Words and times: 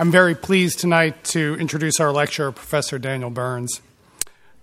I'm 0.00 0.12
very 0.12 0.36
pleased 0.36 0.78
tonight 0.78 1.24
to 1.24 1.56
introduce 1.58 1.98
our 1.98 2.12
lecturer, 2.12 2.52
Professor 2.52 3.00
Daniel 3.00 3.30
Burns. 3.30 3.80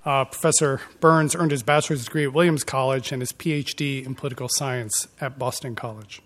Uh, 0.06 0.24
Professor 0.24 0.80
Burns 1.02 1.36
earned 1.36 1.52
his 1.52 1.62
bachelor's 1.62 2.06
degree 2.06 2.24
at 2.24 2.32
Williams 2.32 2.64
College 2.64 3.12
and 3.12 3.22
his 3.22 3.34
PhD 3.34 4.06
in 4.06 4.16
political 4.16 4.48
science 4.50 5.10
at 5.20 5.38
Boston 5.38 5.76
College. 5.76 6.22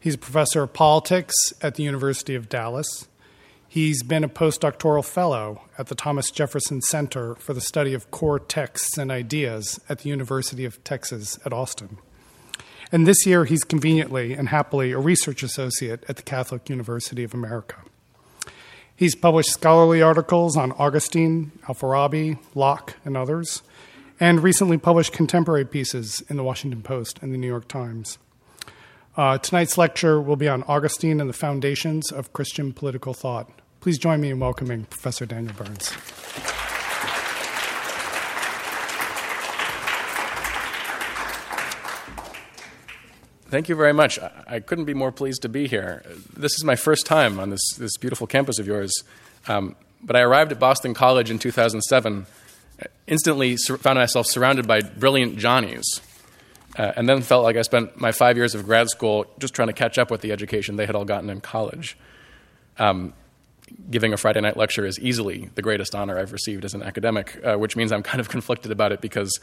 He's 0.00 0.16
a 0.16 0.18
professor 0.18 0.64
of 0.64 0.72
politics 0.72 1.32
at 1.62 1.76
the 1.76 1.84
University 1.84 2.34
of 2.34 2.48
Dallas. 2.48 3.06
He's 3.68 4.02
been 4.02 4.24
a 4.24 4.28
postdoctoral 4.28 5.04
fellow 5.04 5.62
at 5.78 5.86
the 5.86 5.94
Thomas 5.94 6.32
Jefferson 6.32 6.82
Center 6.82 7.36
for 7.36 7.54
the 7.54 7.60
Study 7.60 7.94
of 7.94 8.10
Core 8.10 8.40
Texts 8.40 8.98
and 8.98 9.12
Ideas 9.12 9.78
at 9.88 10.00
the 10.00 10.08
University 10.08 10.64
of 10.64 10.82
Texas 10.82 11.38
at 11.46 11.52
Austin. 11.52 11.98
And 12.90 13.06
this 13.06 13.26
year, 13.26 13.44
he's 13.44 13.62
conveniently 13.62 14.32
and 14.32 14.48
happily 14.48 14.90
a 14.90 14.98
research 14.98 15.44
associate 15.44 16.02
at 16.08 16.16
the 16.16 16.22
Catholic 16.22 16.68
University 16.68 17.22
of 17.22 17.32
America. 17.32 17.76
He's 18.96 19.16
published 19.16 19.50
scholarly 19.50 20.00
articles 20.02 20.56
on 20.56 20.72
Augustine, 20.72 21.50
Al-Farabi, 21.68 22.38
Locke, 22.54 22.96
and 23.04 23.16
others, 23.16 23.62
and 24.20 24.40
recently 24.40 24.78
published 24.78 25.12
contemporary 25.12 25.64
pieces 25.64 26.22
in 26.28 26.36
the 26.36 26.44
Washington 26.44 26.82
Post 26.82 27.18
and 27.20 27.34
the 27.34 27.38
New 27.38 27.48
York 27.48 27.66
Times. 27.66 28.18
Uh, 29.16 29.38
tonight's 29.38 29.76
lecture 29.76 30.20
will 30.20 30.36
be 30.36 30.48
on 30.48 30.62
Augustine 30.64 31.20
and 31.20 31.28
the 31.28 31.34
foundations 31.34 32.12
of 32.12 32.32
Christian 32.32 32.72
political 32.72 33.14
thought. 33.14 33.50
Please 33.80 33.98
join 33.98 34.20
me 34.20 34.30
in 34.30 34.38
welcoming 34.38 34.84
Professor 34.84 35.26
Daniel 35.26 35.54
Burns. 35.54 35.92
Thank 43.54 43.68
you 43.68 43.76
very 43.76 43.92
much. 43.92 44.18
I 44.48 44.58
couldn't 44.58 44.84
be 44.84 44.94
more 44.94 45.12
pleased 45.12 45.42
to 45.42 45.48
be 45.48 45.68
here. 45.68 46.02
This 46.36 46.54
is 46.54 46.64
my 46.64 46.74
first 46.74 47.06
time 47.06 47.38
on 47.38 47.50
this, 47.50 47.62
this 47.78 47.96
beautiful 47.98 48.26
campus 48.26 48.58
of 48.58 48.66
yours. 48.66 48.92
Um, 49.46 49.76
but 50.02 50.16
I 50.16 50.22
arrived 50.22 50.50
at 50.50 50.58
Boston 50.58 50.92
College 50.92 51.30
in 51.30 51.38
2007, 51.38 52.26
instantly 53.06 53.56
found 53.56 53.96
myself 53.96 54.26
surrounded 54.26 54.66
by 54.66 54.80
brilliant 54.80 55.38
Johnnies, 55.38 55.84
uh, 56.76 56.94
and 56.96 57.08
then 57.08 57.22
felt 57.22 57.44
like 57.44 57.54
I 57.54 57.62
spent 57.62 57.96
my 58.00 58.10
five 58.10 58.36
years 58.36 58.56
of 58.56 58.64
grad 58.64 58.88
school 58.88 59.24
just 59.38 59.54
trying 59.54 59.68
to 59.68 59.72
catch 59.72 59.98
up 59.98 60.10
with 60.10 60.20
the 60.20 60.32
education 60.32 60.74
they 60.74 60.86
had 60.86 60.96
all 60.96 61.04
gotten 61.04 61.30
in 61.30 61.40
college. 61.40 61.96
Um, 62.76 63.12
giving 63.88 64.12
a 64.12 64.16
Friday 64.16 64.40
night 64.40 64.56
lecture 64.56 64.84
is 64.84 64.98
easily 64.98 65.48
the 65.54 65.62
greatest 65.62 65.94
honor 65.94 66.18
I've 66.18 66.32
received 66.32 66.64
as 66.64 66.74
an 66.74 66.82
academic, 66.82 67.40
uh, 67.44 67.54
which 67.54 67.76
means 67.76 67.92
I'm 67.92 68.02
kind 68.02 68.18
of 68.18 68.28
conflicted 68.36 68.72
about 68.72 68.90
it 68.90 69.00
because 69.00 69.38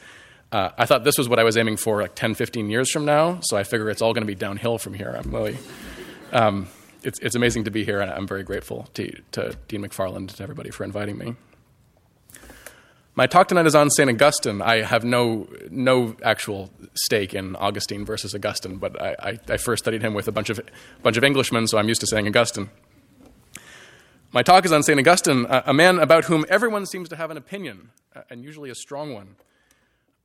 uh, 0.51 0.69
I 0.77 0.85
thought 0.85 1.03
this 1.03 1.17
was 1.17 1.29
what 1.29 1.39
I 1.39 1.43
was 1.43 1.55
aiming 1.57 1.77
for 1.77 2.01
like 2.01 2.15
10, 2.15 2.35
15 2.35 2.69
years 2.69 2.91
from 2.91 3.05
now, 3.05 3.39
so 3.43 3.55
I 3.55 3.63
figure 3.63 3.89
it's 3.89 4.01
all 4.01 4.13
going 4.13 4.23
to 4.23 4.27
be 4.27 4.35
downhill 4.35 4.77
from 4.77 4.93
here. 4.93 5.15
I'm 5.17 5.33
really, 5.33 5.57
um, 6.33 6.67
it's, 7.03 7.19
it's 7.19 7.35
amazing 7.35 7.63
to 7.65 7.71
be 7.71 7.85
here, 7.85 8.01
and 8.01 8.11
I'm 8.11 8.27
very 8.27 8.43
grateful 8.43 8.89
to, 8.95 9.11
to 9.31 9.55
Dean 9.67 9.81
McFarland 9.81 10.17
and 10.17 10.29
to 10.29 10.43
everybody 10.43 10.69
for 10.69 10.83
inviting 10.83 11.17
me. 11.17 11.35
My 13.15 13.27
talk 13.27 13.47
tonight 13.47 13.65
is 13.65 13.75
on 13.75 13.89
St. 13.89 14.09
Augustine. 14.09 14.61
I 14.61 14.83
have 14.83 15.03
no, 15.03 15.47
no 15.69 16.15
actual 16.23 16.69
stake 16.95 17.33
in 17.33 17.55
Augustine 17.57 18.05
versus 18.05 18.33
Augustine, 18.35 18.77
but 18.77 19.01
I, 19.01 19.15
I, 19.19 19.39
I 19.49 19.57
first 19.57 19.83
studied 19.83 20.01
him 20.01 20.13
with 20.13 20.27
a 20.27 20.31
bunch 20.31 20.49
of, 20.49 20.59
bunch 21.01 21.17
of 21.17 21.23
Englishmen, 21.23 21.67
so 21.67 21.77
I'm 21.77 21.87
used 21.87 22.01
to 22.01 22.07
saying 22.07 22.27
Augustine. 22.27 22.69
My 24.33 24.43
talk 24.43 24.65
is 24.65 24.71
on 24.71 24.83
St. 24.83 24.99
Augustine, 24.99 25.45
a, 25.49 25.63
a 25.67 25.73
man 25.73 25.99
about 25.99 26.25
whom 26.25 26.45
everyone 26.49 26.85
seems 26.85 27.07
to 27.09 27.15
have 27.15 27.31
an 27.31 27.37
opinion, 27.37 27.91
uh, 28.15 28.21
and 28.29 28.43
usually 28.43 28.69
a 28.69 28.75
strong 28.75 29.13
one. 29.13 29.35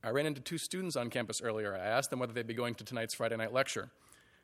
I 0.07 0.11
ran 0.11 0.25
into 0.25 0.39
two 0.39 0.57
students 0.57 0.95
on 0.95 1.09
campus 1.09 1.41
earlier. 1.41 1.75
I 1.75 1.79
asked 1.79 2.11
them 2.11 2.19
whether 2.19 2.31
they'd 2.31 2.47
be 2.47 2.53
going 2.53 2.75
to 2.75 2.85
tonight's 2.85 3.13
Friday 3.13 3.35
night 3.35 3.51
lecture. 3.51 3.89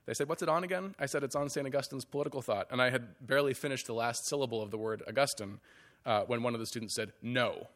They 0.05 0.13
said, 0.13 0.27
What's 0.27 0.43
it 0.43 0.49
on 0.49 0.65
again? 0.65 0.93
I 0.99 1.05
said, 1.05 1.23
It's 1.23 1.37
on 1.37 1.47
St. 1.47 1.65
Augustine's 1.65 2.03
political 2.03 2.41
thought. 2.41 2.67
And 2.69 2.81
I 2.81 2.89
had 2.89 3.07
barely 3.25 3.53
finished 3.53 3.87
the 3.87 3.93
last 3.93 4.27
syllable 4.27 4.61
of 4.61 4.71
the 4.71 4.77
word 4.77 5.03
Augustine 5.07 5.61
uh, 6.05 6.23
when 6.23 6.43
one 6.43 6.53
of 6.53 6.59
the 6.59 6.65
students 6.65 6.95
said, 6.95 7.13
No. 7.21 7.67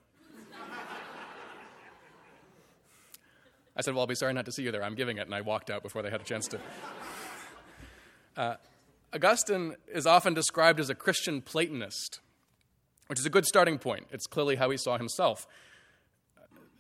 I 3.78 3.82
said, 3.82 3.94
Well, 3.94 4.02
I'll 4.02 4.08
be 4.08 4.16
sorry 4.16 4.34
not 4.34 4.44
to 4.48 4.52
see 4.52 4.64
you 4.64 4.72
there. 4.74 4.84
I'm 4.84 4.96
giving 4.96 5.18
it. 5.18 5.26
And 5.26 5.34
I 5.34 5.40
walked 5.40 5.70
out 5.70 5.82
before 5.82 6.02
they 6.02 6.10
had 6.10 6.20
a 6.20 6.26
chance 6.26 6.46
to. 6.50 6.60
Uh, 8.36 8.56
Augustine 9.14 9.78
is 9.88 10.06
often 10.06 10.34
described 10.34 10.82
as 10.82 10.90
a 10.90 10.96
Christian 10.96 11.42
Platonist, 11.42 12.20
which 13.08 13.18
is 13.18 13.26
a 13.26 13.30
good 13.30 13.46
starting 13.46 13.78
point. 13.78 14.08
It's 14.12 14.28
clearly 14.28 14.58
how 14.58 14.72
he 14.72 14.78
saw 14.78 14.98
himself 14.98 15.48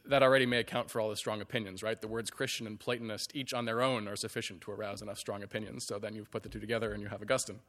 that 0.09 0.23
already 0.23 0.45
may 0.45 0.59
account 0.59 0.89
for 0.89 1.01
all 1.01 1.09
the 1.09 1.15
strong 1.15 1.41
opinions, 1.41 1.83
right? 1.83 1.99
The 1.99 2.07
words 2.07 2.29
Christian 2.29 2.67
and 2.67 2.79
Platonist, 2.79 3.35
each 3.35 3.53
on 3.53 3.65
their 3.65 3.81
own, 3.81 4.07
are 4.07 4.15
sufficient 4.15 4.61
to 4.61 4.71
arouse 4.71 5.01
enough 5.01 5.17
strong 5.17 5.43
opinions. 5.43 5.85
So 5.85 5.99
then 5.99 6.15
you've 6.15 6.31
put 6.31 6.43
the 6.43 6.49
two 6.49 6.59
together 6.59 6.93
and 6.93 7.01
you 7.01 7.09
have 7.09 7.21
Augustine. 7.21 7.59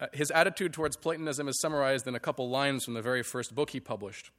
Uh, 0.00 0.06
his 0.12 0.30
attitude 0.30 0.72
towards 0.72 0.96
Platonism 0.96 1.46
is 1.48 1.60
summarized 1.60 2.06
in 2.06 2.14
a 2.14 2.20
couple 2.20 2.48
lines 2.48 2.84
from 2.84 2.94
the 2.94 3.02
very 3.02 3.22
first 3.22 3.54
book 3.54 3.70
he 3.70 3.80
published, 3.80 4.30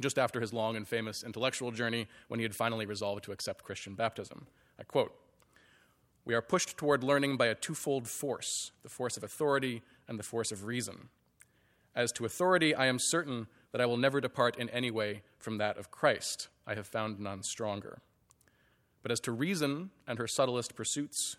just 0.00 0.18
after 0.18 0.40
his 0.40 0.52
long 0.52 0.74
and 0.74 0.88
famous 0.88 1.22
intellectual 1.22 1.70
journey 1.70 2.08
when 2.26 2.40
he 2.40 2.44
had 2.44 2.54
finally 2.54 2.84
resolved 2.84 3.22
to 3.24 3.32
accept 3.32 3.62
Christian 3.62 3.94
baptism. 3.94 4.46
I 4.78 4.82
quote 4.82 5.14
We 6.24 6.34
are 6.34 6.42
pushed 6.42 6.76
toward 6.76 7.04
learning 7.04 7.36
by 7.36 7.46
a 7.46 7.54
twofold 7.54 8.08
force 8.08 8.72
the 8.82 8.88
force 8.88 9.16
of 9.16 9.22
authority 9.22 9.82
and 10.08 10.18
the 10.18 10.24
force 10.24 10.50
of 10.50 10.64
reason. 10.64 11.08
As 11.94 12.10
to 12.12 12.24
authority, 12.24 12.74
I 12.74 12.86
am 12.86 12.98
certain 12.98 13.46
that 13.74 13.80
I 13.80 13.86
will 13.86 13.96
never 13.96 14.20
depart 14.20 14.56
in 14.56 14.70
any 14.70 14.92
way 14.92 15.22
from 15.36 15.58
that 15.58 15.78
of 15.78 15.90
Christ. 15.90 16.46
I 16.64 16.76
have 16.76 16.86
found 16.86 17.18
none 17.18 17.42
stronger. 17.42 18.02
But 19.02 19.10
as 19.10 19.18
to 19.22 19.32
reason 19.32 19.90
and 20.06 20.16
her 20.16 20.28
subtlest 20.28 20.76
pursuits, 20.76 21.38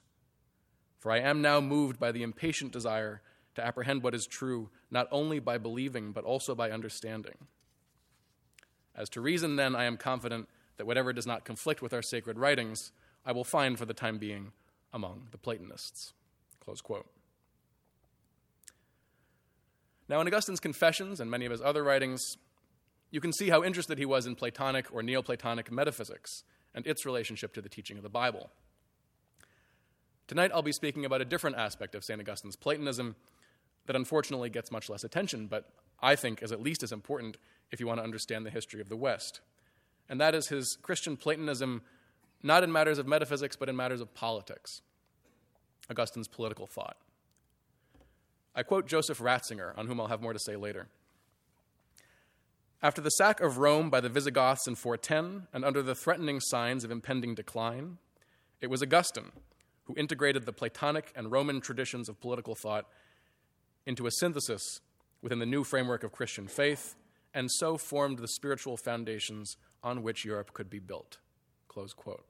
for 1.00 1.14
I 1.14 1.20
am 1.20 1.42
now 1.42 1.62
moved 1.62 1.98
by 1.98 2.12
the 2.12 2.24
impatient 2.24 2.74
desire 2.74 3.22
to 3.56 3.66
apprehend 3.66 4.04
what 4.04 4.14
is 4.14 4.28
true, 4.28 4.70
not 4.92 5.08
only 5.14 5.40
by 5.40 5.58
believing, 5.58 6.12
but 6.12 6.26
also 6.26 6.54
by 6.54 6.72
understanding. 6.72 7.48
As 8.94 9.08
to 9.12 9.22
reason, 9.22 9.56
then, 9.56 9.74
I 9.74 9.86
am 9.86 9.96
confident 9.96 10.50
that 10.76 10.86
whatever 10.86 11.14
does 11.14 11.26
not 11.26 11.46
conflict 11.46 11.82
with 11.82 11.94
our 11.94 12.02
sacred 12.02 12.38
writings, 12.38 12.92
I 13.26 13.32
will 13.32 13.46
find 13.46 13.80
for 13.80 13.86
the 13.86 13.94
time 13.94 14.18
being 14.18 14.52
among 14.92 15.30
the 15.32 15.38
Platonists. 15.38 16.12
Close 16.60 16.82
quote. 16.82 17.08
Now, 20.08 20.22
in 20.22 20.28
Augustine's 20.28 20.60
Confessions 20.60 21.20
and 21.20 21.32
many 21.32 21.46
of 21.46 21.52
his 21.52 21.62
other 21.62 21.84
writings, 21.84 22.38
you 23.10 23.20
can 23.22 23.34
see 23.34 23.50
how 23.50 23.64
interested 23.64 23.98
he 23.98 24.06
was 24.06 24.26
in 24.26 24.36
Platonic 24.36 24.94
or 24.94 25.02
Neoplatonic 25.02 25.72
metaphysics 25.72 26.44
and 26.74 26.86
its 26.86 27.06
relationship 27.06 27.54
to 27.54 27.62
the 27.62 27.70
teaching 27.70 27.98
of 27.98 28.04
the 28.04 28.10
Bible. 28.10 28.50
Tonight, 30.28 30.52
I'll 30.54 30.62
be 30.62 30.72
speaking 30.72 31.06
about 31.06 31.22
a 31.22 31.26
different 31.26 31.56
aspect 31.56 31.96
of 31.96 32.04
St. 32.04 32.20
Augustine's 32.20 32.56
Platonism 32.56 33.16
that 33.86 33.96
unfortunately 33.96 34.50
gets 34.50 34.72
much 34.72 34.90
less 34.90 35.04
attention, 35.04 35.48
but 35.48 35.70
I 36.02 36.16
think 36.16 36.42
is 36.42 36.52
at 36.52 36.62
least 36.62 36.84
as 36.84 36.92
important 36.92 37.38
if 37.72 37.80
you 37.80 37.88
want 37.88 38.00
to 38.00 38.04
understand 38.04 38.46
the 38.46 38.50
history 38.50 38.82
of 38.82 38.90
the 38.90 38.96
West. 38.96 39.42
And 40.10 40.20
that 40.20 40.36
is 40.36 40.48
his 40.48 40.78
Christian 40.82 41.18
Platonism, 41.18 41.82
not 42.44 42.64
in 42.64 42.72
matters 42.72 42.98
of 42.98 43.08
metaphysics, 43.08 43.56
but 43.56 43.70
in 43.70 43.76
matters 43.76 44.02
of 44.02 44.14
politics. 44.14 44.82
Augustine's 45.90 46.28
political 46.28 46.68
thought. 46.68 46.98
I 48.56 48.64
quote 48.64 48.88
Joseph 48.88 49.20
Ratzinger, 49.20 49.78
on 49.78 49.88
whom 49.88 50.00
I'll 50.00 50.08
have 50.08 50.22
more 50.22 50.34
to 50.34 50.40
say 50.40 50.56
later. 50.56 50.88
After 52.82 53.02
the 53.02 53.10
sack 53.10 53.42
of 53.42 53.58
Rome 53.58 53.90
by 53.90 54.00
the 54.00 54.10
Visigoths 54.10 54.68
in 54.68 54.76
410, 54.76 55.48
and 55.54 55.66
under 55.66 55.82
the 55.82 55.96
threatening 55.96 56.40
signs 56.40 56.84
of 56.84 56.92
impending 56.92 57.36
decline, 57.36 57.98
it 58.62 58.70
was 58.70 58.82
Augustine 58.82 59.32
who 59.86 59.96
integrated 59.98 60.46
the 60.46 60.54
Platonic 60.54 61.12
and 61.16 61.32
Roman 61.32 61.62
traditions 61.62 62.10
of 62.10 62.20
political 62.20 62.56
thought 62.56 62.86
into 63.86 64.08
a 64.08 64.12
synthesis 64.12 64.82
within 65.22 65.40
the 65.40 65.46
new 65.46 65.64
framework 65.64 66.04
of 66.04 66.12
Christian 66.12 66.48
faith, 66.48 66.96
and 67.34 67.52
so 67.52 67.78
formed 67.78 68.20
the 68.20 68.28
spiritual 68.28 68.78
foundations 68.78 69.58
on 69.84 70.02
which 70.02 70.26
Europe 70.26 70.54
could 70.54 70.70
be 70.70 70.80
built. 70.80 71.18
Close 71.68 71.94
quote. 71.94 72.26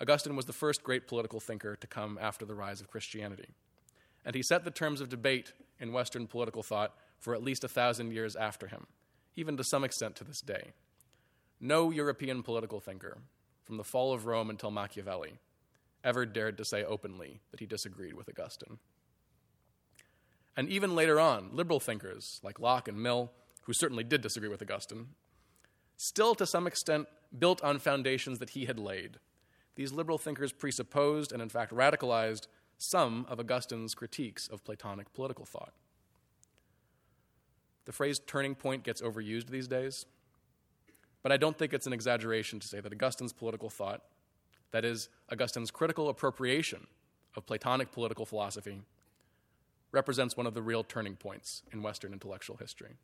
Augustine 0.00 0.36
was 0.36 0.46
the 0.46 0.52
first 0.52 0.82
great 0.82 1.06
political 1.06 1.40
thinker 1.40 1.76
to 1.76 1.86
come 1.86 2.18
after 2.20 2.44
the 2.44 2.54
rise 2.54 2.80
of 2.80 2.88
Christianity. 2.88 3.54
And 4.24 4.34
he 4.34 4.42
set 4.42 4.64
the 4.64 4.70
terms 4.70 5.00
of 5.00 5.08
debate 5.08 5.52
in 5.80 5.92
Western 5.92 6.26
political 6.26 6.62
thought 6.62 6.94
for 7.18 7.34
at 7.34 7.42
least 7.42 7.64
a 7.64 7.68
thousand 7.68 8.12
years 8.12 8.36
after 8.36 8.68
him, 8.68 8.86
even 9.36 9.56
to 9.56 9.64
some 9.64 9.84
extent 9.84 10.16
to 10.16 10.24
this 10.24 10.40
day. 10.40 10.72
No 11.60 11.90
European 11.90 12.42
political 12.42 12.80
thinker, 12.80 13.18
from 13.64 13.76
the 13.76 13.84
fall 13.84 14.12
of 14.12 14.26
Rome 14.26 14.50
until 14.50 14.70
Machiavelli, 14.70 15.38
ever 16.04 16.26
dared 16.26 16.58
to 16.58 16.64
say 16.64 16.84
openly 16.84 17.40
that 17.50 17.60
he 17.60 17.66
disagreed 17.66 18.14
with 18.14 18.28
Augustine. 18.28 18.78
And 20.56 20.68
even 20.68 20.94
later 20.94 21.18
on, 21.20 21.50
liberal 21.52 21.80
thinkers 21.80 22.40
like 22.42 22.60
Locke 22.60 22.88
and 22.88 23.02
Mill, 23.02 23.30
who 23.62 23.72
certainly 23.72 24.04
did 24.04 24.20
disagree 24.20 24.48
with 24.48 24.62
Augustine, 24.62 25.08
still 25.96 26.34
to 26.34 26.46
some 26.46 26.66
extent 26.66 27.06
built 27.38 27.62
on 27.62 27.78
foundations 27.78 28.38
that 28.40 28.50
he 28.50 28.66
had 28.66 28.78
laid 28.78 29.18
these 29.74 29.92
liberal 29.92 30.18
thinkers 30.18 30.52
presupposed 30.52 31.32
and, 31.32 31.40
in 31.40 31.48
fact, 31.48 31.72
radicalized 31.72 32.46
some 32.82 33.26
of 33.28 33.38
Augustine's 33.38 33.94
critiques 33.94 34.48
of 34.48 34.64
Platonic 34.64 35.12
political 35.12 35.44
thought. 35.44 35.72
The 37.84 37.92
phrase 37.92 38.18
turning 38.18 38.54
point 38.54 38.82
gets 38.82 39.00
overused 39.00 39.48
these 39.48 39.68
days, 39.68 40.06
but 41.22 41.32
I 41.32 41.36
don't 41.36 41.56
think 41.56 41.72
it's 41.72 41.86
an 41.86 41.92
exaggeration 41.92 42.58
to 42.60 42.66
say 42.66 42.80
that 42.80 42.92
Augustine's 42.92 43.32
political 43.32 43.70
thought, 43.70 44.02
that 44.72 44.84
is, 44.84 45.08
Augustine's 45.30 45.70
critical 45.70 46.08
appropriation 46.08 46.86
of 47.36 47.46
Platonic 47.46 47.92
political 47.92 48.26
philosophy, 48.26 48.82
represents 49.92 50.36
one 50.36 50.46
of 50.46 50.54
the 50.54 50.62
real 50.62 50.82
turning 50.82 51.16
points 51.16 51.62
in 51.72 51.82
Western 51.82 52.12
intellectual 52.12 52.56
history. 52.56 52.96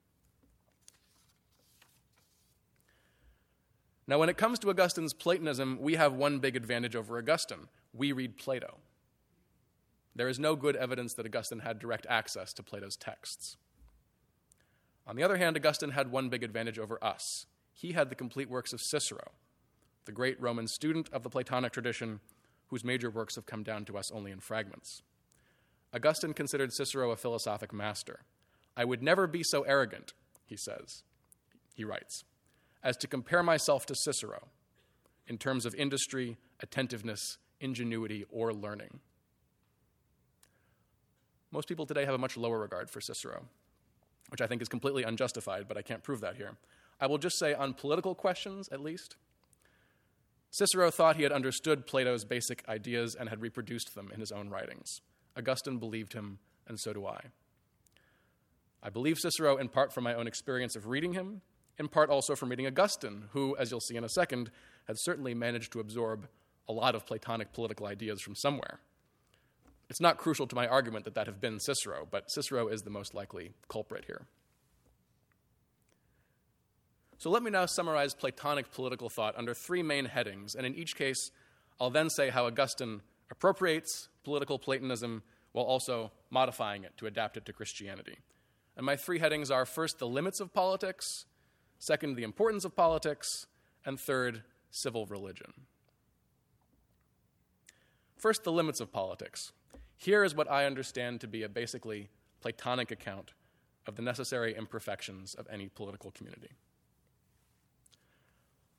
Now, 4.06 4.18
when 4.18 4.30
it 4.30 4.38
comes 4.38 4.58
to 4.60 4.70
Augustine's 4.70 5.12
Platonism, 5.12 5.78
we 5.80 5.96
have 5.96 6.14
one 6.14 6.38
big 6.38 6.56
advantage 6.56 6.96
over 6.96 7.18
Augustine 7.18 7.68
we 7.92 8.12
read 8.12 8.36
Plato. 8.38 8.78
There 10.18 10.28
is 10.28 10.40
no 10.40 10.56
good 10.56 10.74
evidence 10.74 11.14
that 11.14 11.26
Augustine 11.26 11.60
had 11.60 11.78
direct 11.78 12.04
access 12.10 12.52
to 12.54 12.62
Plato's 12.64 12.96
texts. 12.96 13.56
On 15.06 15.14
the 15.14 15.22
other 15.22 15.36
hand, 15.36 15.56
Augustine 15.56 15.92
had 15.92 16.10
one 16.10 16.28
big 16.28 16.42
advantage 16.42 16.76
over 16.76 17.02
us. 17.02 17.46
He 17.72 17.92
had 17.92 18.10
the 18.10 18.16
complete 18.16 18.50
works 18.50 18.72
of 18.72 18.80
Cicero, 18.80 19.30
the 20.06 20.12
great 20.12 20.40
Roman 20.40 20.66
student 20.66 21.08
of 21.12 21.22
the 21.22 21.30
Platonic 21.30 21.72
tradition, 21.72 22.18
whose 22.66 22.82
major 22.82 23.10
works 23.10 23.36
have 23.36 23.46
come 23.46 23.62
down 23.62 23.84
to 23.84 23.96
us 23.96 24.10
only 24.10 24.32
in 24.32 24.40
fragments. 24.40 25.02
Augustine 25.94 26.34
considered 26.34 26.72
Cicero 26.72 27.12
a 27.12 27.16
philosophic 27.16 27.72
master. 27.72 28.24
I 28.76 28.84
would 28.84 29.04
never 29.04 29.28
be 29.28 29.44
so 29.44 29.62
arrogant, 29.62 30.14
he 30.46 30.56
says, 30.56 31.04
he 31.74 31.84
writes, 31.84 32.24
as 32.82 32.96
to 32.96 33.06
compare 33.06 33.44
myself 33.44 33.86
to 33.86 33.94
Cicero 33.94 34.48
in 35.28 35.38
terms 35.38 35.64
of 35.64 35.76
industry, 35.76 36.38
attentiveness, 36.58 37.38
ingenuity, 37.60 38.24
or 38.32 38.52
learning. 38.52 38.98
Most 41.50 41.68
people 41.68 41.86
today 41.86 42.04
have 42.04 42.14
a 42.14 42.18
much 42.18 42.36
lower 42.36 42.58
regard 42.58 42.90
for 42.90 43.00
Cicero, 43.00 43.44
which 44.28 44.40
I 44.40 44.46
think 44.46 44.60
is 44.60 44.68
completely 44.68 45.02
unjustified, 45.02 45.66
but 45.66 45.76
I 45.76 45.82
can't 45.82 46.02
prove 46.02 46.20
that 46.20 46.36
here. 46.36 46.56
I 47.00 47.06
will 47.06 47.18
just 47.18 47.38
say, 47.38 47.54
on 47.54 47.74
political 47.74 48.14
questions 48.14 48.68
at 48.70 48.80
least, 48.80 49.16
Cicero 50.50 50.90
thought 50.90 51.16
he 51.16 51.22
had 51.22 51.32
understood 51.32 51.86
Plato's 51.86 52.24
basic 52.24 52.66
ideas 52.68 53.14
and 53.14 53.28
had 53.28 53.40
reproduced 53.40 53.94
them 53.94 54.10
in 54.12 54.20
his 54.20 54.32
own 54.32 54.48
writings. 54.48 55.00
Augustine 55.36 55.78
believed 55.78 56.14
him, 56.14 56.38
and 56.66 56.78
so 56.80 56.92
do 56.92 57.06
I. 57.06 57.20
I 58.82 58.90
believe 58.90 59.18
Cicero 59.18 59.56
in 59.56 59.68
part 59.68 59.92
from 59.92 60.04
my 60.04 60.14
own 60.14 60.26
experience 60.26 60.76
of 60.76 60.86
reading 60.86 61.12
him, 61.12 61.42
in 61.78 61.88
part 61.88 62.10
also 62.10 62.34
from 62.34 62.48
reading 62.48 62.66
Augustine, 62.66 63.24
who, 63.32 63.56
as 63.56 63.70
you'll 63.70 63.80
see 63.80 63.96
in 63.96 64.04
a 64.04 64.08
second, 64.08 64.50
had 64.86 64.96
certainly 64.98 65.34
managed 65.34 65.72
to 65.72 65.80
absorb 65.80 66.28
a 66.68 66.72
lot 66.72 66.94
of 66.94 67.06
Platonic 67.06 67.52
political 67.52 67.86
ideas 67.86 68.20
from 68.20 68.34
somewhere. 68.34 68.80
It's 69.88 70.00
not 70.00 70.18
crucial 70.18 70.46
to 70.46 70.54
my 70.54 70.66
argument 70.66 71.04
that 71.06 71.14
that 71.14 71.26
have 71.26 71.40
been 71.40 71.60
Cicero, 71.60 72.06
but 72.10 72.30
Cicero 72.30 72.68
is 72.68 72.82
the 72.82 72.90
most 72.90 73.14
likely 73.14 73.52
culprit 73.68 74.04
here. 74.04 74.26
So 77.16 77.30
let 77.30 77.42
me 77.42 77.50
now 77.50 77.66
summarize 77.66 78.14
Platonic 78.14 78.70
political 78.70 79.08
thought 79.08 79.36
under 79.36 79.54
three 79.54 79.82
main 79.82 80.04
headings, 80.04 80.54
and 80.54 80.66
in 80.66 80.74
each 80.74 80.94
case, 80.94 81.30
I'll 81.80 81.90
then 81.90 82.10
say 82.10 82.30
how 82.30 82.46
Augustine 82.46 83.00
appropriates 83.30 84.08
political 84.24 84.58
Platonism 84.58 85.22
while 85.52 85.64
also 85.64 86.12
modifying 86.30 86.84
it 86.84 86.96
to 86.98 87.06
adapt 87.06 87.36
it 87.36 87.46
to 87.46 87.52
Christianity. 87.52 88.18
And 88.76 88.86
my 88.86 88.94
three 88.94 89.18
headings 89.18 89.50
are 89.50 89.66
first, 89.66 89.98
the 89.98 90.06
limits 90.06 90.38
of 90.38 90.52
politics, 90.52 91.24
second, 91.78 92.14
the 92.14 92.22
importance 92.22 92.64
of 92.64 92.76
politics, 92.76 93.46
and 93.84 93.98
third, 93.98 94.42
civil 94.70 95.06
religion. 95.06 95.52
First, 98.16 98.44
the 98.44 98.52
limits 98.52 98.80
of 98.80 98.92
politics. 98.92 99.52
Here 100.00 100.22
is 100.22 100.34
what 100.34 100.48
I 100.48 100.64
understand 100.64 101.20
to 101.20 101.26
be 101.26 101.42
a 101.42 101.48
basically 101.48 102.08
Platonic 102.40 102.92
account 102.92 103.32
of 103.84 103.96
the 103.96 104.02
necessary 104.02 104.54
imperfections 104.56 105.34
of 105.34 105.48
any 105.50 105.68
political 105.68 106.12
community. 106.12 106.52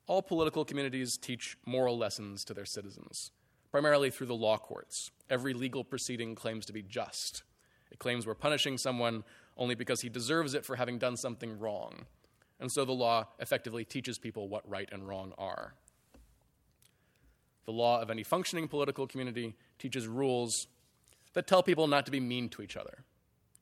All 0.06 0.22
political 0.22 0.64
communities 0.64 1.18
teach 1.18 1.58
moral 1.66 1.98
lessons 1.98 2.42
to 2.46 2.54
their 2.54 2.64
citizens, 2.64 3.32
primarily 3.70 4.10
through 4.10 4.28
the 4.28 4.34
law 4.34 4.56
courts. 4.56 5.10
Every 5.28 5.52
legal 5.52 5.84
proceeding 5.84 6.34
claims 6.34 6.64
to 6.66 6.72
be 6.72 6.82
just. 6.82 7.42
It 7.92 7.98
claims 7.98 8.26
we're 8.26 8.34
punishing 8.34 8.78
someone 8.78 9.22
only 9.58 9.74
because 9.74 10.00
he 10.00 10.08
deserves 10.08 10.54
it 10.54 10.64
for 10.64 10.76
having 10.76 10.98
done 10.98 11.18
something 11.18 11.58
wrong. 11.58 12.06
And 12.58 12.72
so 12.72 12.86
the 12.86 12.92
law 12.92 13.28
effectively 13.38 13.84
teaches 13.84 14.18
people 14.18 14.48
what 14.48 14.68
right 14.68 14.88
and 14.90 15.06
wrong 15.06 15.34
are. 15.36 15.74
The 17.66 17.72
law 17.72 18.00
of 18.00 18.10
any 18.10 18.22
functioning 18.22 18.68
political 18.68 19.06
community 19.06 19.54
teaches 19.78 20.08
rules 20.08 20.66
that 21.32 21.46
tell 21.46 21.62
people 21.62 21.86
not 21.86 22.04
to 22.06 22.12
be 22.12 22.20
mean 22.20 22.48
to 22.50 22.62
each 22.62 22.76
other. 22.76 23.04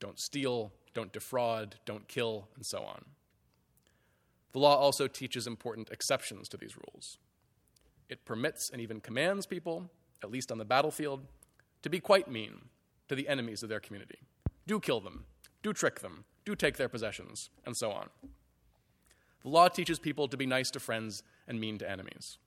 Don't 0.01 0.19
steal, 0.19 0.73
don't 0.95 1.13
defraud, 1.13 1.77
don't 1.85 2.09
kill, 2.09 2.49
and 2.57 2.65
so 2.65 2.83
on. 2.83 3.05
The 4.53 4.59
law 4.59 4.77
also 4.77 5.07
teaches 5.07 5.47
important 5.47 5.91
exceptions 5.91 6.49
to 6.49 6.57
these 6.57 6.77
rules. 6.77 7.19
It 8.09 8.25
permits 8.25 8.71
and 8.71 8.81
even 8.81 9.01
commands 9.01 9.47
people, 9.47 9.91
at 10.23 10.31
least 10.31 10.51
on 10.51 10.59
the 10.59 10.65
battlefield, 10.65 11.27
to 11.83 11.91
be 11.91 12.01
quite 12.01 12.31
mean 12.31 12.63
to 13.09 13.15
the 13.15 13.29
enemies 13.29 13.63
of 13.63 13.69
their 13.69 13.81
community. 13.81 14.19
Do 14.67 14.81
kill 14.81 15.01
them, 15.01 15.25
do 15.63 15.73
trick 15.73 16.01
them, 16.01 16.25
do 16.45 16.57
take 16.57 16.77
their 16.77 16.89
possessions, 16.89 17.51
and 17.67 17.77
so 17.77 17.91
on. 17.91 18.09
The 19.43 19.49
law 19.49 19.69
teaches 19.69 19.99
people 19.99 20.29
to 20.29 20.37
be 20.37 20.47
nice 20.47 20.71
to 20.73 20.81
friends 20.81 21.23
and 21.47 21.61
mean 21.61 21.79
to 21.79 21.91
enemies. 21.91 22.39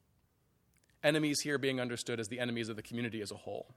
Enemies 1.03 1.41
here 1.41 1.57
being 1.57 1.79
understood 1.79 2.19
as 2.19 2.27
the 2.27 2.39
enemies 2.39 2.69
of 2.69 2.75
the 2.75 2.81
community 2.81 3.21
as 3.21 3.31
a 3.31 3.38
whole. 3.38 3.74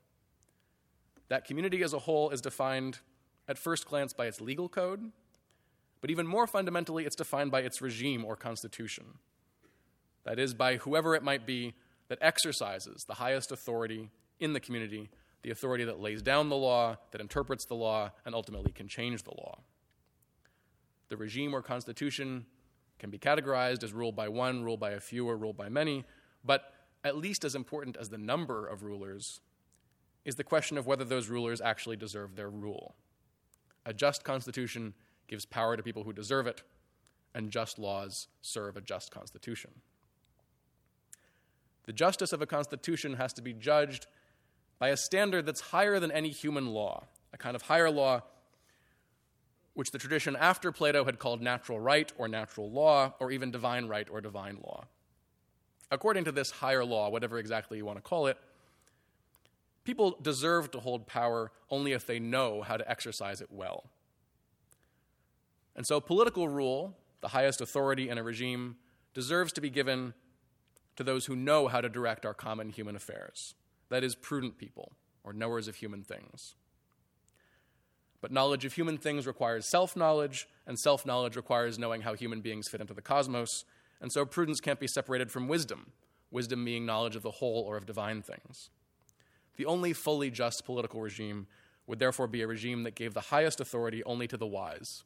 That 1.28 1.44
community 1.44 1.82
as 1.82 1.92
a 1.92 2.00
whole 2.00 2.30
is 2.30 2.40
defined 2.40 2.98
at 3.48 3.58
first 3.58 3.86
glance 3.86 4.12
by 4.12 4.26
its 4.26 4.40
legal 4.40 4.68
code, 4.68 5.12
but 6.00 6.10
even 6.10 6.26
more 6.26 6.46
fundamentally, 6.46 7.06
it's 7.06 7.16
defined 7.16 7.50
by 7.50 7.60
its 7.60 7.80
regime 7.80 8.24
or 8.24 8.36
constitution. 8.36 9.04
That 10.24 10.38
is, 10.38 10.54
by 10.54 10.76
whoever 10.76 11.14
it 11.14 11.22
might 11.22 11.46
be 11.46 11.74
that 12.08 12.18
exercises 12.20 13.04
the 13.04 13.14
highest 13.14 13.52
authority 13.52 14.10
in 14.38 14.52
the 14.52 14.60
community, 14.60 15.10
the 15.42 15.50
authority 15.50 15.84
that 15.84 16.00
lays 16.00 16.22
down 16.22 16.48
the 16.48 16.56
law, 16.56 16.96
that 17.10 17.20
interprets 17.20 17.64
the 17.64 17.74
law, 17.74 18.10
and 18.24 18.34
ultimately 18.34 18.72
can 18.72 18.88
change 18.88 19.22
the 19.22 19.30
law. 19.30 19.60
The 21.08 21.16
regime 21.16 21.54
or 21.54 21.62
constitution 21.62 22.46
can 22.98 23.10
be 23.10 23.18
categorized 23.18 23.82
as 23.82 23.92
ruled 23.92 24.16
by 24.16 24.28
one, 24.28 24.62
ruled 24.62 24.80
by 24.80 24.92
a 24.92 25.00
few, 25.00 25.28
or 25.28 25.36
ruled 25.36 25.56
by 25.56 25.68
many, 25.68 26.04
but 26.44 26.72
at 27.02 27.16
least 27.16 27.44
as 27.44 27.54
important 27.54 27.96
as 27.96 28.08
the 28.08 28.18
number 28.18 28.66
of 28.66 28.82
rulers 28.82 29.40
is 30.24 30.36
the 30.36 30.44
question 30.44 30.78
of 30.78 30.86
whether 30.86 31.04
those 31.04 31.28
rulers 31.28 31.60
actually 31.60 31.96
deserve 31.96 32.36
their 32.36 32.50
rule. 32.50 32.94
A 33.86 33.92
just 33.92 34.24
constitution 34.24 34.94
gives 35.28 35.44
power 35.44 35.76
to 35.76 35.82
people 35.82 36.04
who 36.04 36.12
deserve 36.12 36.46
it, 36.46 36.62
and 37.34 37.50
just 37.50 37.78
laws 37.78 38.28
serve 38.40 38.76
a 38.76 38.80
just 38.80 39.10
constitution. 39.10 39.70
The 41.86 41.92
justice 41.92 42.32
of 42.32 42.40
a 42.40 42.46
constitution 42.46 43.14
has 43.14 43.32
to 43.34 43.42
be 43.42 43.52
judged 43.52 44.06
by 44.78 44.88
a 44.88 44.96
standard 44.96 45.46
that's 45.46 45.60
higher 45.60 46.00
than 46.00 46.10
any 46.10 46.30
human 46.30 46.68
law, 46.68 47.06
a 47.32 47.36
kind 47.36 47.56
of 47.56 47.62
higher 47.62 47.90
law 47.90 48.22
which 49.74 49.90
the 49.90 49.98
tradition 49.98 50.36
after 50.36 50.70
Plato 50.70 51.04
had 51.04 51.18
called 51.18 51.42
natural 51.42 51.80
right 51.80 52.12
or 52.16 52.28
natural 52.28 52.70
law, 52.70 53.12
or 53.18 53.32
even 53.32 53.50
divine 53.50 53.86
right 53.86 54.08
or 54.08 54.20
divine 54.20 54.56
law. 54.62 54.84
According 55.90 56.24
to 56.24 56.32
this 56.32 56.50
higher 56.50 56.84
law, 56.84 57.10
whatever 57.10 57.38
exactly 57.38 57.76
you 57.76 57.84
want 57.84 57.98
to 57.98 58.02
call 58.02 58.28
it, 58.28 58.38
people 59.84 60.18
deserve 60.20 60.70
to 60.72 60.80
hold 60.80 61.06
power 61.06 61.52
only 61.70 61.92
if 61.92 62.06
they 62.06 62.18
know 62.18 62.62
how 62.62 62.76
to 62.76 62.90
exercise 62.90 63.40
it 63.40 63.48
well. 63.50 63.84
And 65.76 65.86
so, 65.86 66.00
political 66.00 66.48
rule, 66.48 66.96
the 67.20 67.28
highest 67.28 67.60
authority 67.60 68.08
in 68.08 68.18
a 68.18 68.22
regime, 68.22 68.76
deserves 69.12 69.52
to 69.52 69.60
be 69.60 69.70
given 69.70 70.14
to 70.96 71.04
those 71.04 71.26
who 71.26 71.36
know 71.36 71.68
how 71.68 71.80
to 71.80 71.88
direct 71.88 72.24
our 72.24 72.34
common 72.34 72.70
human 72.70 72.96
affairs. 72.96 73.54
That 73.88 74.04
is, 74.04 74.14
prudent 74.14 74.58
people, 74.58 74.92
or 75.22 75.32
knowers 75.32 75.68
of 75.68 75.76
human 75.76 76.02
things. 76.02 76.54
But 78.20 78.32
knowledge 78.32 78.64
of 78.64 78.72
human 78.72 78.96
things 78.96 79.26
requires 79.26 79.66
self 79.66 79.96
knowledge, 79.96 80.48
and 80.66 80.78
self 80.78 81.04
knowledge 81.04 81.36
requires 81.36 81.78
knowing 81.78 82.02
how 82.02 82.14
human 82.14 82.40
beings 82.40 82.68
fit 82.68 82.80
into 82.80 82.94
the 82.94 83.02
cosmos, 83.02 83.64
and 84.00 84.10
so 84.10 84.24
prudence 84.24 84.60
can't 84.60 84.80
be 84.80 84.86
separated 84.86 85.30
from 85.30 85.48
wisdom, 85.48 85.92
wisdom 86.30 86.64
being 86.64 86.86
knowledge 86.86 87.16
of 87.16 87.22
the 87.22 87.30
whole 87.32 87.64
or 87.64 87.76
of 87.76 87.86
divine 87.86 88.22
things. 88.22 88.70
The 89.56 89.66
only 89.66 89.92
fully 89.92 90.30
just 90.30 90.64
political 90.64 91.00
regime 91.00 91.46
would 91.86 91.98
therefore 91.98 92.26
be 92.26 92.42
a 92.42 92.46
regime 92.46 92.82
that 92.84 92.94
gave 92.94 93.14
the 93.14 93.20
highest 93.20 93.60
authority 93.60 94.02
only 94.04 94.26
to 94.28 94.36
the 94.36 94.46
wise, 94.46 95.04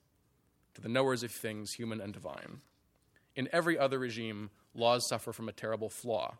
to 0.74 0.80
the 0.80 0.88
knowers 0.88 1.22
of 1.22 1.30
things, 1.30 1.72
human 1.72 2.00
and 2.00 2.12
divine. 2.12 2.60
In 3.34 3.48
every 3.52 3.78
other 3.78 3.98
regime, 3.98 4.50
laws 4.74 5.08
suffer 5.08 5.32
from 5.32 5.48
a 5.48 5.52
terrible 5.52 5.88
flaw. 5.88 6.36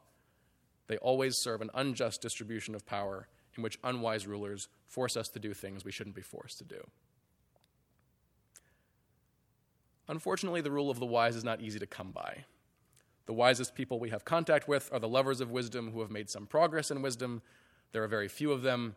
They 0.87 0.97
always 0.99 1.37
serve 1.39 1.61
an 1.61 1.71
unjust 1.75 2.23
distribution 2.23 2.75
of 2.75 2.87
power 2.87 3.29
in 3.57 3.63
which 3.63 3.79
unwise 3.85 4.27
rulers 4.27 4.69
force 4.87 5.17
us 5.17 5.29
to 5.29 5.39
do 5.39 5.53
things 5.53 5.85
we 5.85 5.93
shouldn't 5.93 6.17
be 6.17 6.23
forced 6.23 6.59
to 6.59 6.65
do. 6.65 6.87
Unfortunately, 10.09 10.63
the 10.63 10.71
rule 10.71 10.91
of 10.91 10.99
the 10.99 11.07
wise 11.07 11.37
is 11.37 11.45
not 11.45 11.61
easy 11.61 11.79
to 11.79 11.87
come 11.87 12.13
by. 12.13 12.45
The 13.27 13.35
wisest 13.35 13.75
people 13.75 14.01
we 14.01 14.09
have 14.09 14.25
contact 14.25 14.67
with 14.67 14.89
are 14.91 14.99
the 14.99 15.09
lovers 15.09 15.43
of 15.43 15.51
wisdom 15.51 15.93
who 15.93 16.01
have 16.01 16.11
made 16.11 16.31
some 16.31 16.47
progress 16.47 16.91
in 16.91 17.03
wisdom. 17.03 17.43
There 17.93 18.03
are 18.03 18.09
very 18.09 18.29
few 18.29 18.53
of 18.53 18.63
them. 18.63 18.97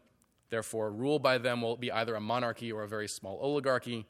Therefore, 0.50 0.92
rule 0.92 1.20
by 1.20 1.38
them 1.38 1.62
will 1.62 1.78
be 1.78 1.92
either 1.92 2.16
a 2.16 2.22
monarchy 2.22 2.72
or 2.72 2.84
a 2.84 2.88
very 2.88 3.08
small 3.08 3.40
oligarchy. 3.42 4.06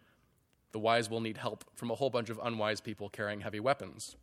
The 0.72 0.80
wise 0.80 1.10
will 1.10 1.22
need 1.22 1.38
help 1.38 1.66
from 1.76 1.92
a 1.92 1.96
whole 1.96 2.10
bunch 2.10 2.30
of 2.30 2.40
unwise 2.42 2.82
people 2.82 3.10
carrying 3.10 3.42
heavy 3.42 3.60
weapons. 3.60 4.16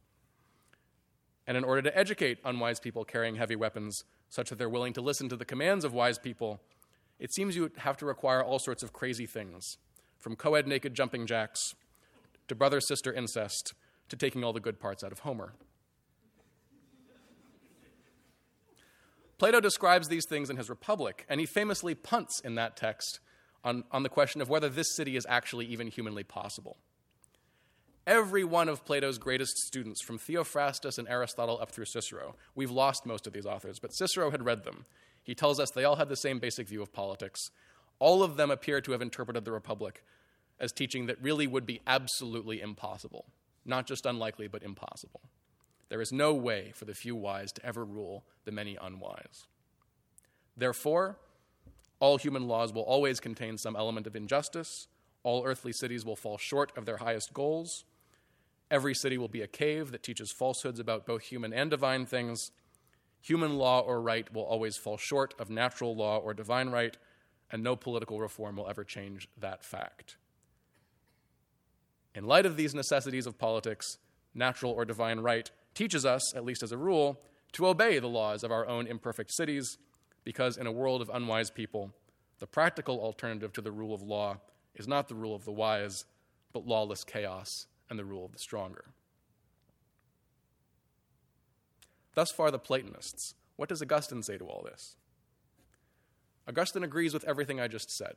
And 1.47 1.57
in 1.57 1.65
order 1.65 1.83
to 1.83 1.97
educate 1.97 2.39
unwise 2.45 2.81
people 2.81 3.05
carrying 3.05 3.37
heavy 3.37 3.57
weapons 3.57 4.05
such 4.29 4.51
that 4.51 4.59
they're 4.59 4.69
willing 4.69 4.93
to 4.95 5.01
listen 5.01 5.29
to 5.29 5.37
the 5.37 5.45
commands 5.45 5.85
of 5.85 5.95
wise 5.95 6.19
people, 6.19 6.61
it 7.19 7.33
seems 7.33 7.57
you 7.57 7.71
have 7.79 7.97
to 7.99 8.07
require 8.07 8.43
all 8.43 8.59
sorts 8.59 8.83
of 8.83 8.93
crazy 8.93 9.27
things, 9.27 9.79
from 10.19 10.37
co 10.37 10.55
ed 10.55 10.67
naked 10.67 10.95
jumping 10.95 11.27
jacks 11.27 11.75
to 12.49 12.55
brother 12.55 12.81
sister 12.81 13.13
incest 13.13 13.75
to 14.09 14.17
taking 14.17 14.45
all 14.45 14.53
the 14.53 14.61
good 14.61 14.81
parts 14.81 15.05
out 15.05 15.13
of 15.13 15.21
Homer. 15.21 15.55
Plato 19.39 19.61
describes 19.61 20.09
these 20.09 20.27
things 20.29 20.51
in 20.51 20.57
his 20.57 20.69
Republic, 20.69 21.25
and 21.29 21.39
he 21.39 21.47
famously 21.47 21.95
punts 21.95 22.41
in 22.41 22.57
that 22.57 22.77
text 22.77 23.21
on, 23.63 23.85
on 23.93 24.03
the 24.03 24.09
question 24.09 24.41
of 24.41 24.49
whether 24.49 24.69
this 24.69 24.95
city 24.97 25.17
is 25.17 25.27
actually 25.29 25.67
even 25.67 25.87
humanly 25.87 26.25
possible. 26.25 26.77
Every 28.07 28.43
one 28.43 28.69
of 28.69 28.85
Plato's 28.85 29.19
greatest 29.19 29.57
students, 29.59 30.03
from 30.03 30.19
Theophrastus 30.19 30.99
and 30.99 31.07
Aristotle 31.09 31.59
up 31.61 31.71
through 31.71 31.85
Cicero, 31.85 32.35
we've 32.55 32.71
lost 32.71 33.07
most 33.07 33.27
of 33.27 33.33
these 33.33 33.47
authors, 33.47 33.79
but 33.79 33.95
Cicero 33.95 34.31
had 34.31 34.45
read 34.45 34.65
them. 34.65 34.87
He 35.23 35.35
tells 35.35 35.61
us 35.61 35.71
they 35.71 35.85
all 35.85 35.97
had 35.97 36.09
the 36.09 36.17
same 36.17 36.39
basic 36.39 36.67
view 36.69 36.83
of 36.83 36.93
politics. 36.93 37.51
All 37.99 38.23
of 38.23 38.37
them 38.37 38.51
appear 38.51 38.81
to 38.81 38.93
have 38.93 39.03
interpreted 39.03 39.45
the 39.45 39.53
Republic 39.53 40.03
as 40.59 40.73
teaching 40.73 41.07
that 41.07 41.23
really 41.23 41.47
would 41.47 41.67
be 41.67 41.81
absolutely 41.87 42.61
impossible. 42.61 43.27
Not 43.65 43.87
just 43.87 44.07
unlikely, 44.07 44.49
but 44.49 44.63
impossible. 44.63 45.21
There 45.89 46.01
is 46.01 46.13
no 46.13 46.35
way 46.35 46.73
for 46.75 46.85
the 46.85 46.95
few 46.95 47.17
wise 47.17 47.53
to 47.53 47.65
ever 47.65 47.85
rule 47.85 48.25
the 48.45 48.53
many 48.53 48.77
unwise. 48.81 49.47
Therefore, 50.57 51.17
all 52.01 52.19
human 52.19 52.47
laws 52.47 52.73
will 52.73 52.83
always 52.83 53.21
contain 53.21 53.59
some 53.59 53.77
element 53.77 54.07
of 54.07 54.15
injustice. 54.15 54.89
All 55.23 55.45
earthly 55.45 55.73
cities 55.73 56.05
will 56.05 56.17
fall 56.17 56.39
short 56.39 56.77
of 56.77 56.85
their 56.85 56.99
highest 56.99 57.33
goals. 57.33 57.85
Every 58.71 58.95
city 58.95 59.17
will 59.17 59.29
be 59.29 59.41
a 59.41 59.47
cave 59.47 59.93
that 59.93 60.03
teaches 60.03 60.31
falsehoods 60.31 60.79
about 60.79 61.07
both 61.07 61.23
human 61.23 61.53
and 61.53 61.71
divine 61.71 62.07
things. 62.07 62.51
Human 63.23 63.57
law 63.57 63.81
or 63.81 64.01
right 64.01 64.33
will 64.33 64.43
always 64.43 64.77
fall 64.77 64.97
short 64.97 65.35
of 65.39 65.51
natural 65.51 65.97
law 65.97 66.19
or 66.19 66.35
divine 66.35 66.69
right, 66.69 66.97
and 67.51 67.63
no 67.63 67.77
political 67.77 68.21
reform 68.21 68.57
will 68.57 68.69
ever 68.69 68.85
change 68.85 69.29
that 69.39 69.65
fact. 69.65 70.17
In 72.15 72.27
light 72.27 72.47
of 72.47 72.57
these 72.57 72.75
necessities 72.75 73.27
of 73.27 73.39
politics, 73.39 73.99
natural 74.35 74.73
or 74.73 74.85
divine 74.85 75.21
right 75.21 75.51
teaches 75.79 76.05
us, 76.05 76.35
at 76.35 76.45
least 76.45 76.65
as 76.65 76.73
a 76.73 76.77
rule, 76.77 77.21
to 77.53 77.69
obey 77.69 78.01
the 78.01 78.09
laws 78.09 78.43
of 78.43 78.51
our 78.51 78.67
own 78.67 78.89
imperfect 78.89 79.33
cities, 79.33 79.79
because 80.25 80.57
in 80.57 80.67
a 80.67 80.73
world 80.73 81.01
of 81.01 81.09
unwise 81.15 81.53
people, 81.53 81.95
the 82.41 82.49
practical 82.49 82.99
alternative 82.99 83.53
to 83.53 83.63
the 83.63 83.71
rule 83.71 83.95
of 83.95 84.03
law 84.03 84.39
is 84.75 84.89
not 84.89 85.07
the 85.07 85.15
rule 85.15 85.37
of 85.37 85.45
the 85.45 85.53
wise, 85.53 86.05
but 86.53 86.67
lawless 86.67 87.05
chaos 87.05 87.67
and 87.89 87.97
the 87.97 88.05
rule 88.05 88.25
of 88.25 88.33
the 88.33 88.41
stronger. 88.41 88.87
Thus 92.15 92.33
far, 92.33 92.51
the 92.51 92.59
Platonists. 92.59 93.35
What 93.55 93.69
does 93.69 93.81
Augustine 93.81 94.25
say 94.25 94.37
to 94.37 94.47
all 94.47 94.65
this? 94.65 94.97
Augustine 96.49 96.83
agrees 96.83 97.15
with 97.15 97.25
everything 97.25 97.61
I 97.61 97.69
just 97.69 97.97
said. 97.97 98.15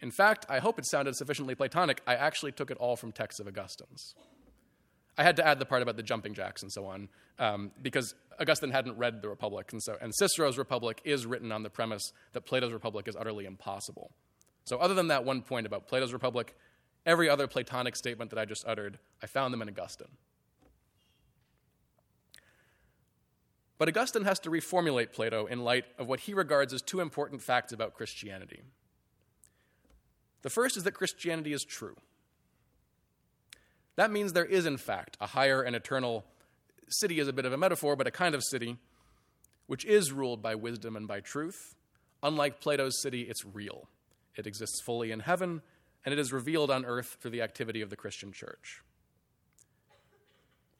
In 0.00 0.10
fact, 0.10 0.46
I 0.48 0.58
hope 0.58 0.78
it 0.78 0.86
sounded 0.86 1.16
sufficiently 1.16 1.54
Platonic. 1.54 2.02
I 2.06 2.14
actually 2.14 2.52
took 2.52 2.70
it 2.70 2.76
all 2.78 2.96
from 2.96 3.12
texts 3.12 3.40
of 3.40 3.46
Augustine's. 3.46 4.14
I 5.18 5.22
had 5.22 5.36
to 5.36 5.46
add 5.46 5.58
the 5.58 5.64
part 5.64 5.82
about 5.82 5.96
the 5.96 6.02
jumping 6.02 6.34
jacks 6.34 6.62
and 6.62 6.70
so 6.70 6.84
on, 6.84 7.08
um, 7.38 7.70
because 7.80 8.14
Augustine 8.38 8.70
hadn't 8.70 8.98
read 8.98 9.22
the 9.22 9.28
Republic, 9.28 9.72
and 9.72 9.82
so 9.82 9.96
and 10.00 10.14
Cicero's 10.14 10.58
Republic 10.58 11.00
is 11.04 11.24
written 11.24 11.52
on 11.52 11.62
the 11.62 11.70
premise 11.70 12.12
that 12.32 12.42
Plato's 12.42 12.72
Republic 12.72 13.08
is 13.08 13.16
utterly 13.16 13.46
impossible. 13.46 14.10
So, 14.64 14.78
other 14.78 14.94
than 14.94 15.08
that 15.08 15.24
one 15.24 15.42
point 15.42 15.66
about 15.66 15.86
Plato's 15.86 16.12
Republic, 16.12 16.54
every 17.06 17.30
other 17.30 17.46
Platonic 17.46 17.96
statement 17.96 18.30
that 18.30 18.38
I 18.38 18.44
just 18.44 18.66
uttered, 18.66 18.98
I 19.22 19.26
found 19.26 19.54
them 19.54 19.62
in 19.62 19.68
Augustine. 19.68 20.08
But 23.78 23.88
Augustine 23.88 24.24
has 24.24 24.38
to 24.40 24.50
reformulate 24.50 25.12
Plato 25.12 25.46
in 25.46 25.62
light 25.62 25.84
of 25.98 26.08
what 26.08 26.20
he 26.20 26.34
regards 26.34 26.72
as 26.72 26.82
two 26.82 27.00
important 27.00 27.42
facts 27.42 27.72
about 27.72 27.94
Christianity. 27.94 28.62
The 30.46 30.50
first 30.50 30.76
is 30.76 30.84
that 30.84 30.92
Christianity 30.92 31.52
is 31.52 31.64
true. 31.64 31.96
That 33.96 34.12
means 34.12 34.32
there 34.32 34.44
is, 34.44 34.64
in 34.64 34.76
fact, 34.76 35.16
a 35.20 35.26
higher 35.26 35.60
and 35.60 35.74
eternal 35.74 36.24
city, 36.88 37.18
is 37.18 37.26
a 37.26 37.32
bit 37.32 37.46
of 37.46 37.52
a 37.52 37.56
metaphor, 37.56 37.96
but 37.96 38.06
a 38.06 38.12
kind 38.12 38.32
of 38.32 38.44
city, 38.44 38.76
which 39.66 39.84
is 39.84 40.12
ruled 40.12 40.42
by 40.42 40.54
wisdom 40.54 40.94
and 40.94 41.08
by 41.08 41.18
truth. 41.18 41.74
Unlike 42.22 42.60
Plato's 42.60 43.02
city, 43.02 43.22
it's 43.22 43.44
real. 43.44 43.88
It 44.36 44.46
exists 44.46 44.80
fully 44.86 45.10
in 45.10 45.18
heaven, 45.18 45.62
and 46.04 46.12
it 46.12 46.18
is 46.20 46.32
revealed 46.32 46.70
on 46.70 46.84
earth 46.84 47.16
through 47.20 47.32
the 47.32 47.42
activity 47.42 47.82
of 47.82 47.90
the 47.90 47.96
Christian 47.96 48.30
church. 48.30 48.84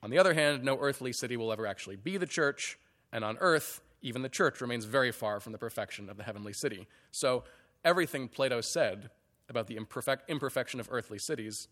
On 0.00 0.10
the 0.10 0.18
other 0.18 0.34
hand, 0.34 0.62
no 0.62 0.78
earthly 0.78 1.12
city 1.12 1.36
will 1.36 1.52
ever 1.52 1.66
actually 1.66 1.96
be 1.96 2.18
the 2.18 2.24
church, 2.24 2.78
and 3.12 3.24
on 3.24 3.36
earth, 3.40 3.80
even 4.00 4.22
the 4.22 4.28
church 4.28 4.60
remains 4.60 4.84
very 4.84 5.10
far 5.10 5.40
from 5.40 5.50
the 5.50 5.58
perfection 5.58 6.08
of 6.08 6.16
the 6.18 6.22
heavenly 6.22 6.52
city. 6.52 6.86
So, 7.10 7.42
everything 7.84 8.28
Plato 8.28 8.60
said 8.60 9.10
about 9.48 9.66
the 9.66 9.76
imperfect, 9.76 10.28
imperfection 10.28 10.80
of 10.80 10.88
earthly 10.90 11.18
cities 11.18 11.68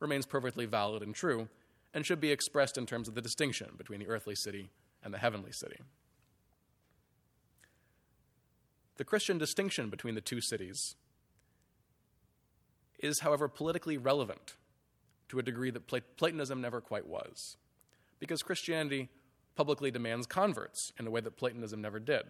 remains 0.00 0.26
perfectly 0.26 0.66
valid 0.66 1.02
and 1.02 1.14
true, 1.14 1.48
and 1.92 2.04
should 2.04 2.20
be 2.20 2.30
expressed 2.30 2.78
in 2.78 2.86
terms 2.86 3.08
of 3.08 3.14
the 3.14 3.22
distinction 3.22 3.70
between 3.76 4.00
the 4.00 4.06
earthly 4.06 4.34
city 4.34 4.70
and 5.02 5.12
the 5.12 5.18
heavenly 5.18 5.52
city. 5.52 5.78
The 8.96 9.04
Christian 9.04 9.38
distinction 9.38 9.90
between 9.90 10.14
the 10.14 10.20
two 10.20 10.40
cities 10.40 10.96
is, 12.98 13.20
however, 13.20 13.48
politically 13.48 13.96
relevant 13.96 14.56
to 15.28 15.38
a 15.38 15.42
degree 15.42 15.70
that 15.70 15.86
Platonism 16.16 16.60
never 16.60 16.80
quite 16.80 17.06
was, 17.06 17.56
because 18.18 18.42
Christianity 18.42 19.08
publicly 19.54 19.90
demands 19.90 20.26
converts 20.26 20.92
in 20.98 21.06
a 21.06 21.10
way 21.10 21.20
that 21.20 21.36
Platonism 21.36 21.80
never 21.80 22.00
did. 22.00 22.24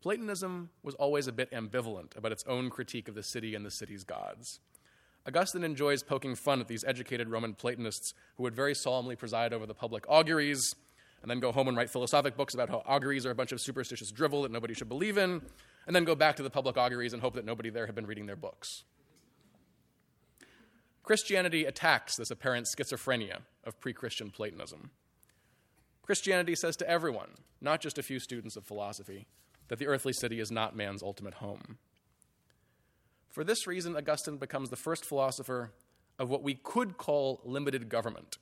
Platonism 0.00 0.70
was 0.82 0.94
always 0.94 1.26
a 1.26 1.32
bit 1.32 1.50
ambivalent 1.50 2.16
about 2.16 2.32
its 2.32 2.44
own 2.46 2.70
critique 2.70 3.08
of 3.08 3.14
the 3.14 3.22
city 3.22 3.54
and 3.54 3.66
the 3.66 3.70
city's 3.70 4.04
gods. 4.04 4.60
Augustine 5.26 5.64
enjoys 5.64 6.02
poking 6.02 6.34
fun 6.34 6.60
at 6.60 6.68
these 6.68 6.84
educated 6.84 7.28
Roman 7.28 7.54
Platonists 7.54 8.14
who 8.36 8.44
would 8.44 8.54
very 8.54 8.74
solemnly 8.74 9.16
preside 9.16 9.52
over 9.52 9.66
the 9.66 9.74
public 9.74 10.04
auguries 10.08 10.74
and 11.20 11.30
then 11.30 11.40
go 11.40 11.52
home 11.52 11.68
and 11.68 11.76
write 11.76 11.90
philosophic 11.90 12.36
books 12.36 12.54
about 12.54 12.70
how 12.70 12.82
auguries 12.86 13.26
are 13.26 13.30
a 13.30 13.34
bunch 13.34 13.52
of 13.52 13.60
superstitious 13.60 14.12
drivel 14.12 14.42
that 14.42 14.52
nobody 14.52 14.72
should 14.72 14.88
believe 14.88 15.18
in, 15.18 15.42
and 15.86 15.96
then 15.96 16.04
go 16.04 16.14
back 16.14 16.36
to 16.36 16.42
the 16.42 16.50
public 16.50 16.76
auguries 16.76 17.12
and 17.12 17.22
hope 17.22 17.34
that 17.34 17.44
nobody 17.44 17.70
there 17.70 17.86
had 17.86 17.94
been 17.94 18.06
reading 18.06 18.26
their 18.26 18.36
books. 18.36 18.84
Christianity 21.02 21.64
attacks 21.64 22.16
this 22.16 22.30
apparent 22.30 22.66
schizophrenia 22.66 23.38
of 23.64 23.80
pre 23.80 23.92
Christian 23.92 24.30
Platonism. 24.30 24.90
Christianity 26.02 26.54
says 26.54 26.76
to 26.76 26.88
everyone, 26.88 27.30
not 27.60 27.80
just 27.80 27.98
a 27.98 28.02
few 28.02 28.20
students 28.20 28.56
of 28.56 28.64
philosophy, 28.64 29.26
that 29.68 29.78
the 29.78 29.86
earthly 29.86 30.12
city 30.12 30.40
is 30.40 30.50
not 30.50 30.76
man's 30.76 31.02
ultimate 31.02 31.34
home. 31.34 31.78
For 33.30 33.44
this 33.44 33.66
reason, 33.66 33.96
Augustine 33.96 34.38
becomes 34.38 34.70
the 34.70 34.76
first 34.76 35.04
philosopher 35.04 35.72
of 36.18 36.30
what 36.30 36.42
we 36.42 36.54
could 36.54 36.96
call 36.96 37.40
limited 37.44 37.88
government, 37.88 38.38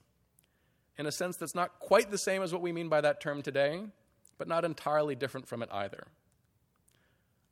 in 0.96 1.06
a 1.06 1.12
sense 1.12 1.36
that's 1.36 1.54
not 1.54 1.78
quite 1.78 2.10
the 2.10 2.18
same 2.18 2.42
as 2.42 2.52
what 2.52 2.62
we 2.62 2.72
mean 2.72 2.88
by 2.88 3.00
that 3.00 3.20
term 3.20 3.42
today, 3.42 3.82
but 4.38 4.48
not 4.48 4.64
entirely 4.64 5.14
different 5.14 5.46
from 5.46 5.62
it 5.62 5.68
either. 5.72 6.06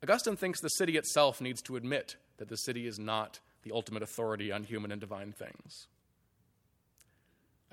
Augustine 0.01 0.35
thinks 0.35 0.61
the 0.61 0.69
city 0.69 0.97
itself 0.97 1.41
needs 1.41 1.61
to 1.63 1.75
admit 1.75 2.15
that 2.37 2.49
the 2.49 2.57
city 2.57 2.87
is 2.87 2.99
not 2.99 3.39
the 3.63 3.71
ultimate 3.71 4.03
authority 4.03 4.51
on 4.51 4.63
human 4.63 4.91
and 4.91 5.01
divine 5.01 5.31
things. 5.31 5.87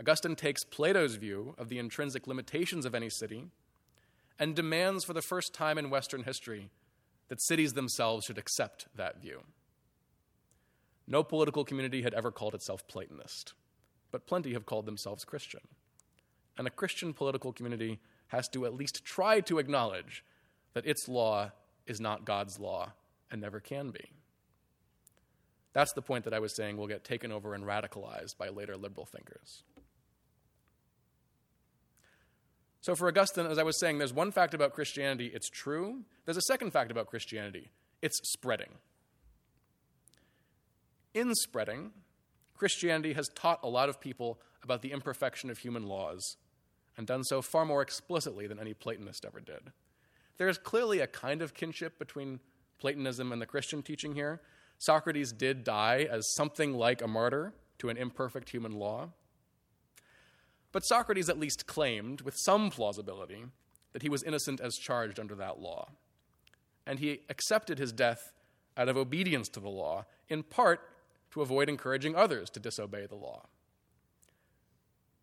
Augustine 0.01 0.35
takes 0.35 0.65
Plato's 0.65 1.17
view 1.17 1.55
of 1.59 1.69
the 1.69 1.79
intrinsic 1.79 2.27
limitations 2.27 2.85
of 2.85 2.95
any 2.95 3.11
city 3.11 3.49
and 4.43 4.57
demands 4.57 5.05
for 5.05 5.13
the 5.13 5.23
first 5.23 5.55
time 5.55 5.79
in 5.79 5.89
Western 5.89 6.25
history 6.25 6.69
that 7.29 7.41
cities 7.41 7.75
themselves 7.75 8.25
should 8.27 8.39
accept 8.39 8.89
that 8.97 9.23
view. 9.23 9.45
No 11.07 11.23
political 11.23 11.65
community 11.65 12.03
had 12.03 12.13
ever 12.13 12.33
called 12.33 12.53
itself 12.53 12.89
Platonist, 12.89 13.55
but 14.11 14.27
plenty 14.27 14.53
have 14.55 14.67
called 14.67 14.85
themselves 14.85 15.25
Christian. 15.25 15.61
And 16.59 16.67
a 16.67 16.73
Christian 16.73 17.13
political 17.13 17.53
community 17.53 18.01
has 18.27 18.49
to 18.49 18.67
at 18.67 18.75
least 18.75 19.05
try 19.05 19.39
to 19.43 19.61
acknowledge 19.61 20.25
that 20.75 20.87
its 20.87 21.07
law 21.07 21.53
is 21.87 22.01
not 22.01 22.25
God's 22.25 22.59
law 22.59 22.95
and 23.31 23.41
never 23.41 23.61
can 23.61 23.91
be. 23.91 24.11
That's 25.73 25.93
the 25.93 26.03
point 26.03 26.25
that 26.25 26.35
I 26.35 26.41
was 26.41 26.53
saying 26.53 26.77
will 26.77 26.89
get 26.89 27.05
taken 27.05 27.31
over 27.31 27.55
and 27.55 27.63
radicalized 27.63 28.37
by 28.39 28.49
later 28.49 28.77
liberal 28.77 29.07
thinkers. 29.07 29.63
So, 32.83 32.97
for 32.97 33.07
Augustine, 33.07 33.47
as 33.47 33.59
I 33.59 33.63
was 33.63 33.79
saying, 33.79 33.99
there's 33.99 34.13
one 34.13 34.33
fact 34.33 34.55
about 34.55 34.73
Christianity 34.73 35.31
it's 35.33 35.49
true. 35.49 36.03
There's 36.25 36.37
a 36.37 36.43
second 36.43 36.73
fact 36.73 36.91
about 36.91 37.07
Christianity 37.07 37.71
it's 38.03 38.21
spreading. 38.25 38.71
In 41.15 41.33
spreading, 41.35 41.93
Christianity 42.57 43.13
has 43.13 43.29
taught 43.35 43.61
a 43.63 43.69
lot 43.69 43.89
of 43.89 44.01
people 44.01 44.41
about 44.65 44.83
the 44.83 44.91
imperfection 44.93 45.49
of 45.49 45.59
human 45.59 45.87
laws, 45.87 46.37
and 46.97 47.07
done 47.07 47.23
so 47.23 47.41
far 47.41 47.65
more 47.65 47.83
explicitly 47.83 48.47
than 48.47 48.59
any 48.59 48.75
Platonist 48.75 49.25
ever 49.25 49.41
did. 49.41 49.73
There 50.39 50.49
is 50.49 50.59
clearly 50.59 50.99
a 50.99 51.07
kind 51.07 51.41
of 51.41 51.55
kinship 51.55 51.99
between 51.99 52.41
Platonism 52.79 53.31
and 53.31 53.41
the 53.41 53.47
Christian 53.47 53.83
teaching 53.83 54.15
here. 54.15 54.41
Socrates 54.79 55.33
did 55.33 55.63
die 55.63 56.09
as 56.11 56.35
something 56.35 56.75
like 56.75 57.01
a 57.01 57.07
martyr 57.07 57.55
to 57.79 57.91
an 57.91 57.97
imperfect 57.97 58.51
human 58.51 58.73
law. 58.73 59.11
But 60.73 60.85
Socrates 60.85 61.29
at 61.29 61.39
least 61.39 61.67
claimed, 61.67 62.23
with 62.23 62.35
some 62.37 62.71
plausibility, 62.71 63.45
that 63.93 64.03
he 64.03 64.09
was 64.09 64.23
innocent 64.23 64.61
as 64.61 64.77
charged 64.77 65.21
under 65.21 65.35
that 65.35 65.61
law. 65.61 65.91
And 66.87 66.99
he 66.99 67.21
accepted 67.29 67.79
his 67.79 67.93
death 67.93 68.33
out 68.77 68.89
of 68.89 68.97
obedience 68.97 69.49
to 69.51 69.61
the 69.61 69.69
law, 69.69 70.07
in 70.29 70.43
part 70.43 70.81
to 71.33 71.43
avoid 71.43 71.69
encouraging 71.69 72.17
others 72.17 72.49
to 72.51 72.61
disobey 72.61 73.07
the 73.07 73.15
law. 73.15 73.47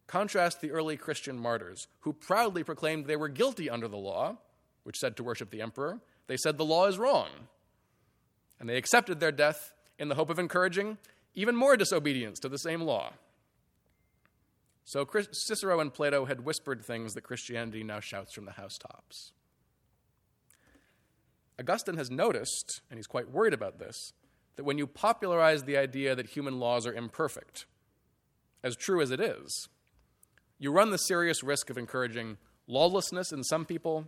Contrast 0.08 0.62
the 0.62 0.72
early 0.72 0.98
Christian 0.98 1.38
martyrs, 1.38 1.88
who 2.02 2.14
proudly 2.14 2.64
proclaimed 2.64 3.06
they 3.06 3.16
were 3.16 3.28
guilty 3.28 3.70
under 3.70 3.88
the 3.88 3.98
law, 3.98 4.38
which 4.84 4.98
said 4.98 5.16
to 5.18 5.24
worship 5.24 5.52
the 5.52 5.62
emperor. 5.62 6.00
They 6.28 6.38
said 6.38 6.58
the 6.58 6.66
law 6.66 6.88
is 6.88 6.98
wrong. 6.98 7.28
And 8.60 8.68
they 8.68 8.78
accepted 8.78 9.20
their 9.20 9.32
death 9.32 9.74
in 9.98 10.10
the 10.10 10.16
hope 10.16 10.30
of 10.30 10.40
encouraging 10.40 10.98
even 11.36 11.56
more 11.56 11.78
disobedience 11.78 12.40
to 12.40 12.50
the 12.50 12.58
same 12.58 12.82
law. 12.82 13.14
So 14.90 15.08
Cicero 15.32 15.80
and 15.82 15.94
Plato 15.94 16.26
had 16.26 16.44
whispered 16.44 16.84
things 16.84 17.14
that 17.14 17.22
Christianity 17.22 17.84
now 17.84 18.00
shouts 18.00 18.34
from 18.34 18.46
the 18.46 18.54
housetops. 18.54 19.34
Augustine 21.60 21.98
has 21.98 22.10
noticed, 22.10 22.82
and 22.90 22.98
he's 22.98 23.06
quite 23.06 23.30
worried 23.30 23.54
about 23.54 23.78
this, 23.78 24.14
that 24.56 24.64
when 24.64 24.80
you 24.80 24.88
popularize 24.88 25.62
the 25.62 25.78
idea 25.78 26.16
that 26.16 26.30
human 26.30 26.60
laws 26.60 26.88
are 26.88 26.94
imperfect, 26.96 27.68
as 28.64 28.76
true 28.76 29.00
as 29.00 29.12
it 29.12 29.20
is, 29.20 29.70
you 30.58 30.72
run 30.72 30.90
the 30.90 30.98
serious 30.98 31.44
risk 31.44 31.70
of 31.70 31.78
encouraging 31.78 32.38
lawlessness 32.66 33.32
in 33.32 33.44
some 33.44 33.66
people 33.66 34.08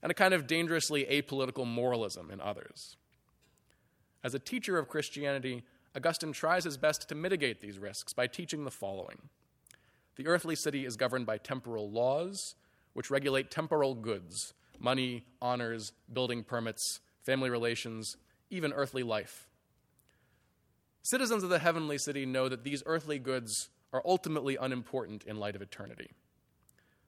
and 0.00 0.12
a 0.12 0.14
kind 0.14 0.32
of 0.32 0.46
dangerously 0.46 1.06
apolitical 1.06 1.66
moralism 1.66 2.30
in 2.30 2.40
others. 2.40 2.96
As 4.22 4.32
a 4.32 4.38
teacher 4.38 4.78
of 4.78 4.86
Christianity, 4.86 5.64
Augustine 5.96 6.32
tries 6.32 6.62
his 6.62 6.76
best 6.76 7.08
to 7.08 7.16
mitigate 7.16 7.60
these 7.60 7.80
risks 7.80 8.12
by 8.12 8.28
teaching 8.28 8.62
the 8.62 8.70
following 8.70 9.28
The 10.18 10.26
earthly 10.26 10.56
city 10.56 10.84
is 10.84 10.96
governed 10.96 11.26
by 11.26 11.38
temporal 11.38 11.90
laws, 11.90 12.56
which 12.92 13.10
regulate 13.10 13.50
temporal 13.50 13.94
goods 13.94 14.52
money, 14.80 15.24
honors, 15.42 15.92
building 16.12 16.44
permits, 16.44 17.00
family 17.22 17.50
relations, 17.50 18.16
even 18.50 18.72
earthly 18.72 19.02
life. 19.02 19.48
Citizens 21.02 21.42
of 21.42 21.50
the 21.50 21.58
heavenly 21.58 21.98
city 21.98 22.24
know 22.24 22.48
that 22.48 22.62
these 22.62 22.82
earthly 22.86 23.18
goods 23.18 23.70
are 23.92 24.02
ultimately 24.04 24.56
unimportant 24.56 25.24
in 25.24 25.36
light 25.36 25.56
of 25.56 25.62
eternity. 25.62 26.10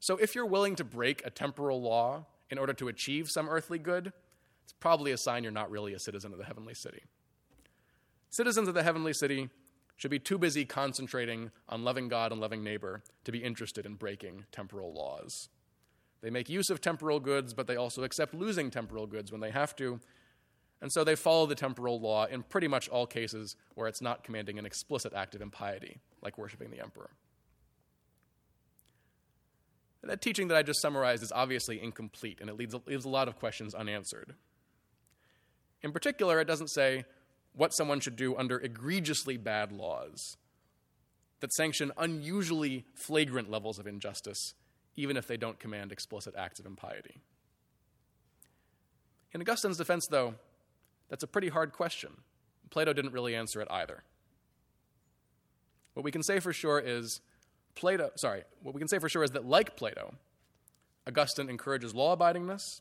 So 0.00 0.16
if 0.16 0.34
you're 0.34 0.46
willing 0.46 0.74
to 0.76 0.84
break 0.84 1.24
a 1.24 1.30
temporal 1.30 1.80
law 1.80 2.26
in 2.48 2.58
order 2.58 2.72
to 2.72 2.88
achieve 2.88 3.30
some 3.30 3.48
earthly 3.48 3.78
good, 3.78 4.12
it's 4.64 4.72
probably 4.80 5.12
a 5.12 5.18
sign 5.18 5.44
you're 5.44 5.52
not 5.52 5.70
really 5.70 5.94
a 5.94 5.98
citizen 5.98 6.32
of 6.32 6.38
the 6.38 6.44
heavenly 6.44 6.74
city. 6.74 7.02
Citizens 8.30 8.66
of 8.66 8.74
the 8.74 8.82
heavenly 8.82 9.12
city 9.12 9.50
should 10.00 10.10
be 10.10 10.18
too 10.18 10.38
busy 10.38 10.64
concentrating 10.64 11.50
on 11.68 11.84
loving 11.84 12.08
God 12.08 12.32
and 12.32 12.40
loving 12.40 12.64
neighbor 12.64 13.02
to 13.24 13.30
be 13.30 13.44
interested 13.44 13.84
in 13.84 13.96
breaking 13.96 14.46
temporal 14.50 14.94
laws. 14.94 15.50
They 16.22 16.30
make 16.30 16.48
use 16.48 16.70
of 16.70 16.80
temporal 16.80 17.20
goods, 17.20 17.52
but 17.52 17.66
they 17.66 17.76
also 17.76 18.02
accept 18.02 18.32
losing 18.32 18.70
temporal 18.70 19.06
goods 19.06 19.30
when 19.30 19.42
they 19.42 19.50
have 19.50 19.76
to. 19.76 20.00
And 20.80 20.90
so 20.90 21.04
they 21.04 21.16
follow 21.16 21.44
the 21.44 21.54
temporal 21.54 22.00
law 22.00 22.24
in 22.24 22.44
pretty 22.44 22.66
much 22.66 22.88
all 22.88 23.06
cases 23.06 23.56
where 23.74 23.88
it's 23.88 24.00
not 24.00 24.24
commanding 24.24 24.58
an 24.58 24.64
explicit 24.64 25.12
act 25.12 25.34
of 25.34 25.42
impiety, 25.42 26.00
like 26.22 26.38
worshiping 26.38 26.70
the 26.70 26.80
emperor. 26.80 27.10
That 30.02 30.22
teaching 30.22 30.48
that 30.48 30.56
I 30.56 30.62
just 30.62 30.80
summarized 30.80 31.22
is 31.22 31.30
obviously 31.30 31.78
incomplete, 31.78 32.38
and 32.40 32.48
it 32.48 32.56
leaves, 32.56 32.74
leaves 32.86 33.04
a 33.04 33.10
lot 33.10 33.28
of 33.28 33.38
questions 33.38 33.74
unanswered. 33.74 34.32
In 35.82 35.92
particular, 35.92 36.40
it 36.40 36.46
doesn't 36.46 36.70
say 36.70 37.04
what 37.54 37.72
someone 37.74 38.00
should 38.00 38.16
do 38.16 38.36
under 38.36 38.58
egregiously 38.58 39.36
bad 39.36 39.72
laws 39.72 40.36
that 41.40 41.52
sanction 41.52 41.90
unusually 41.96 42.84
flagrant 42.94 43.50
levels 43.50 43.78
of 43.78 43.86
injustice, 43.86 44.54
even 44.96 45.16
if 45.16 45.26
they 45.26 45.36
don't 45.36 45.58
command 45.58 45.90
explicit 45.90 46.34
acts 46.36 46.60
of 46.60 46.66
impiety. 46.66 47.22
In 49.32 49.40
Augustine's 49.40 49.78
defense, 49.78 50.06
though, 50.06 50.34
that's 51.08 51.22
a 51.22 51.26
pretty 51.26 51.48
hard 51.48 51.72
question. 51.72 52.10
Plato 52.70 52.92
didn't 52.92 53.12
really 53.12 53.34
answer 53.34 53.60
it 53.60 53.68
either. 53.70 54.02
What 55.94 56.04
we 56.04 56.12
can 56.12 56.22
say 56.22 56.40
for 56.40 56.52
sure 56.52 56.78
is 56.78 57.20
Plato, 57.74 58.10
sorry, 58.16 58.42
what 58.62 58.74
we 58.74 58.78
can 58.78 58.88
say 58.88 58.98
for 58.98 59.08
sure 59.08 59.24
is 59.24 59.30
that, 59.30 59.46
like 59.46 59.76
Plato, 59.76 60.14
Augustine 61.06 61.48
encourages 61.48 61.94
law 61.94 62.16
abidingness, 62.16 62.80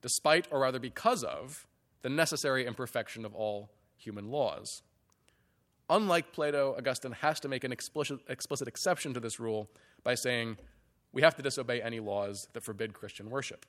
despite, 0.00 0.46
or 0.50 0.60
rather 0.60 0.78
because 0.78 1.22
of, 1.22 1.66
the 2.02 2.08
necessary 2.08 2.66
imperfection 2.66 3.24
of 3.24 3.34
all 3.34 3.70
human 3.96 4.30
laws. 4.30 4.82
Unlike 5.90 6.32
Plato, 6.32 6.74
Augustine 6.76 7.12
has 7.12 7.40
to 7.40 7.48
make 7.48 7.64
an 7.64 7.72
explicit, 7.72 8.20
explicit 8.28 8.68
exception 8.68 9.12
to 9.14 9.20
this 9.20 9.38
rule 9.38 9.68
by 10.02 10.14
saying 10.14 10.56
we 11.12 11.22
have 11.22 11.36
to 11.36 11.42
disobey 11.42 11.82
any 11.82 12.00
laws 12.00 12.48
that 12.54 12.62
forbid 12.62 12.94
Christian 12.94 13.30
worship. 13.30 13.66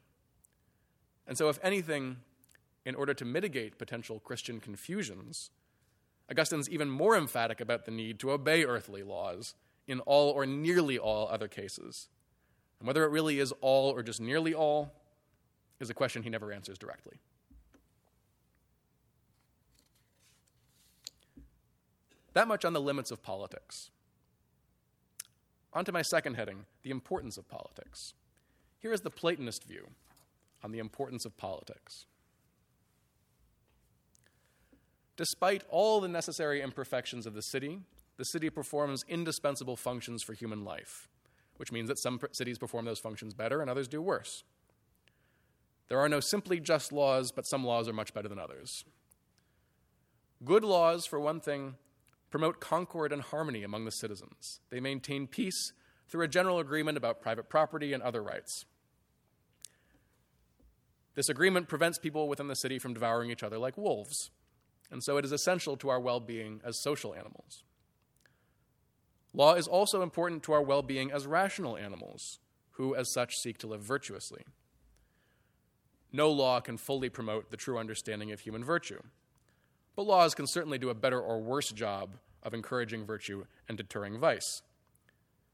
And 1.27 1.37
so, 1.37 1.49
if 1.49 1.59
anything, 1.61 2.17
in 2.85 2.95
order 2.95 3.13
to 3.13 3.25
mitigate 3.25 3.77
potential 3.77 4.19
Christian 4.19 4.59
confusions, 4.59 5.51
Augustine's 6.29 6.69
even 6.69 6.89
more 6.89 7.17
emphatic 7.17 7.59
about 7.59 7.85
the 7.85 7.91
need 7.91 8.19
to 8.19 8.31
obey 8.31 8.63
earthly 8.63 9.03
laws 9.03 9.55
in 9.87 9.99
all 10.01 10.29
or 10.31 10.45
nearly 10.45 10.97
all 10.97 11.27
other 11.27 11.47
cases. 11.47 12.07
And 12.79 12.87
whether 12.87 13.03
it 13.03 13.11
really 13.11 13.39
is 13.39 13.53
all 13.61 13.91
or 13.91 14.03
just 14.03 14.21
nearly 14.21 14.53
all 14.53 14.93
is 15.79 15.89
a 15.89 15.93
question 15.93 16.23
he 16.23 16.29
never 16.29 16.51
answers 16.51 16.77
directly. 16.77 17.19
That 22.35 22.49
much 22.49 22.65
on 22.65 22.73
the 22.73 22.81
limits 22.81 23.11
of 23.11 23.23
politics. 23.23 23.91
On 25.73 25.85
to 25.85 25.93
my 25.93 26.01
second 26.01 26.35
heading 26.35 26.65
the 26.83 26.91
importance 26.91 27.37
of 27.37 27.47
politics. 27.47 28.13
Here 28.77 28.93
is 28.93 29.01
the 29.01 29.09
Platonist 29.09 29.63
view 29.63 29.87
on 30.61 30.71
the 30.71 30.79
importance 30.79 31.25
of 31.25 31.37
politics. 31.37 32.05
Despite 35.15 35.63
all 35.69 36.01
the 36.01 36.09
necessary 36.09 36.61
imperfections 36.61 37.25
of 37.25 37.33
the 37.33 37.41
city, 37.41 37.79
the 38.17 38.25
city 38.25 38.49
performs 38.49 39.05
indispensable 39.07 39.77
functions 39.77 40.21
for 40.21 40.33
human 40.33 40.65
life, 40.65 41.07
which 41.55 41.71
means 41.71 41.87
that 41.87 42.01
some 42.01 42.19
cities 42.33 42.57
perform 42.57 42.83
those 42.83 42.99
functions 42.99 43.33
better 43.33 43.61
and 43.61 43.69
others 43.69 43.87
do 43.87 44.01
worse. 44.01 44.43
There 45.87 45.99
are 45.99 46.09
no 46.09 46.19
simply 46.19 46.59
just 46.59 46.91
laws, 46.91 47.31
but 47.31 47.47
some 47.47 47.63
laws 47.63 47.87
are 47.87 47.93
much 47.93 48.13
better 48.13 48.27
than 48.27 48.39
others. 48.39 48.83
Good 50.43 50.65
laws, 50.65 51.05
for 51.05 51.17
one 51.17 51.39
thing, 51.39 51.75
promote 52.29 52.59
concord 52.59 53.11
and 53.11 53.21
harmony 53.21 53.63
among 53.63 53.85
the 53.85 53.91
citizens. 53.91 54.59
They 54.69 54.79
maintain 54.79 55.27
peace 55.27 55.73
through 56.07 56.23
a 56.23 56.27
general 56.27 56.59
agreement 56.59 56.97
about 56.97 57.21
private 57.21 57.49
property 57.49 57.93
and 57.93 58.03
other 58.03 58.21
rights. 58.21 58.65
This 61.15 61.29
agreement 61.29 61.69
prevents 61.69 61.97
people 61.97 62.27
within 62.27 62.47
the 62.47 62.55
city 62.55 62.77
from 62.77 62.93
devouring 62.93 63.31
each 63.31 63.43
other 63.43 63.57
like 63.57 63.77
wolves, 63.77 64.31
and 64.91 65.03
so 65.03 65.17
it 65.17 65.25
is 65.25 65.31
essential 65.31 65.77
to 65.77 65.89
our 65.89 65.99
well 65.99 66.19
being 66.19 66.61
as 66.63 66.77
social 66.77 67.13
animals. 67.13 67.63
Law 69.33 69.55
is 69.55 69.67
also 69.67 70.01
important 70.01 70.43
to 70.43 70.53
our 70.53 70.61
well 70.61 70.81
being 70.81 71.11
as 71.11 71.25
rational 71.25 71.77
animals, 71.77 72.39
who, 72.71 72.95
as 72.95 73.11
such, 73.11 73.37
seek 73.37 73.57
to 73.59 73.67
live 73.67 73.81
virtuously. 73.81 74.43
No 76.11 76.31
law 76.31 76.61
can 76.61 76.77
fully 76.77 77.09
promote 77.09 77.51
the 77.51 77.57
true 77.57 77.77
understanding 77.77 78.31
of 78.31 78.41
human 78.41 78.63
virtue. 78.63 79.01
But 79.95 80.05
laws 80.05 80.35
can 80.35 80.47
certainly 80.47 80.77
do 80.77 80.89
a 80.89 80.95
better 80.95 81.19
or 81.19 81.39
worse 81.39 81.71
job 81.71 82.17
of 82.43 82.53
encouraging 82.53 83.05
virtue 83.05 83.45
and 83.67 83.77
deterring 83.77 84.19
vice. 84.19 84.61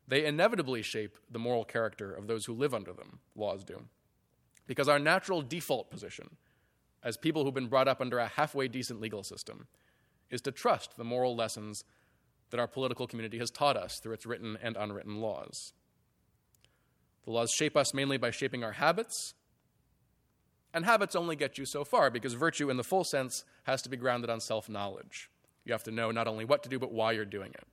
They 0.08 0.26
inevitably 0.26 0.82
shape 0.82 1.18
the 1.30 1.40
moral 1.40 1.64
character 1.64 2.12
of 2.14 2.28
those 2.28 2.46
who 2.46 2.54
live 2.54 2.74
under 2.74 2.92
them, 2.92 3.20
laws 3.36 3.64
do. 3.64 3.84
Because 4.68 4.90
our 4.90 5.00
natural 5.00 5.42
default 5.42 5.90
position, 5.90 6.38
as 7.04 7.18
people 7.18 7.44
who've 7.44 7.54
been 7.54 7.68
brought 7.68 7.88
up 7.88 8.02
under 8.02 8.20
a 8.20 8.28
halfway 8.28 8.68
decent 8.68 9.00
legal 9.00 9.24
system, 9.24 9.68
is 10.30 10.42
to 10.42 10.52
trust 10.52 10.98
the 10.98 11.04
moral 11.04 11.36
lessons 11.36 11.84
that 12.50 12.60
our 12.60 12.68
political 12.68 13.08
community 13.08 13.38
has 13.38 13.52
taught 13.52 13.78
us 13.78 14.00
through 14.00 14.14
its 14.14 14.26
written 14.26 14.58
and 14.62 14.76
unwritten 14.76 15.22
laws. 15.22 15.74
The 17.24 17.32
laws 17.32 17.52
shape 17.52 17.78
us 17.78 17.94
mainly 17.94 18.18
by 18.18 18.32
shaping 18.32 18.64
our 18.64 18.74
habits 18.74 19.34
and 20.74 20.86
habits 20.86 21.16
only 21.16 21.36
get 21.36 21.58
you 21.58 21.66
so 21.66 21.84
far 21.84 22.10
because 22.10 22.34
virtue, 22.34 22.70
in 22.70 22.78
the 22.78 22.84
full 22.84 23.04
sense, 23.04 23.44
has 23.64 23.82
to 23.82 23.90
be 23.90 23.98
grounded 23.98 24.30
on 24.30 24.40
self 24.40 24.70
knowledge. 24.70 25.30
You 25.66 25.74
have 25.74 25.84
to 25.84 25.92
know 25.92 26.12
not 26.12 26.28
only 26.28 26.46
what 26.46 26.64
to 26.64 26.70
do, 26.70 26.80
but 26.80 26.92
why 26.92 27.12
you're 27.12 27.26
doing 27.26 27.52
it. 27.52 27.68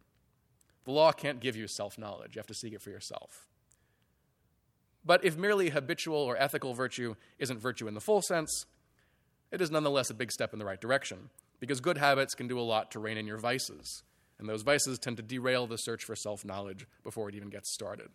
The 0.84 0.92
law 0.92 1.12
can't 1.12 1.40
give 1.40 1.56
you 1.56 1.66
self 1.68 1.98
knowledge, 1.98 2.34
you 2.34 2.40
have 2.40 2.46
to 2.46 2.54
seek 2.54 2.72
it 2.72 2.82
for 2.82 2.90
yourself. 2.90 3.46
But 5.04 5.24
if 5.24 5.36
merely 5.36 5.70
habitual 5.70 6.16
or 6.18 6.36
ethical 6.36 6.74
virtue 6.74 7.14
isn't 7.38 7.60
virtue 7.60 7.88
in 7.88 7.94
the 7.94 8.00
full 8.00 8.20
sense, 8.20 8.66
it 9.50 9.60
is 9.60 9.70
nonetheless 9.70 10.10
a 10.10 10.14
big 10.14 10.30
step 10.32 10.52
in 10.52 10.58
the 10.58 10.64
right 10.64 10.80
direction, 10.80 11.30
because 11.60 11.80
good 11.80 11.98
habits 11.98 12.34
can 12.34 12.48
do 12.48 12.58
a 12.58 12.62
lot 12.62 12.90
to 12.90 12.98
rein 12.98 13.16
in 13.16 13.26
your 13.26 13.38
vices, 13.38 14.02
and 14.38 14.48
those 14.48 14.62
vices 14.62 14.98
tend 14.98 15.16
to 15.16 15.22
derail 15.22 15.66
the 15.66 15.78
search 15.78 16.04
for 16.04 16.16
self 16.16 16.44
knowledge 16.44 16.86
before 17.04 17.28
it 17.28 17.34
even 17.34 17.48
gets 17.48 17.72
started. 17.72 18.08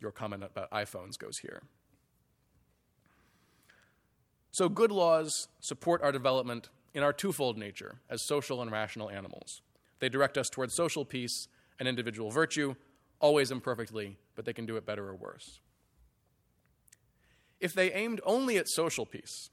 Your 0.00 0.12
comment 0.12 0.44
about 0.44 0.70
iPhones 0.70 1.18
goes 1.18 1.38
here. 1.38 1.62
So, 4.50 4.68
good 4.68 4.90
laws 4.90 5.48
support 5.60 6.02
our 6.02 6.12
development 6.12 6.68
in 6.94 7.02
our 7.02 7.12
twofold 7.12 7.58
nature 7.58 8.00
as 8.08 8.26
social 8.26 8.62
and 8.62 8.72
rational 8.72 9.10
animals. 9.10 9.62
They 10.00 10.08
direct 10.08 10.38
us 10.38 10.48
towards 10.48 10.74
social 10.74 11.04
peace 11.04 11.48
and 11.78 11.88
individual 11.88 12.30
virtue, 12.30 12.74
always 13.20 13.50
imperfectly, 13.50 14.16
but 14.34 14.44
they 14.44 14.52
can 14.52 14.66
do 14.66 14.76
it 14.76 14.86
better 14.86 15.08
or 15.08 15.14
worse. 15.14 15.60
If 17.60 17.74
they 17.74 17.92
aimed 17.92 18.20
only 18.24 18.56
at 18.56 18.68
social 18.68 19.04
peace, 19.04 19.50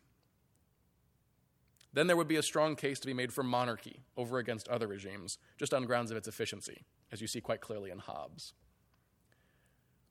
then 1.93 2.08
there 2.08 2.17
would 2.17 2.27
be 2.27 2.36
a 2.36 2.43
strong 2.43 2.75
case 2.75 2.99
to 2.99 3.08
be 3.08 3.13
made 3.13 3.34
for 3.34 3.43
monarchy 3.43 4.01
over 4.17 4.38
against 4.38 4.67
other 4.67 4.88
regimes, 4.88 5.38
just 5.58 5.73
on 5.73 5.86
grounds 5.86 6.12
of 6.12 6.17
its 6.17 6.27
efficiency, 6.27 6.84
as 7.12 7.21
you 7.21 7.27
see 7.27 7.39
quite 7.39 7.62
clearly 7.62 7.89
in 7.89 7.99
Hobbes. 7.99 8.53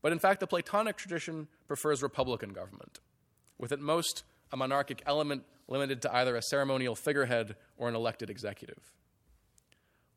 But 0.00 0.12
in 0.12 0.18
fact, 0.18 0.40
the 0.40 0.46
Platonic 0.46 0.96
tradition 0.96 1.46
prefers 1.68 2.02
republican 2.02 2.50
government, 2.50 3.00
with 3.58 3.70
at 3.70 3.80
most 3.80 4.24
a 4.54 4.56
monarchic 4.56 5.02
element 5.04 5.42
limited 5.66 6.00
to 6.00 6.14
either 6.14 6.36
a 6.36 6.42
ceremonial 6.42 6.94
figurehead 6.94 7.56
or 7.76 7.88
an 7.88 7.96
elected 7.96 8.30
executive. 8.30 8.92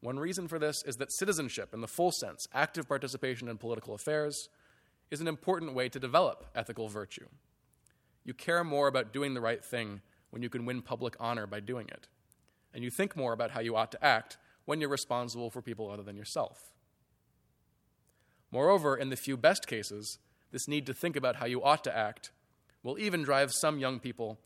One 0.01 0.19
reason 0.19 0.47
for 0.47 0.59
this 0.59 0.83
is 0.83 0.97
that 0.97 1.11
citizenship, 1.11 1.73
in 1.73 1.81
the 1.81 1.87
full 1.87 2.11
sense, 2.11 2.47
active 2.53 2.87
participation 2.87 3.47
in 3.47 3.57
political 3.57 3.95
affairs, 3.95 4.49
is 5.09 5.21
an 5.21 5.27
important 5.27 5.73
way 5.73 5.89
to 5.89 5.99
develop 5.99 6.45
ethical 6.53 6.87
virtue. 6.87 7.25
You 8.25 8.35
care 8.35 8.63
more 8.63 8.87
about 8.87 9.11
doing 9.11 9.33
the 9.33 9.41
right 9.41 9.65
thing 9.65 10.01
when 10.29 10.43
you 10.43 10.49
can 10.49 10.65
win 10.65 10.83
public 10.83 11.15
honor 11.19 11.47
by 11.47 11.59
doing 11.59 11.87
it. 11.87 12.07
And 12.75 12.83
you 12.83 12.91
think 12.91 13.15
more 13.15 13.33
about 13.33 13.51
how 13.51 13.61
you 13.61 13.75
ought 13.75 13.91
to 13.93 14.05
act 14.05 14.37
when 14.65 14.79
you're 14.79 14.89
responsible 14.89 15.49
for 15.49 15.63
people 15.63 15.89
other 15.89 16.03
than 16.03 16.15
yourself. 16.15 16.73
Moreover, 18.51 18.95
in 18.95 19.09
the 19.09 19.15
few 19.15 19.35
best 19.35 19.65
cases, 19.65 20.19
this 20.51 20.67
need 20.67 20.85
to 20.85 20.93
think 20.93 21.15
about 21.15 21.37
how 21.37 21.47
you 21.47 21.63
ought 21.63 21.83
to 21.85 21.97
act 21.97 22.29
will 22.83 22.99
even 22.99 23.23
drive 23.23 23.51
some 23.53 23.79
young 23.79 23.99
people 23.99 24.39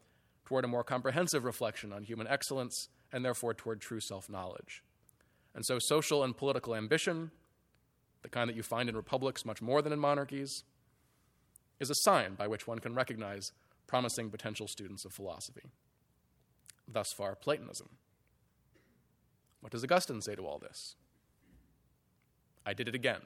toward 0.46 0.66
a 0.66 0.68
more 0.68 0.84
comprehensive 0.84 1.44
reflection 1.44 1.94
on 1.94 2.04
human 2.04 2.28
excellence 2.28 2.90
and 3.12 3.24
therefore 3.24 3.54
toward 3.54 3.80
true 3.80 4.00
self 4.00 4.30
knowledge. 4.30 4.84
And 5.54 5.66
so, 5.66 5.80
social 5.80 6.24
and 6.24 6.36
political 6.36 6.76
ambition, 6.76 7.32
the 8.22 8.30
kind 8.30 8.50
that 8.50 8.56
you 8.56 8.64
find 8.64 8.90
in 8.90 8.96
republics 8.96 9.46
much 9.46 9.62
more 9.62 9.82
than 9.82 9.94
in 9.94 10.00
monarchies, 10.00 10.64
is 11.80 11.90
a 11.90 11.96
sign 11.96 12.36
by 12.36 12.48
which 12.48 12.68
one 12.68 12.80
can 12.80 12.94
recognize 12.94 13.52
promising 13.88 14.30
potential 14.30 14.68
students 14.68 15.04
of 15.04 15.14
philosophy. 15.14 15.72
Thus 16.88 17.12
far, 17.12 17.36
Platonism. 17.36 17.90
What 19.60 19.72
does 19.72 19.84
Augustine 19.84 20.22
say 20.22 20.36
to 20.36 20.46
all 20.46 20.60
this? 20.60 20.96
I 22.66 22.74
did 22.74 22.88
it 22.88 22.96
again. 22.96 23.22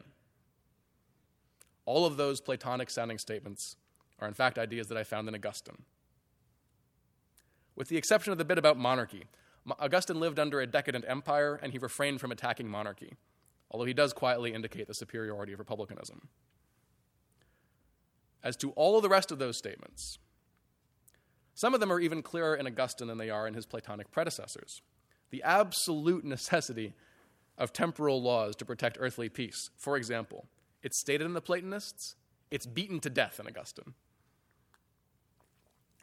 All 1.85 2.05
of 2.05 2.17
those 2.17 2.41
Platonic 2.41 2.89
sounding 2.89 3.17
statements 3.17 3.75
are, 4.19 4.27
in 4.27 4.33
fact, 4.33 4.57
ideas 4.57 4.87
that 4.87 4.97
I 4.97 5.03
found 5.03 5.27
in 5.27 5.35
Augustine. 5.35 5.83
With 7.75 7.89
the 7.89 7.97
exception 7.97 8.31
of 8.31 8.37
the 8.37 8.45
bit 8.45 8.57
about 8.57 8.77
monarchy, 8.77 9.25
Augustine 9.79 10.19
lived 10.19 10.39
under 10.39 10.61
a 10.61 10.67
decadent 10.67 11.05
empire 11.07 11.59
and 11.61 11.71
he 11.71 11.79
refrained 11.79 12.21
from 12.21 12.31
attacking 12.31 12.69
monarchy, 12.69 13.15
although 13.69 13.85
he 13.85 13.93
does 13.93 14.13
quietly 14.13 14.53
indicate 14.53 14.87
the 14.87 14.93
superiority 14.93 15.53
of 15.53 15.59
republicanism. 15.59 16.29
As 18.43 18.55
to 18.57 18.71
all 18.71 18.95
of 18.95 19.03
the 19.03 19.09
rest 19.09 19.31
of 19.31 19.39
those 19.39 19.57
statements, 19.57 20.19
some 21.55 21.73
of 21.73 21.79
them 21.79 21.91
are 21.91 21.99
even 21.99 22.21
clearer 22.21 22.55
in 22.55 22.67
Augustine 22.67 23.07
than 23.07 23.17
they 23.17 23.29
are 23.29 23.47
in 23.47 23.53
his 23.53 23.65
Platonic 23.65 24.11
predecessors. 24.11 24.81
The 25.31 25.41
absolute 25.41 26.23
necessity 26.23 26.93
of 27.57 27.73
temporal 27.73 28.21
laws 28.21 28.55
to 28.57 28.65
protect 28.65 28.97
earthly 28.99 29.29
peace, 29.29 29.69
for 29.77 29.97
example, 29.97 30.45
it's 30.83 30.99
stated 30.99 31.25
in 31.25 31.33
the 31.33 31.41
Platonists, 31.41 32.15
it's 32.51 32.67
beaten 32.67 32.99
to 32.99 33.09
death 33.09 33.39
in 33.39 33.47
Augustine. 33.47 33.95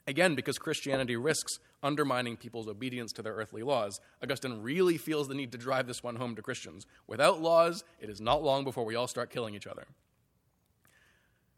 Again, 0.06 0.34
because 0.34 0.58
Christianity 0.58 1.16
risks 1.16 1.60
undermining 1.82 2.36
people's 2.36 2.66
obedience 2.66 3.12
to 3.12 3.22
their 3.22 3.34
earthly 3.34 3.62
laws, 3.62 4.00
Augustine 4.22 4.60
really 4.60 4.98
feels 4.98 5.28
the 5.28 5.34
need 5.34 5.52
to 5.52 5.58
drive 5.58 5.86
this 5.86 6.02
one 6.02 6.16
home 6.16 6.34
to 6.34 6.42
Christians. 6.42 6.86
Without 7.06 7.40
laws, 7.40 7.84
it 8.00 8.10
is 8.10 8.20
not 8.20 8.42
long 8.42 8.64
before 8.64 8.84
we 8.84 8.96
all 8.96 9.06
start 9.06 9.30
killing 9.30 9.54
each 9.54 9.66
other. 9.66 9.86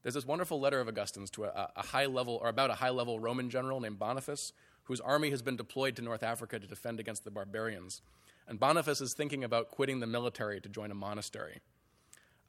There's 0.03 0.15
this 0.15 0.27
wonderful 0.27 0.61
letter 0.61 0.81
of 0.81 0.89
Augustine's 0.89 1.31
to 1.31 1.45
a, 1.45 1.71
a 1.77 1.87
high 1.87 2.05
level, 2.05 2.39
or 2.43 2.51
about 2.51 2.71
a 2.71 2.75
high 2.75 2.91
level 2.91 3.19
Roman 3.19 3.49
general 3.49 3.81
named 3.81 3.99
Boniface, 3.99 4.53
whose 4.85 5.01
army 5.01 5.31
has 5.31 5.41
been 5.41 5.57
deployed 5.57 5.97
to 5.97 6.03
North 6.03 6.23
Africa 6.23 6.59
to 6.59 6.67
defend 6.67 7.01
against 7.01 7.25
the 7.25 7.31
barbarians. 7.31 8.03
And 8.47 8.61
Boniface 8.61 9.01
is 9.01 9.15
thinking 9.15 9.43
about 9.43 9.71
quitting 9.71 10.01
the 10.01 10.07
military 10.07 10.61
to 10.61 10.69
join 10.69 10.91
a 10.91 10.95
monastery. 10.95 11.61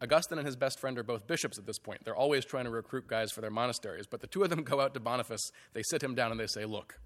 Augustine 0.01 0.37
and 0.37 0.45
his 0.45 0.55
best 0.55 0.79
friend 0.79 0.97
are 0.97 1.03
both 1.03 1.25
bishops 1.27 1.57
at 1.57 1.65
this 1.65 1.79
point. 1.79 2.03
They're 2.03 2.15
always 2.15 2.45
trying 2.45 2.65
to 2.65 2.69
recruit 2.69 3.07
guys 3.07 3.31
for 3.31 3.41
their 3.41 3.49
monasteries. 3.49 4.07
But 4.07 4.21
the 4.21 4.27
two 4.27 4.43
of 4.43 4.49
them 4.49 4.63
go 4.63 4.81
out 4.81 4.93
to 4.93 4.99
Boniface, 4.99 5.51
they 5.73 5.83
sit 5.83 6.03
him 6.03 6.15
down, 6.15 6.31
and 6.31 6.39
they 6.39 6.47
say, 6.47 6.65
Look, 6.65 6.99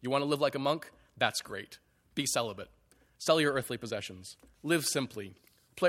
you 0.00 0.10
want 0.10 0.22
to 0.22 0.26
live 0.26 0.40
like 0.40 0.54
a 0.54 0.60
monk? 0.60 0.90
That's 1.16 1.40
great. 1.40 1.78
Be 2.14 2.26
celibate. 2.26 2.68
Sell 3.18 3.40
your 3.40 3.54
earthly 3.54 3.76
possessions. 3.76 4.36
Live 4.62 4.84
simply. 4.84 5.34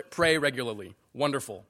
Pray 0.10 0.38
regularly. 0.38 0.96
Wonderful. 1.14 1.66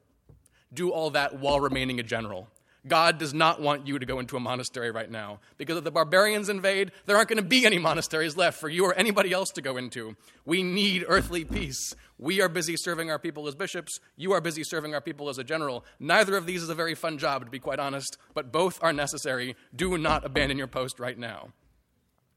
Do 0.74 0.92
all 0.92 1.10
that 1.12 1.40
while 1.40 1.60
remaining 1.60 2.00
a 2.00 2.04
general. 2.04 2.50
God 2.88 3.18
does 3.18 3.34
not 3.34 3.62
want 3.62 3.88
you 3.88 4.00
to 4.00 4.06
go 4.06 4.20
into 4.20 4.38
a 4.38 4.40
monastery 4.40 4.92
right 4.92 5.10
now 5.10 5.40
because 5.58 5.78
if 5.78 5.84
the 5.84 5.92
barbarians 5.92 6.50
invade, 6.50 6.92
there 7.06 7.16
aren't 7.16 7.30
going 7.30 7.42
to 7.42 7.48
be 7.48 7.66
any 7.66 7.78
monasteries 7.78 8.38
left 8.38 8.60
for 8.60 8.70
you 8.70 8.86
or 8.86 8.94
anybody 8.96 9.32
else 9.32 9.50
to 9.52 9.62
go 9.62 9.78
into. 9.78 10.16
We 10.46 10.64
need 10.64 11.06
earthly 11.08 11.46
peace. 11.46 11.96
We 12.18 12.42
are 12.42 12.50
busy 12.50 12.76
serving 12.76 13.12
our 13.12 13.20
people 13.20 13.48
as 13.48 13.56
bishops. 13.56 14.00
You 14.16 14.32
are 14.34 14.42
busy 14.42 14.64
serving 14.64 14.94
our 14.94 15.02
people 15.02 15.30
as 15.30 15.38
a 15.38 15.44
general. 15.44 15.86
Neither 16.00 16.36
of 16.36 16.46
these 16.46 16.64
is 16.64 16.70
a 16.70 16.76
very 16.76 16.96
fun 16.96 17.18
job, 17.18 17.46
to 17.46 17.52
be 17.52 17.60
quite 17.60 17.80
honest, 17.80 18.18
but 18.34 18.52
both 18.52 18.82
are 18.82 18.94
necessary. 18.94 19.56
Do 19.76 19.98
not 19.98 20.26
abandon 20.26 20.58
your 20.58 20.68
post 20.68 21.00
right 21.00 21.18
now. 21.18 21.50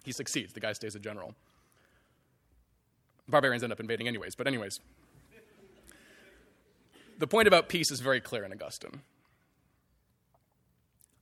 He 0.05 0.13
succeeds. 0.13 0.53
The 0.53 0.61
guy 0.61 0.73
stays 0.73 0.95
a 0.95 0.99
general. 0.99 1.35
Barbarians 3.29 3.63
end 3.63 3.73
up 3.73 3.81
invading, 3.81 4.09
anyways, 4.09 4.35
but, 4.35 4.47
anyways. 4.47 4.81
The 7.19 7.27
point 7.27 7.47
about 7.47 7.69
peace 7.69 7.91
is 7.91 8.01
very 8.01 8.21
clear 8.21 8.45
in 8.45 8.53
Augustine. 8.53 9.03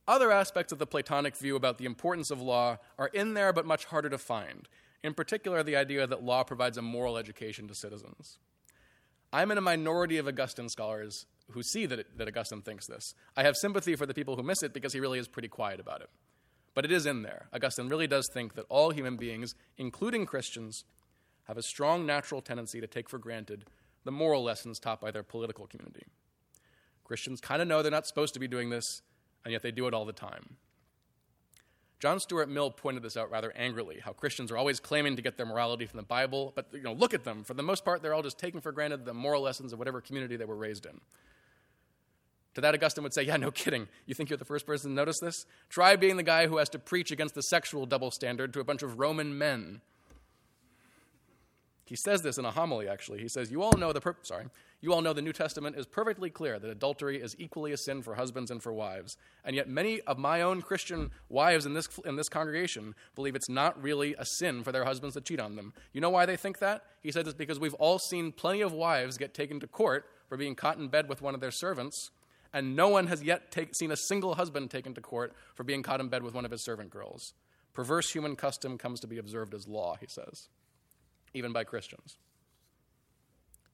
Other 0.09 0.31
aspects 0.31 0.71
of 0.73 0.79
the 0.79 0.87
Platonic 0.87 1.37
view 1.37 1.55
about 1.55 1.77
the 1.77 1.85
importance 1.85 2.31
of 2.31 2.41
law 2.41 2.77
are 2.97 3.09
in 3.09 3.35
there 3.35 3.53
but 3.53 3.67
much 3.67 3.85
harder 3.85 4.09
to 4.09 4.17
find. 4.17 4.67
In 5.03 5.13
particular, 5.13 5.61
the 5.61 5.75
idea 5.75 6.07
that 6.07 6.23
law 6.23 6.43
provides 6.43 6.79
a 6.79 6.81
moral 6.81 7.15
education 7.15 7.67
to 7.67 7.75
citizens. 7.75 8.39
I'm 9.31 9.51
in 9.51 9.59
a 9.59 9.61
minority 9.61 10.17
of 10.17 10.27
Augustine 10.27 10.67
scholars 10.67 11.27
who 11.51 11.61
see 11.61 11.85
that, 11.85 11.99
it, 11.99 12.17
that 12.17 12.27
Augustine 12.27 12.63
thinks 12.63 12.87
this. 12.87 13.13
I 13.37 13.43
have 13.43 13.55
sympathy 13.55 13.95
for 13.95 14.07
the 14.07 14.15
people 14.15 14.35
who 14.35 14.41
miss 14.41 14.63
it 14.63 14.73
because 14.73 14.93
he 14.93 14.99
really 14.99 15.19
is 15.19 15.27
pretty 15.27 15.47
quiet 15.47 15.79
about 15.79 16.01
it. 16.01 16.09
But 16.73 16.85
it 16.85 16.91
is 16.91 17.05
in 17.05 17.21
there. 17.21 17.47
Augustine 17.53 17.87
really 17.87 18.07
does 18.07 18.27
think 18.33 18.55
that 18.55 18.65
all 18.67 18.89
human 18.89 19.15
beings, 19.15 19.53
including 19.77 20.25
Christians, 20.25 20.85
have 21.43 21.59
a 21.59 21.61
strong 21.61 22.07
natural 22.07 22.41
tendency 22.41 22.81
to 22.81 22.87
take 22.87 23.09
for 23.09 23.19
granted 23.19 23.65
the 24.05 24.11
moral 24.11 24.43
lessons 24.43 24.79
taught 24.79 25.01
by 25.01 25.11
their 25.11 25.21
political 25.21 25.67
community. 25.67 26.07
Christians 27.03 27.39
kind 27.39 27.61
of 27.61 27.67
know 27.67 27.83
they're 27.83 27.91
not 27.91 28.07
supposed 28.07 28.33
to 28.33 28.39
be 28.39 28.47
doing 28.47 28.71
this, 28.71 29.03
and 29.43 29.51
yet 29.51 29.61
they 29.61 29.71
do 29.71 29.87
it 29.87 29.93
all 29.93 30.05
the 30.05 30.13
time. 30.13 30.57
John 31.99 32.19
Stuart 32.19 32.47
Mill 32.47 32.71
pointed 32.71 33.03
this 33.03 33.17
out 33.17 33.29
rather 33.29 33.51
angrily 33.57 33.99
how 33.99 34.13
Christians 34.13 34.51
are 34.51 34.57
always 34.57 34.79
claiming 34.79 35.17
to 35.17 35.21
get 35.21 35.35
their 35.35 35.45
morality 35.45 35.85
from 35.85 35.97
the 35.97 36.05
Bible, 36.05 36.53
but 36.55 36.67
you 36.71 36.81
know, 36.81 36.93
look 36.93 37.13
at 37.13 37.25
them. 37.25 37.43
For 37.43 37.53
the 37.53 37.63
most 37.63 37.83
part, 37.83 38.01
they're 38.01 38.13
all 38.13 38.23
just 38.23 38.39
taking 38.39 38.61
for 38.61 38.71
granted 38.71 39.05
the 39.05 39.13
moral 39.13 39.41
lessons 39.41 39.73
of 39.73 39.79
whatever 39.79 39.99
community 39.99 40.37
they 40.37 40.45
were 40.45 40.55
raised 40.55 40.85
in. 40.85 41.01
To 42.55 42.61
that, 42.61 42.73
Augustine 42.73 43.03
would 43.03 43.13
say, 43.13 43.23
Yeah, 43.23 43.37
no 43.37 43.51
kidding. 43.51 43.87
You 44.05 44.15
think 44.15 44.29
you're 44.29 44.37
the 44.37 44.45
first 44.45 44.65
person 44.65 44.91
to 44.91 44.95
notice 44.95 45.19
this? 45.19 45.45
Try 45.69 45.97
being 45.97 46.17
the 46.17 46.23
guy 46.23 46.47
who 46.47 46.57
has 46.57 46.69
to 46.69 46.79
preach 46.79 47.11
against 47.11 47.35
the 47.35 47.43
sexual 47.43 47.85
double 47.85 48.11
standard 48.11 48.53
to 48.53 48.59
a 48.61 48.63
bunch 48.63 48.81
of 48.81 48.97
Roman 48.97 49.37
men. 49.37 49.81
He 51.85 51.95
says 51.95 52.21
this 52.21 52.37
in 52.37 52.45
a 52.45 52.51
homily, 52.51 52.87
actually. 52.87 53.19
He 53.19 53.27
says, 53.27 53.51
You 53.51 53.61
all 53.61 53.73
know 53.77 53.91
the 53.91 54.01
per- 54.01 54.15
sorry, 54.21 54.45
you 54.81 54.93
all 54.93 55.01
know 55.01 55.11
the 55.11 55.21
New 55.21 55.33
Testament 55.33 55.75
is 55.75 55.85
perfectly 55.85 56.29
clear 56.29 56.57
that 56.57 56.69
adultery 56.69 57.21
is 57.21 57.35
equally 57.37 57.71
a 57.73 57.77
sin 57.77 58.01
for 58.01 58.15
husbands 58.15 58.49
and 58.49 58.63
for 58.63 58.71
wives. 58.71 59.17
And 59.43 59.55
yet 59.55 59.67
many 59.67 59.99
of 60.01 60.17
my 60.17 60.41
own 60.41 60.61
Christian 60.61 61.11
wives 61.27 61.65
in 61.65 61.73
this 61.73 61.89
in 62.05 62.15
this 62.15 62.29
congregation 62.29 62.95
believe 63.15 63.35
it's 63.35 63.49
not 63.49 63.81
really 63.81 64.15
a 64.17 64.25
sin 64.25 64.63
for 64.63 64.71
their 64.71 64.85
husbands 64.85 65.15
to 65.15 65.21
cheat 65.21 65.39
on 65.39 65.55
them. 65.55 65.73
You 65.91 66.01
know 66.01 66.09
why 66.09 66.25
they 66.25 66.37
think 66.37 66.59
that? 66.59 66.83
He 67.01 67.11
says 67.11 67.27
it's 67.27 67.35
because 67.35 67.59
we've 67.59 67.73
all 67.75 67.99
seen 67.99 68.31
plenty 68.31 68.61
of 68.61 68.71
wives 68.71 69.17
get 69.17 69.33
taken 69.33 69.59
to 69.59 69.67
court 69.67 70.05
for 70.27 70.37
being 70.37 70.55
caught 70.55 70.77
in 70.77 70.87
bed 70.87 71.09
with 71.09 71.21
one 71.21 71.35
of 71.35 71.41
their 71.41 71.51
servants, 71.51 72.11
and 72.53 72.75
no 72.75 72.87
one 72.87 73.07
has 73.07 73.21
yet 73.21 73.51
take, 73.51 73.75
seen 73.75 73.91
a 73.91 73.97
single 73.97 74.35
husband 74.35 74.71
taken 74.71 74.93
to 74.93 75.01
court 75.01 75.33
for 75.55 75.63
being 75.63 75.83
caught 75.83 75.99
in 75.99 76.07
bed 76.07 76.23
with 76.23 76.33
one 76.33 76.45
of 76.45 76.51
his 76.51 76.63
servant 76.63 76.89
girls. 76.89 77.33
Perverse 77.73 78.11
human 78.11 78.35
custom 78.35 78.77
comes 78.77 78.99
to 78.99 79.07
be 79.07 79.17
observed 79.17 79.53
as 79.53 79.67
law, 79.67 79.97
he 79.99 80.07
says 80.07 80.47
even 81.33 81.53
by 81.53 81.63
Christians. 81.63 82.17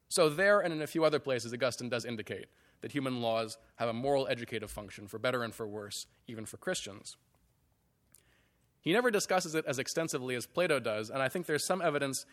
So, 0.08 0.28
there 0.28 0.60
and 0.60 0.72
in 0.72 0.82
a 0.82 0.86
few 0.86 1.04
other 1.04 1.18
places, 1.18 1.52
Augustine 1.52 1.88
does 1.88 2.04
indicate 2.04 2.46
that 2.80 2.92
human 2.92 3.20
laws 3.20 3.58
have 3.76 3.88
a 3.88 3.92
moral 3.92 4.28
educative 4.28 4.70
function, 4.70 5.08
for 5.08 5.18
better 5.18 5.42
and 5.42 5.54
for 5.54 5.66
worse, 5.66 6.06
even 6.28 6.46
for 6.46 6.56
Christians. 6.56 7.16
He 8.80 8.92
never 8.92 9.10
discusses 9.10 9.54
it 9.54 9.64
as 9.66 9.78
extensively 9.78 10.36
as 10.36 10.46
Plato 10.46 10.78
does, 10.78 11.10
and 11.10 11.20
I 11.20 11.28
think 11.28 11.46
there's 11.46 11.66
some 11.66 11.82
evidence 11.82 12.24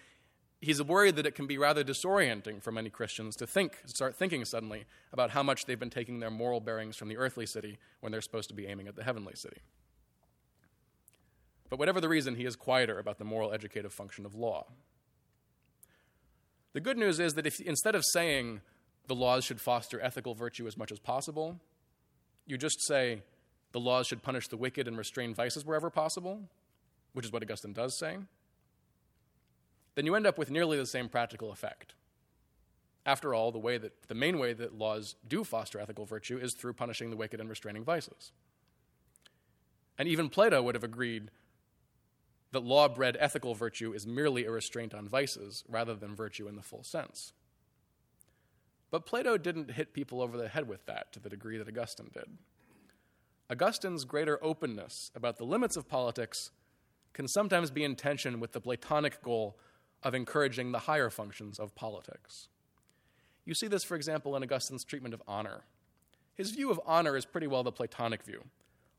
he's 0.63 0.81
worried 0.81 1.17
that 1.17 1.25
it 1.25 1.35
can 1.35 1.45
be 1.45 1.57
rather 1.57 1.83
disorienting 1.83 2.61
for 2.61 2.71
many 2.71 2.89
Christians 2.89 3.35
to 3.35 3.45
think, 3.45 3.81
start 3.85 4.15
thinking 4.15 4.45
suddenly 4.45 4.85
about 5.11 5.31
how 5.31 5.43
much 5.43 5.65
they've 5.65 5.79
been 5.79 5.89
taking 5.89 6.19
their 6.19 6.31
moral 6.31 6.61
bearings 6.61 6.95
from 6.95 7.09
the 7.09 7.17
earthly 7.17 7.45
city 7.45 7.77
when 7.99 8.11
they're 8.11 8.21
supposed 8.21 8.47
to 8.49 8.55
be 8.55 8.65
aiming 8.65 8.87
at 8.87 8.95
the 8.95 9.03
heavenly 9.03 9.35
city. 9.35 9.61
But 11.69 11.79
whatever 11.79 11.99
the 11.99 12.09
reason, 12.09 12.35
he 12.35 12.45
is 12.45 12.55
quieter 12.55 12.97
about 12.97 13.17
the 13.17 13.25
moral 13.25 13.51
educative 13.51 13.93
function 13.93 14.25
of 14.25 14.35
law. 14.35 14.67
The 16.73 16.81
good 16.81 16.97
news 16.97 17.19
is 17.19 17.35
that 17.35 17.45
if 17.45 17.59
instead 17.61 17.95
of 17.95 18.03
saying 18.13 18.61
the 19.07 19.15
laws 19.15 19.43
should 19.45 19.61
foster 19.61 20.01
ethical 20.01 20.33
virtue 20.33 20.67
as 20.67 20.77
much 20.77 20.91
as 20.91 20.99
possible, 20.99 21.59
you 22.45 22.57
just 22.57 22.85
say 22.85 23.21
the 23.71 23.79
laws 23.79 24.07
should 24.07 24.23
punish 24.23 24.47
the 24.47 24.57
wicked 24.57 24.87
and 24.87 24.97
restrain 24.97 25.33
vices 25.33 25.65
wherever 25.65 25.89
possible, 25.89 26.41
which 27.13 27.25
is 27.25 27.31
what 27.31 27.43
Augustine 27.43 27.73
does 27.73 27.97
say, 27.97 28.17
then 29.95 30.05
you 30.05 30.15
end 30.15 30.25
up 30.25 30.37
with 30.37 30.49
nearly 30.49 30.77
the 30.77 30.85
same 30.85 31.09
practical 31.09 31.51
effect. 31.51 31.93
After 33.05 33.33
all, 33.33 33.51
the, 33.51 33.59
way 33.59 33.77
that, 33.77 34.07
the 34.07 34.15
main 34.15 34.39
way 34.39 34.53
that 34.53 34.77
laws 34.77 35.15
do 35.27 35.43
foster 35.43 35.79
ethical 35.79 36.05
virtue 36.05 36.37
is 36.37 36.55
through 36.55 36.73
punishing 36.73 37.09
the 37.09 37.17
wicked 37.17 37.39
and 37.39 37.49
restraining 37.49 37.83
vices. 37.83 38.31
And 39.97 40.07
even 40.07 40.29
Plato 40.29 40.63
would 40.63 40.75
have 40.75 40.83
agreed 40.83 41.29
that 42.53 42.63
law 42.63 42.87
bred 42.87 43.17
ethical 43.19 43.55
virtue 43.55 43.93
is 43.93 44.07
merely 44.07 44.45
a 44.45 44.51
restraint 44.51 44.93
on 44.93 45.09
vices 45.09 45.63
rather 45.67 45.95
than 45.95 46.15
virtue 46.15 46.47
in 46.47 46.55
the 46.55 46.61
full 46.61 46.83
sense. 46.83 47.33
But 48.91 49.07
Plato 49.07 49.37
didn't 49.37 49.71
hit 49.71 49.91
people 49.91 50.21
over 50.21 50.37
the 50.37 50.47
head 50.47 50.67
with 50.67 50.85
that 50.85 51.11
to 51.13 51.19
the 51.19 51.29
degree 51.29 51.57
that 51.57 51.67
Augustine 51.67 52.11
did. 52.13 52.37
Augustine's 53.49 54.05
greater 54.05 54.43
openness 54.43 55.11
about 55.15 55.37
the 55.37 55.45
limits 55.45 55.75
of 55.75 55.89
politics 55.89 56.51
can 57.11 57.27
sometimes 57.27 57.71
be 57.71 57.83
in 57.83 57.95
tension 57.95 58.39
with 58.39 58.51
the 58.51 58.61
Platonic 58.61 59.21
goal 59.23 59.57
of 60.03 60.13
encouraging 60.13 60.71
the 60.71 60.79
higher 60.79 61.09
functions 61.09 61.59
of 61.59 61.73
politics. 61.75 62.49
You 63.45 63.55
see 63.55 63.67
this, 63.67 63.83
for 63.83 63.95
example, 63.95 64.35
in 64.35 64.43
Augustine's 64.43 64.83
treatment 64.83 65.13
of 65.13 65.23
honor. 65.27 65.61
His 66.35 66.51
view 66.51 66.69
of 66.69 66.79
honor 66.85 67.17
is 67.17 67.25
pretty 67.25 67.47
well 67.47 67.63
the 67.63 67.71
Platonic 67.71 68.23
view. 68.23 68.43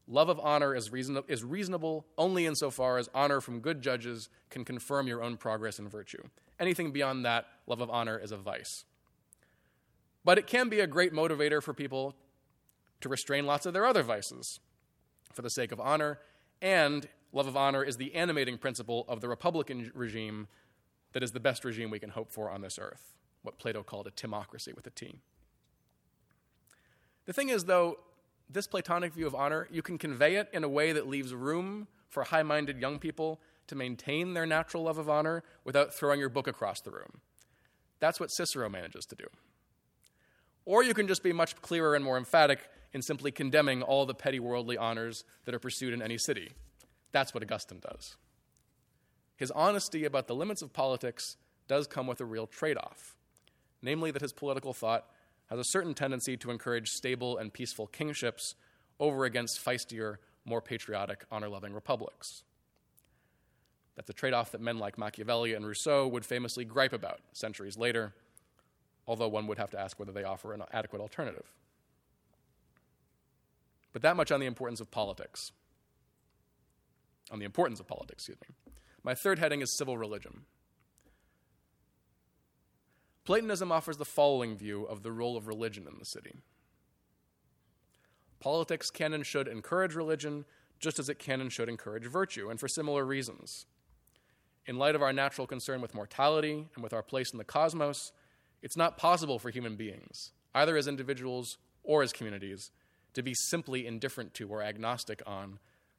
Love 0.06 0.28
of 0.28 0.38
honor 0.40 0.74
is, 0.74 0.92
reason- 0.92 1.22
is 1.28 1.42
reasonable 1.42 2.06
only 2.18 2.44
insofar 2.46 2.98
as 2.98 3.08
honor 3.14 3.40
from 3.40 3.60
good 3.60 3.80
judges 3.80 4.28
can 4.50 4.64
confirm 4.64 5.06
your 5.06 5.22
own 5.22 5.36
progress 5.36 5.78
in 5.78 5.88
virtue. 5.88 6.22
Anything 6.60 6.92
beyond 6.92 7.24
that, 7.24 7.46
love 7.66 7.80
of 7.80 7.90
honor 7.90 8.18
is 8.18 8.30
a 8.30 8.36
vice. 8.36 8.84
But 10.24 10.38
it 10.38 10.46
can 10.46 10.68
be 10.68 10.80
a 10.80 10.86
great 10.86 11.12
motivator 11.12 11.62
for 11.62 11.72
people 11.72 12.14
to 13.00 13.08
restrain 13.08 13.46
lots 13.46 13.66
of 13.66 13.72
their 13.72 13.86
other 13.86 14.02
vices 14.02 14.60
for 15.32 15.42
the 15.42 15.50
sake 15.50 15.72
of 15.72 15.80
honor, 15.80 16.18
and 16.62 17.08
love 17.32 17.46
of 17.46 17.56
honor 17.56 17.82
is 17.82 17.96
the 17.96 18.14
animating 18.14 18.56
principle 18.56 19.04
of 19.08 19.20
the 19.20 19.28
Republican 19.28 19.90
regime 19.94 20.48
that 21.12 21.22
is 21.22 21.32
the 21.32 21.40
best 21.40 21.64
regime 21.64 21.90
we 21.90 21.98
can 21.98 22.10
hope 22.10 22.30
for 22.30 22.50
on 22.50 22.60
this 22.60 22.78
earth, 22.78 23.14
what 23.42 23.58
Plato 23.58 23.82
called 23.82 24.06
a 24.06 24.10
timocracy 24.10 24.72
with 24.74 24.86
a 24.86 24.90
T. 24.90 25.20
The 27.26 27.32
thing 27.32 27.48
is, 27.48 27.64
though, 27.64 27.98
this 28.48 28.66
Platonic 28.66 29.12
view 29.12 29.26
of 29.26 29.34
honor, 29.34 29.68
you 29.70 29.82
can 29.82 29.98
convey 29.98 30.36
it 30.36 30.48
in 30.52 30.64
a 30.64 30.68
way 30.68 30.92
that 30.92 31.08
leaves 31.08 31.34
room 31.34 31.88
for 32.08 32.24
high 32.24 32.42
minded 32.42 32.80
young 32.80 32.98
people 32.98 33.40
to 33.66 33.74
maintain 33.74 34.34
their 34.34 34.46
natural 34.46 34.84
love 34.84 34.98
of 34.98 35.08
honor 35.08 35.42
without 35.64 35.94
throwing 35.94 36.20
your 36.20 36.28
book 36.28 36.46
across 36.46 36.80
the 36.80 36.90
room. 36.90 37.20
That's 38.00 38.20
what 38.20 38.30
Cicero 38.30 38.68
manages 38.68 39.06
to 39.06 39.16
do. 39.16 39.24
Or 40.66 40.82
you 40.82 40.94
can 40.94 41.08
just 41.08 41.22
be 41.22 41.32
much 41.32 41.60
clearer 41.62 41.94
and 41.94 42.04
more 42.04 42.16
emphatic 42.16 42.68
in 42.92 43.02
simply 43.02 43.32
condemning 43.32 43.82
all 43.82 44.06
the 44.06 44.14
petty 44.14 44.38
worldly 44.38 44.78
honors 44.78 45.24
that 45.44 45.54
are 45.54 45.58
pursued 45.58 45.92
in 45.92 46.00
any 46.00 46.16
city. 46.16 46.52
That's 47.12 47.34
what 47.34 47.42
Augustine 47.42 47.80
does. 47.80 48.16
His 49.36 49.50
honesty 49.50 50.04
about 50.04 50.26
the 50.26 50.34
limits 50.34 50.62
of 50.62 50.72
politics 50.72 51.36
does 51.66 51.86
come 51.86 52.06
with 52.06 52.20
a 52.20 52.24
real 52.24 52.46
trade 52.46 52.76
off, 52.76 53.16
namely 53.82 54.10
that 54.10 54.22
his 54.22 54.32
political 54.32 54.72
thought 54.72 55.06
has 55.54 55.60
a 55.60 55.70
certain 55.70 55.94
tendency 55.94 56.36
to 56.36 56.50
encourage 56.50 56.90
stable 56.90 57.38
and 57.38 57.52
peaceful 57.52 57.86
kingships 57.86 58.56
over 58.98 59.24
against 59.24 59.64
feistier, 59.64 60.16
more 60.44 60.60
patriotic, 60.60 61.24
honor 61.30 61.48
loving 61.48 61.72
republics. 61.72 62.42
That's 63.94 64.10
a 64.10 64.12
trade 64.12 64.34
off 64.34 64.50
that 64.50 64.60
men 64.60 64.78
like 64.78 64.98
Machiavelli 64.98 65.54
and 65.54 65.64
Rousseau 65.64 66.08
would 66.08 66.26
famously 66.26 66.64
gripe 66.64 66.92
about 66.92 67.20
centuries 67.32 67.78
later, 67.78 68.14
although 69.06 69.28
one 69.28 69.46
would 69.46 69.58
have 69.58 69.70
to 69.70 69.78
ask 69.78 70.00
whether 70.00 70.10
they 70.10 70.24
offer 70.24 70.52
an 70.52 70.62
adequate 70.72 71.00
alternative. 71.00 71.52
But 73.92 74.02
that 74.02 74.16
much 74.16 74.32
on 74.32 74.40
the 74.40 74.46
importance 74.46 74.80
of 74.80 74.90
politics. 74.90 75.52
On 77.30 77.38
the 77.38 77.44
importance 77.44 77.78
of 77.78 77.86
politics, 77.86 78.28
excuse 78.28 78.38
me. 78.40 78.72
My 79.04 79.14
third 79.14 79.38
heading 79.38 79.60
is 79.60 79.70
civil 79.70 79.96
religion. 79.96 80.46
Platonism 83.24 83.72
offers 83.72 83.96
the 83.96 84.04
following 84.04 84.56
view 84.56 84.84
of 84.84 85.02
the 85.02 85.12
role 85.12 85.36
of 85.36 85.48
religion 85.48 85.86
in 85.90 85.98
the 85.98 86.04
city. 86.04 86.34
Politics 88.38 88.90
can 88.90 89.14
and 89.14 89.24
should 89.24 89.48
encourage 89.48 89.94
religion, 89.94 90.44
just 90.78 90.98
as 90.98 91.08
it 91.08 91.18
can 91.18 91.40
and 91.40 91.50
should 91.50 91.68
encourage 91.70 92.04
virtue, 92.04 92.50
and 92.50 92.60
for 92.60 92.68
similar 92.68 93.04
reasons. 93.04 93.64
In 94.66 94.76
light 94.76 94.94
of 94.94 95.02
our 95.02 95.12
natural 95.12 95.46
concern 95.46 95.80
with 95.80 95.94
mortality 95.94 96.66
and 96.74 96.82
with 96.82 96.92
our 96.92 97.02
place 97.02 97.32
in 97.32 97.38
the 97.38 97.44
cosmos, 97.44 98.12
it's 98.62 98.76
not 98.76 98.98
possible 98.98 99.38
for 99.38 99.48
human 99.48 99.76
beings, 99.76 100.32
either 100.54 100.76
as 100.76 100.86
individuals 100.86 101.56
or 101.82 102.02
as 102.02 102.12
communities, 102.12 102.70
to 103.14 103.22
be 103.22 103.34
simply 103.34 103.86
indifferent 103.86 104.34
to 104.34 104.48
or 104.48 104.62
agnostic 104.62 105.22
on 105.26 105.58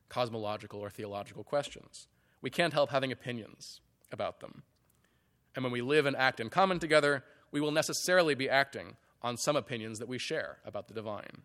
cosmological 0.09 0.79
or 0.79 0.91
theological 0.91 1.43
questions. 1.43 2.07
We 2.41 2.51
can't 2.51 2.73
help 2.73 2.91
having 2.91 3.11
opinions 3.11 3.81
about 4.11 4.39
them. 4.39 4.63
And 5.55 5.63
when 5.63 5.71
we 5.71 5.81
live 5.81 6.05
and 6.05 6.15
act 6.15 6.39
in 6.39 6.49
common 6.49 6.79
together, 6.79 7.23
we 7.51 7.61
will 7.61 7.71
necessarily 7.71 8.35
be 8.35 8.49
acting 8.49 8.97
on 9.21 9.37
some 9.37 9.55
opinions 9.55 9.99
that 9.99 10.07
we 10.07 10.17
share 10.17 10.57
about 10.65 10.87
the 10.87 10.93
divine. 10.93 11.43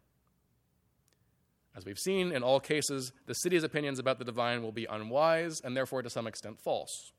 As 1.77 1.85
we've 1.85 1.99
seen, 1.99 2.33
in 2.33 2.43
all 2.43 2.59
cases, 2.59 3.13
the 3.27 3.35
city's 3.35 3.63
opinions 3.63 3.99
about 3.99 4.19
the 4.19 4.25
divine 4.25 4.63
will 4.63 4.73
be 4.73 4.87
unwise 4.87 5.61
and 5.61 5.77
therefore 5.77 6.03
to 6.03 6.11
some 6.11 6.27
extent 6.27 6.61
false. 6.61 7.13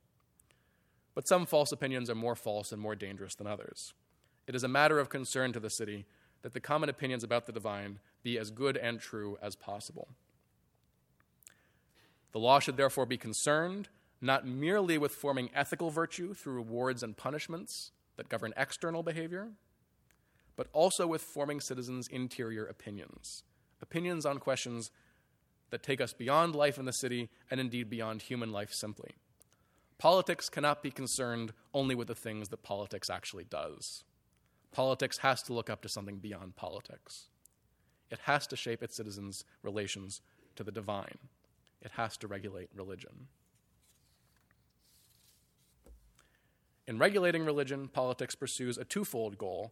But 1.16 1.28
some 1.28 1.46
false 1.46 1.72
opinions 1.72 2.10
are 2.10 2.16
more 2.16 2.36
false 2.36 2.72
and 2.72 2.82
more 2.82 2.96
dangerous 2.96 3.36
than 3.36 3.48
others. 3.48 3.94
It 4.48 4.56
is 4.56 4.64
a 4.64 4.68
matter 4.68 5.00
of 5.00 5.10
concern 5.10 5.54
to 5.54 5.60
the 5.60 5.70
city 5.70 6.06
that 6.42 6.54
the 6.54 6.60
common 6.60 6.90
opinions 6.90 7.24
about 7.24 7.46
the 7.46 7.52
divine 7.52 8.00
be 8.24 8.38
as 8.38 8.52
good 8.52 8.76
and 8.76 9.00
true 9.00 9.38
as 9.42 9.56
possible. 9.56 10.10
The 12.32 12.40
law 12.40 12.60
should 12.60 12.78
therefore 12.78 13.06
be 13.06 13.18
concerned 13.18 13.90
not 14.22 14.46
merely 14.46 14.98
with 14.98 15.12
forming 15.12 15.50
ethical 15.54 15.90
virtue 15.90 16.34
through 16.34 16.54
rewards 16.54 17.02
and 17.02 17.18
punishments 17.18 17.92
that 18.18 18.30
govern 18.30 18.54
external 18.56 19.02
behavior, 19.02 19.50
but 20.56 20.68
also 20.74 21.08
with 21.08 21.22
forming 21.22 21.60
citizens' 21.60 22.08
interior 22.08 22.66
opinions, 22.66 23.44
opinions 23.82 24.26
on 24.26 24.38
questions 24.38 24.92
that 25.72 25.82
take 25.82 26.00
us 26.00 26.14
beyond 26.14 26.54
life 26.54 26.78
in 26.78 26.86
the 26.86 26.94
city 26.94 27.30
and 27.50 27.60
indeed 27.60 27.90
beyond 27.90 28.22
human 28.22 28.52
life 28.52 28.74
simply. 28.74 29.16
Politics 29.98 30.50
cannot 30.50 30.84
be 30.84 30.92
concerned 30.92 31.54
only 31.74 31.96
with 31.96 32.08
the 32.08 32.16
things 32.16 32.50
that 32.50 32.64
politics 32.64 33.10
actually 33.10 33.44
does. 33.44 34.04
Politics 34.72 35.20
has 35.20 35.42
to 35.44 35.54
look 35.54 35.70
up 35.70 35.82
to 35.82 35.90
something 35.90 36.18
beyond 36.18 36.56
politics. 36.56 37.28
It 38.10 38.20
has 38.24 38.46
to 38.48 38.56
shape 38.56 38.84
its 38.84 38.96
citizens' 38.96 39.46
relations 39.64 40.22
to 40.56 40.64
the 40.64 40.72
divine. 40.72 41.18
It 41.82 41.92
has 41.92 42.18
to 42.18 42.28
regulate 42.28 42.70
religion. 42.76 43.28
In 46.92 46.98
regulating 46.98 47.46
religion, 47.46 47.88
politics 47.88 48.36
pursues 48.36 48.78
a 48.78 48.84
twofold 48.84 49.38
goal, 49.38 49.72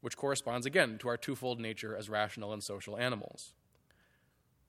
which 0.00 0.16
corresponds 0.16 0.66
again 0.66 0.98
to 0.98 1.06
our 1.06 1.16
twofold 1.16 1.60
nature 1.60 1.96
as 1.96 2.10
rational 2.10 2.52
and 2.52 2.60
social 2.60 2.98
animals. 2.98 3.52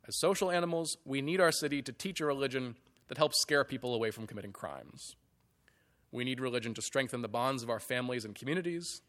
As 0.08 0.16
social 0.16 0.52
animals, 0.52 0.98
we 1.06 1.24
need 1.24 1.42
our 1.42 1.52
city 1.52 1.82
to 1.82 1.92
teach 1.92 2.22
a 2.22 2.28
religion 2.28 2.76
that 3.08 3.18
helps 3.18 3.42
scare 3.42 3.64
people 3.64 3.96
away 3.96 4.12
from 4.12 4.28
committing 4.28 4.54
crimes. 4.54 5.16
We 6.12 6.24
need 6.24 6.40
religion 6.40 6.76
to 6.76 6.84
strengthen 6.84 7.24
the 7.24 7.28
bonds 7.28 7.64
of 7.64 7.70
our 7.72 7.80
families 7.80 8.26
and 8.26 8.36
communities. 8.36 9.02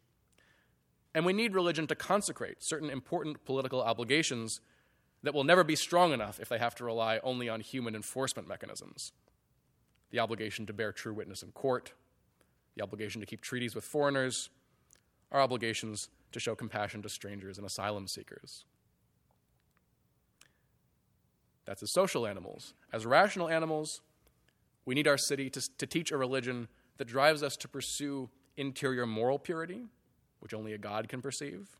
And 1.14 1.26
we 1.26 1.34
need 1.34 1.52
religion 1.52 1.86
to 1.88 1.94
consecrate 1.94 2.64
certain 2.64 2.88
important 2.88 3.44
political 3.44 3.82
obligations 3.82 4.62
that 5.22 5.34
will 5.34 5.44
never 5.44 5.62
be 5.62 5.76
strong 5.76 6.14
enough 6.14 6.40
if 6.40 6.48
they 6.48 6.58
have 6.58 6.74
to 6.76 6.86
rely 6.86 7.20
only 7.22 7.50
on 7.50 7.60
human 7.60 7.94
enforcement 7.94 8.48
mechanisms 8.48 9.12
the 10.10 10.20
obligation 10.20 10.64
to 10.64 10.72
bear 10.72 10.90
true 10.90 11.12
witness 11.12 11.42
in 11.42 11.52
court, 11.52 11.92
the 12.78 12.84
obligation 12.84 13.20
to 13.20 13.26
keep 13.26 13.40
treaties 13.40 13.74
with 13.74 13.84
foreigners, 13.84 14.50
our 15.32 15.40
obligations 15.40 16.08
to 16.32 16.40
show 16.40 16.54
compassion 16.54 17.02
to 17.02 17.08
strangers 17.08 17.58
and 17.58 17.66
asylum 17.66 18.06
seekers. 18.06 18.64
That's 21.64 21.82
as 21.82 21.92
social 21.92 22.26
animals. 22.26 22.74
As 22.92 23.04
rational 23.04 23.48
animals, 23.48 24.00
we 24.86 24.94
need 24.94 25.08
our 25.08 25.18
city 25.18 25.50
to, 25.50 25.60
to 25.78 25.86
teach 25.86 26.12
a 26.12 26.16
religion 26.16 26.68
that 26.96 27.06
drives 27.06 27.42
us 27.42 27.56
to 27.58 27.68
pursue 27.68 28.30
interior 28.56 29.06
moral 29.06 29.38
purity, 29.38 29.82
which 30.40 30.54
only 30.54 30.72
a 30.72 30.78
God 30.78 31.08
can 31.08 31.20
perceive, 31.20 31.76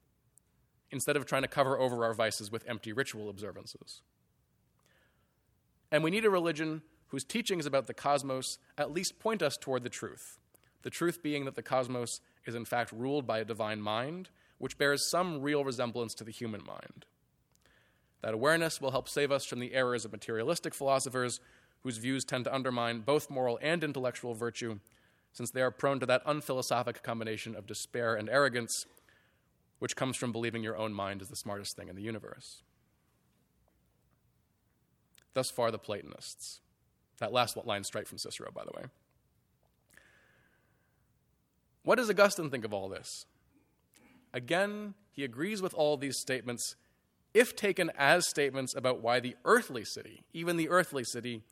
instead 0.90 1.16
of 1.16 1.26
trying 1.26 1.42
to 1.42 1.48
cover 1.48 1.78
over 1.78 2.04
our 2.04 2.12
vices 2.12 2.50
with 2.50 2.68
empty 2.68 2.92
ritual 2.92 3.30
observances. 3.30 4.02
And 5.90 6.04
we 6.04 6.10
need 6.10 6.24
a 6.24 6.30
religion 6.30 6.82
whose 7.08 7.24
teachings 7.24 7.64
about 7.64 7.86
the 7.86 7.94
cosmos 7.94 8.58
at 8.76 8.90
least 8.90 9.18
point 9.18 9.42
us 9.42 9.56
toward 9.56 9.84
the 9.84 9.88
truth 9.88 10.38
the 10.82 10.90
truth 10.90 11.22
being 11.22 11.44
that 11.44 11.54
the 11.54 11.62
cosmos 11.62 12.20
is 12.46 12.54
in 12.54 12.64
fact 12.64 12.92
ruled 12.92 13.26
by 13.26 13.38
a 13.38 13.44
divine 13.44 13.80
mind, 13.80 14.30
which 14.58 14.78
bears 14.78 15.08
some 15.08 15.42
real 15.42 15.64
resemblance 15.64 16.14
to 16.14 16.24
the 16.24 16.30
human 16.30 16.64
mind. 16.64 17.04
That 18.22 18.34
awareness 18.34 18.80
will 18.80 18.90
help 18.90 19.08
save 19.08 19.30
us 19.30 19.44
from 19.44 19.60
the 19.60 19.74
errors 19.74 20.04
of 20.04 20.12
materialistic 20.12 20.74
philosophers 20.74 21.40
whose 21.82 21.98
views 21.98 22.24
tend 22.24 22.44
to 22.44 22.54
undermine 22.54 23.00
both 23.00 23.30
moral 23.30 23.58
and 23.62 23.84
intellectual 23.84 24.34
virtue, 24.34 24.80
since 25.32 25.50
they 25.50 25.62
are 25.62 25.70
prone 25.70 26.00
to 26.00 26.06
that 26.06 26.22
unphilosophic 26.26 27.02
combination 27.02 27.54
of 27.54 27.66
despair 27.66 28.14
and 28.16 28.28
arrogance, 28.28 28.86
which 29.78 29.94
comes 29.94 30.16
from 30.16 30.32
believing 30.32 30.64
your 30.64 30.76
own 30.76 30.92
mind 30.92 31.22
is 31.22 31.28
the 31.28 31.36
smartest 31.36 31.76
thing 31.76 31.88
in 31.88 31.94
the 31.94 32.02
universe. 32.02 32.62
Thus 35.34 35.50
far, 35.50 35.70
the 35.70 35.78
Platonists. 35.78 36.60
That 37.18 37.32
last 37.32 37.56
line 37.64 37.84
straight 37.84 38.08
from 38.08 38.18
Cicero, 38.18 38.50
by 38.52 38.64
the 38.64 38.72
way. 38.76 38.86
What 41.88 41.96
does 41.96 42.10
Augustine 42.10 42.50
think 42.50 42.66
of 42.66 42.74
all 42.74 42.90
this? 42.90 43.24
Again, 44.34 44.92
he 45.10 45.24
agrees 45.24 45.62
with 45.62 45.72
all 45.72 45.96
these 45.96 46.18
statements 46.18 46.76
if 47.32 47.56
taken 47.56 47.90
as 47.96 48.28
statements 48.28 48.74
about 48.74 49.00
why 49.00 49.20
the 49.20 49.36
earthly 49.46 49.86
city, 49.86 50.22
even 50.34 50.58
the 50.58 50.68
earthly 50.68 51.02
city, 51.02 51.44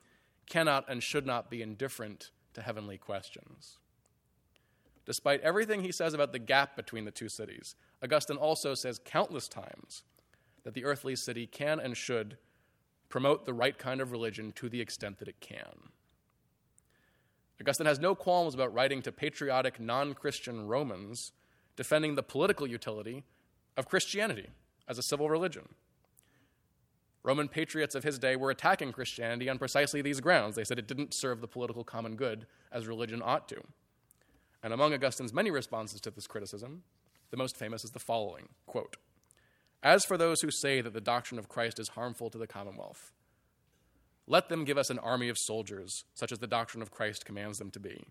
cannot 0.45 0.85
and 0.91 1.03
should 1.03 1.25
not 1.25 1.49
be 1.49 1.63
indifferent 1.63 2.33
to 2.53 2.61
heavenly 2.61 2.99
questions. 2.99 3.79
Despite 5.07 5.41
everything 5.41 5.81
he 5.81 5.91
says 5.91 6.13
about 6.13 6.33
the 6.33 6.39
gap 6.39 6.77
between 6.77 7.07
the 7.07 7.11
two 7.11 7.31
cities, 7.31 7.75
Augustine 8.03 8.37
also 8.37 8.75
says 8.75 9.01
countless 9.03 9.49
times 9.49 10.03
that 10.65 10.75
the 10.75 10.85
earthly 10.85 11.17
city 11.17 11.47
can 11.47 11.81
and 11.81 11.97
should 11.97 12.37
promote 13.09 13.47
the 13.47 13.55
right 13.55 13.79
kind 13.79 14.03
of 14.03 14.13
religion 14.13 14.53
to 14.57 14.69
the 14.69 14.83
extent 14.83 15.19
that 15.19 15.29
it 15.29 15.41
can. 15.41 15.93
Augustine 17.61 17.87
has 17.87 17.99
no 17.99 18.15
qualms 18.15 18.55
about 18.55 18.73
writing 18.73 19.03
to 19.03 19.13
patriotic 19.13 19.81
non 19.81 20.15
Christian 20.15 20.67
Romans 20.67 21.33
defending 21.77 22.15
the 22.15 22.23
political 22.23 22.67
utility 22.67 23.25
of 23.77 23.89
Christianity 23.89 24.49
as 24.89 24.99
a 24.99 25.03
civil 25.03 25.29
religion. 25.29 25.69
Roman 27.23 27.49
patriots 27.49 27.95
of 27.95 28.05
his 28.05 28.21
day 28.21 28.37
were 28.37 28.51
attacking 28.51 28.93
Christianity 28.93 29.49
on 29.49 29.59
precisely 29.59 30.01
these 30.01 30.21
grounds. 30.21 30.55
They 30.55 30.65
said 30.65 30.79
it 30.79 30.87
didn't 30.87 31.13
serve 31.13 31.41
the 31.41 31.49
political 31.49 31.83
common 31.83 32.15
good 32.15 32.47
as 32.71 32.87
religion 32.87 33.21
ought 33.25 33.49
to. 33.49 33.61
And 34.63 34.73
among 34.73 34.95
Augustine's 34.95 35.33
many 35.33 35.51
responses 35.51 36.01
to 36.03 36.11
this 36.11 36.29
criticism, 36.29 36.83
the 37.31 37.37
most 37.37 37.57
famous 37.57 37.85
is 37.85 37.91
the 37.91 37.99
following 37.99 38.49
quote, 38.67 38.97
As 39.83 40.05
for 40.05 40.17
those 40.17 40.43
who 40.43 40.51
say 40.51 40.81
that 40.81 40.93
the 40.93 41.01
doctrine 41.01 41.39
of 41.39 41.49
Christ 41.49 41.81
is 41.81 41.89
harmful 41.91 42.31
to 42.31 42.39
the 42.39 42.47
commonwealth, 42.47 43.13
let 44.27 44.49
them 44.49 44.65
give 44.65 44.79
us 44.79 44.91
an 44.91 44.99
army 44.99 45.29
of 45.29 45.39
soldiers, 45.39 46.05
such 46.15 46.33
as 46.33 46.39
the 46.39 46.47
doctrine 46.47 46.83
of 46.83 46.91
Christ 46.91 47.25
commands 47.25 47.59
them 47.59 47.71
to 47.71 47.81
be. 47.81 48.07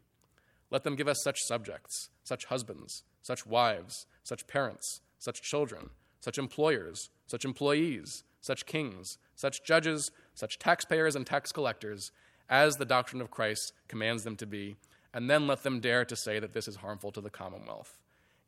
Let 0.71 0.83
them 0.83 0.95
give 0.95 1.07
us 1.07 1.23
such 1.23 1.43
subjects, 1.43 2.09
such 2.23 2.45
husbands, 2.45 3.03
such 3.21 3.45
wives, 3.45 4.07
such 4.23 4.47
parents, 4.47 5.01
such 5.19 5.41
children, 5.41 5.89
such 6.21 6.37
employers, 6.37 7.09
such 7.27 7.43
employees, 7.43 8.23
such 8.39 8.65
kings, 8.65 9.17
such 9.35 9.63
judges, 9.63 10.11
such 10.33 10.57
taxpayers 10.57 11.15
and 11.15 11.25
tax 11.25 11.51
collectors, 11.51 12.11
as 12.49 12.75
the 12.75 12.85
doctrine 12.85 13.21
of 13.21 13.31
Christ 13.31 13.73
commands 13.87 14.23
them 14.23 14.35
to 14.37 14.45
be, 14.45 14.75
and 15.13 15.29
then 15.29 15.47
let 15.47 15.63
them 15.63 15.79
dare 15.79 16.05
to 16.05 16.15
say 16.15 16.39
that 16.39 16.53
this 16.53 16.67
is 16.67 16.77
harmful 16.77 17.11
to 17.11 17.21
the 17.21 17.29
commonwealth. 17.29 17.97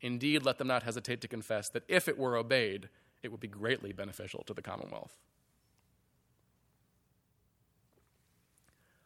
Indeed, 0.00 0.44
let 0.44 0.58
them 0.58 0.68
not 0.68 0.84
hesitate 0.84 1.20
to 1.22 1.28
confess 1.28 1.68
that 1.70 1.82
if 1.88 2.08
it 2.08 2.18
were 2.18 2.36
obeyed, 2.36 2.88
it 3.22 3.30
would 3.30 3.40
be 3.40 3.48
greatly 3.48 3.92
beneficial 3.92 4.44
to 4.46 4.54
the 4.54 4.62
commonwealth. 4.62 5.18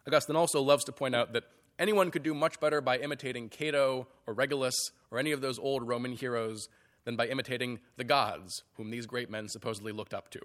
Augustine 0.07 0.37
also 0.37 0.61
loves 0.61 0.85
to 0.85 0.93
point 0.93 1.15
out 1.15 1.33
that 1.33 1.45
anyone 1.79 2.11
could 2.11 2.23
do 2.23 2.35
much 2.35 2.61
better 2.61 2.81
by 2.81 2.99
imitating 2.99 3.49
Cato 3.49 4.09
or 4.27 4.35
Regulus 4.35 4.75
or 5.11 5.19
any 5.19 5.33
of 5.33 5.41
those 5.41 5.59
old 5.59 5.87
Roman 5.87 6.13
heroes 6.13 6.69
than 7.05 7.17
by 7.17 7.27
imitating 7.27 7.81
the 7.97 8.05
gods 8.05 8.63
whom 8.77 8.91
these 8.91 9.07
great 9.07 9.31
men 9.31 9.49
supposedly 9.49 9.93
looked 9.93 10.15
up 10.15 10.31
to. 10.31 10.41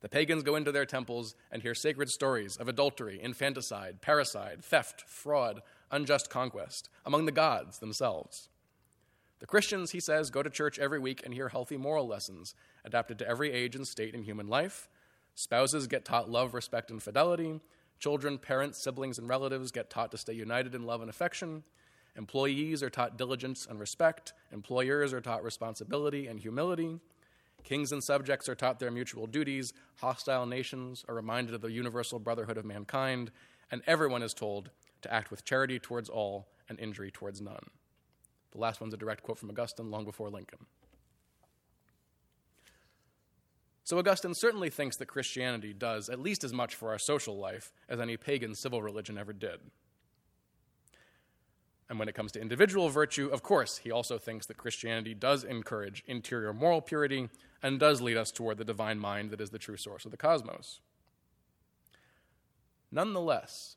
The 0.00 0.08
pagans 0.08 0.42
go 0.42 0.56
into 0.56 0.72
their 0.72 0.84
temples 0.84 1.34
and 1.50 1.62
hear 1.62 1.74
sacred 1.74 2.08
stories 2.08 2.56
of 2.56 2.68
adultery, 2.68 3.20
infanticide, 3.22 4.02
parricide, 4.02 4.64
theft, 4.64 5.04
fraud, 5.06 5.62
unjust 5.90 6.28
conquest 6.28 6.88
among 7.06 7.24
the 7.26 7.32
gods 7.32 7.78
themselves. 7.78 8.48
The 9.38 9.46
Christians, 9.46 9.92
he 9.92 10.00
says, 10.00 10.30
go 10.30 10.42
to 10.42 10.50
church 10.50 10.78
every 10.78 10.98
week 10.98 11.22
and 11.24 11.32
hear 11.32 11.48
healthy 11.48 11.76
moral 11.76 12.06
lessons 12.06 12.54
adapted 12.84 13.18
to 13.20 13.28
every 13.28 13.52
age 13.52 13.76
and 13.76 13.86
state 13.86 14.14
in 14.14 14.24
human 14.24 14.48
life. 14.48 14.88
Spouses 15.34 15.86
get 15.86 16.04
taught 16.04 16.28
love, 16.28 16.52
respect, 16.52 16.90
and 16.90 17.02
fidelity. 17.02 17.60
Children, 18.02 18.38
parents, 18.38 18.78
siblings, 18.78 19.20
and 19.20 19.28
relatives 19.28 19.70
get 19.70 19.88
taught 19.88 20.10
to 20.10 20.18
stay 20.18 20.32
united 20.32 20.74
in 20.74 20.82
love 20.82 21.02
and 21.02 21.08
affection. 21.08 21.62
Employees 22.16 22.82
are 22.82 22.90
taught 22.90 23.16
diligence 23.16 23.64
and 23.70 23.78
respect. 23.78 24.32
Employers 24.50 25.12
are 25.12 25.20
taught 25.20 25.44
responsibility 25.44 26.26
and 26.26 26.40
humility. 26.40 26.98
Kings 27.62 27.92
and 27.92 28.02
subjects 28.02 28.48
are 28.48 28.56
taught 28.56 28.80
their 28.80 28.90
mutual 28.90 29.28
duties. 29.28 29.72
Hostile 30.00 30.46
nations 30.46 31.04
are 31.08 31.14
reminded 31.14 31.54
of 31.54 31.60
the 31.60 31.70
universal 31.70 32.18
brotherhood 32.18 32.58
of 32.58 32.64
mankind. 32.64 33.30
And 33.70 33.82
everyone 33.86 34.24
is 34.24 34.34
told 34.34 34.70
to 35.02 35.14
act 35.14 35.30
with 35.30 35.44
charity 35.44 35.78
towards 35.78 36.08
all 36.08 36.48
and 36.68 36.80
injury 36.80 37.12
towards 37.12 37.40
none. 37.40 37.70
The 38.50 38.58
last 38.58 38.80
one's 38.80 38.94
a 38.94 38.96
direct 38.96 39.22
quote 39.22 39.38
from 39.38 39.48
Augustine 39.48 39.92
long 39.92 40.04
before 40.04 40.28
Lincoln. 40.28 40.66
So 43.84 43.98
Augustine 43.98 44.34
certainly 44.34 44.70
thinks 44.70 44.96
that 44.96 45.06
Christianity 45.06 45.72
does 45.72 46.08
at 46.08 46.20
least 46.20 46.44
as 46.44 46.52
much 46.52 46.74
for 46.74 46.90
our 46.90 46.98
social 46.98 47.36
life 47.36 47.72
as 47.88 48.00
any 48.00 48.16
pagan 48.16 48.54
civil 48.54 48.80
religion 48.80 49.18
ever 49.18 49.32
did. 49.32 49.58
And 51.88 51.98
when 51.98 52.08
it 52.08 52.14
comes 52.14 52.32
to 52.32 52.40
individual 52.40 52.88
virtue, 52.88 53.28
of 53.28 53.42
course, 53.42 53.78
he 53.78 53.90
also 53.90 54.16
thinks 54.18 54.46
that 54.46 54.56
Christianity 54.56 55.14
does 55.14 55.44
encourage 55.44 56.04
interior 56.06 56.52
moral 56.52 56.80
purity 56.80 57.28
and 57.62 57.78
does 57.78 58.00
lead 58.00 58.16
us 58.16 58.30
toward 58.30 58.56
the 58.56 58.64
divine 58.64 58.98
mind 58.98 59.30
that 59.30 59.40
is 59.40 59.50
the 59.50 59.58
true 59.58 59.76
source 59.76 60.04
of 60.04 60.10
the 60.10 60.16
cosmos. 60.16 60.80
Nonetheless, 62.90 63.76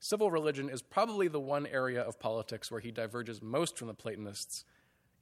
civil 0.00 0.30
religion 0.30 0.68
is 0.68 0.82
probably 0.82 1.28
the 1.28 1.40
one 1.40 1.66
area 1.66 2.02
of 2.02 2.20
politics 2.20 2.70
where 2.70 2.80
he 2.80 2.90
diverges 2.90 3.40
most 3.40 3.78
from 3.78 3.88
the 3.88 3.94
Platonists 3.94 4.64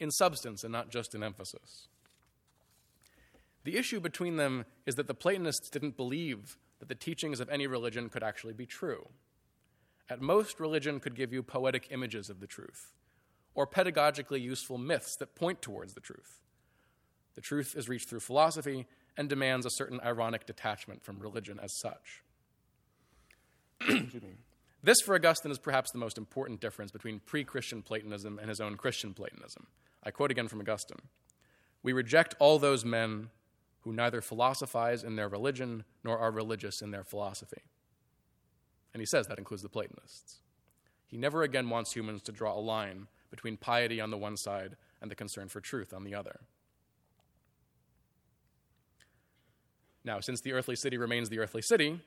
in 0.01 0.11
substance 0.11 0.65
and 0.65 0.73
not 0.73 0.91
just 0.91 1.15
in 1.15 1.23
emphasis. 1.23 1.89
The 3.65 3.77
issue 3.79 3.99
between 3.99 4.37
them 4.37 4.67
is 4.87 4.95
that 4.97 5.07
the 5.07 5.15
Platonists 5.15 5.71
didn't 5.71 5.97
believe 5.97 6.59
that 6.79 6.89
the 6.89 6.95
teachings 6.95 7.41
of 7.41 7.49
any 7.49 7.67
religion 7.67 8.11
could 8.11 8.23
actually 8.23 8.53
be 8.53 8.67
true. 8.67 9.09
At 10.09 10.21
most, 10.21 10.61
religion 10.61 11.01
could 11.01 11.15
give 11.15 11.33
you 11.33 11.43
poetic 11.43 11.89
images 11.91 12.29
of 12.29 12.41
the 12.41 12.47
truth, 12.47 12.93
or 13.55 13.67
pedagogically 13.67 14.41
useful 14.41 14.77
myths 14.77 15.17
that 15.19 15.35
point 15.35 15.63
towards 15.63 15.95
the 15.95 16.01
truth. 16.01 16.43
The 17.35 17.41
truth 17.41 17.75
is 17.75 17.89
reached 17.89 18.11
through 18.11 18.21
philosophy 18.21 18.87
and 19.17 19.29
demands 19.29 19.65
a 19.65 19.71
certain 19.71 20.01
ironic 20.05 20.47
detachment 20.47 21.03
from 21.03 21.19
religion 21.19 21.59
as 21.63 21.79
such. 21.79 22.23
this, 24.83 25.01
for 25.01 25.15
Augustine, 25.15 25.51
is 25.51 25.59
perhaps 25.59 25.91
the 25.91 25.99
most 25.99 26.19
important 26.19 26.61
difference 26.61 26.91
between 26.91 27.21
pre 27.21 27.45
Christian 27.45 27.81
Platonism 27.81 28.39
and 28.39 28.51
his 28.51 28.61
own 28.61 28.77
Christian 28.77 29.15
Platonism. 29.15 29.67
I 30.03 30.11
quote 30.11 30.31
again 30.31 30.49
from 30.49 30.61
Augustine 30.61 31.01
We 31.83 31.95
reject 31.95 32.35
all 32.39 32.59
those 32.59 32.85
men 32.85 33.31
who 33.85 33.93
neither 33.93 34.21
philosophize 34.21 35.05
in 35.05 35.17
their 35.17 35.29
religion 35.29 35.85
nor 36.03 36.19
are 36.19 36.31
religious 36.31 36.81
in 36.81 36.91
their 36.91 37.05
philosophy. 37.05 37.63
And 38.93 39.01
he 39.01 39.07
says 39.07 39.27
that 39.27 39.39
includes 39.39 39.63
the 39.63 39.69
Platonists. 39.69 40.41
He 41.07 41.19
never 41.19 41.43
again 41.43 41.69
wants 41.69 41.93
humans 41.93 42.23
to 42.23 42.33
draw 42.33 42.55
a 42.55 42.61
line 42.61 43.09
between 43.31 43.57
piety 43.57 44.01
on 44.01 44.11
the 44.11 44.17
one 44.17 44.37
side 44.37 44.77
and 45.03 45.11
the 45.11 45.15
concern 45.15 45.49
for 45.49 45.61
truth 45.61 45.93
on 45.93 46.05
the 46.05 46.15
other. 46.15 46.41
Now, 50.05 50.21
since 50.21 50.41
the 50.41 50.53
earthly 50.53 50.77
city 50.77 50.97
remains 50.97 51.29
the 51.29 51.39
earthly 51.39 51.63
city, 51.63 52.01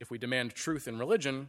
if 0.00 0.10
we 0.10 0.18
demand 0.18 0.54
truth 0.54 0.88
in 0.88 0.98
religion, 0.98 1.48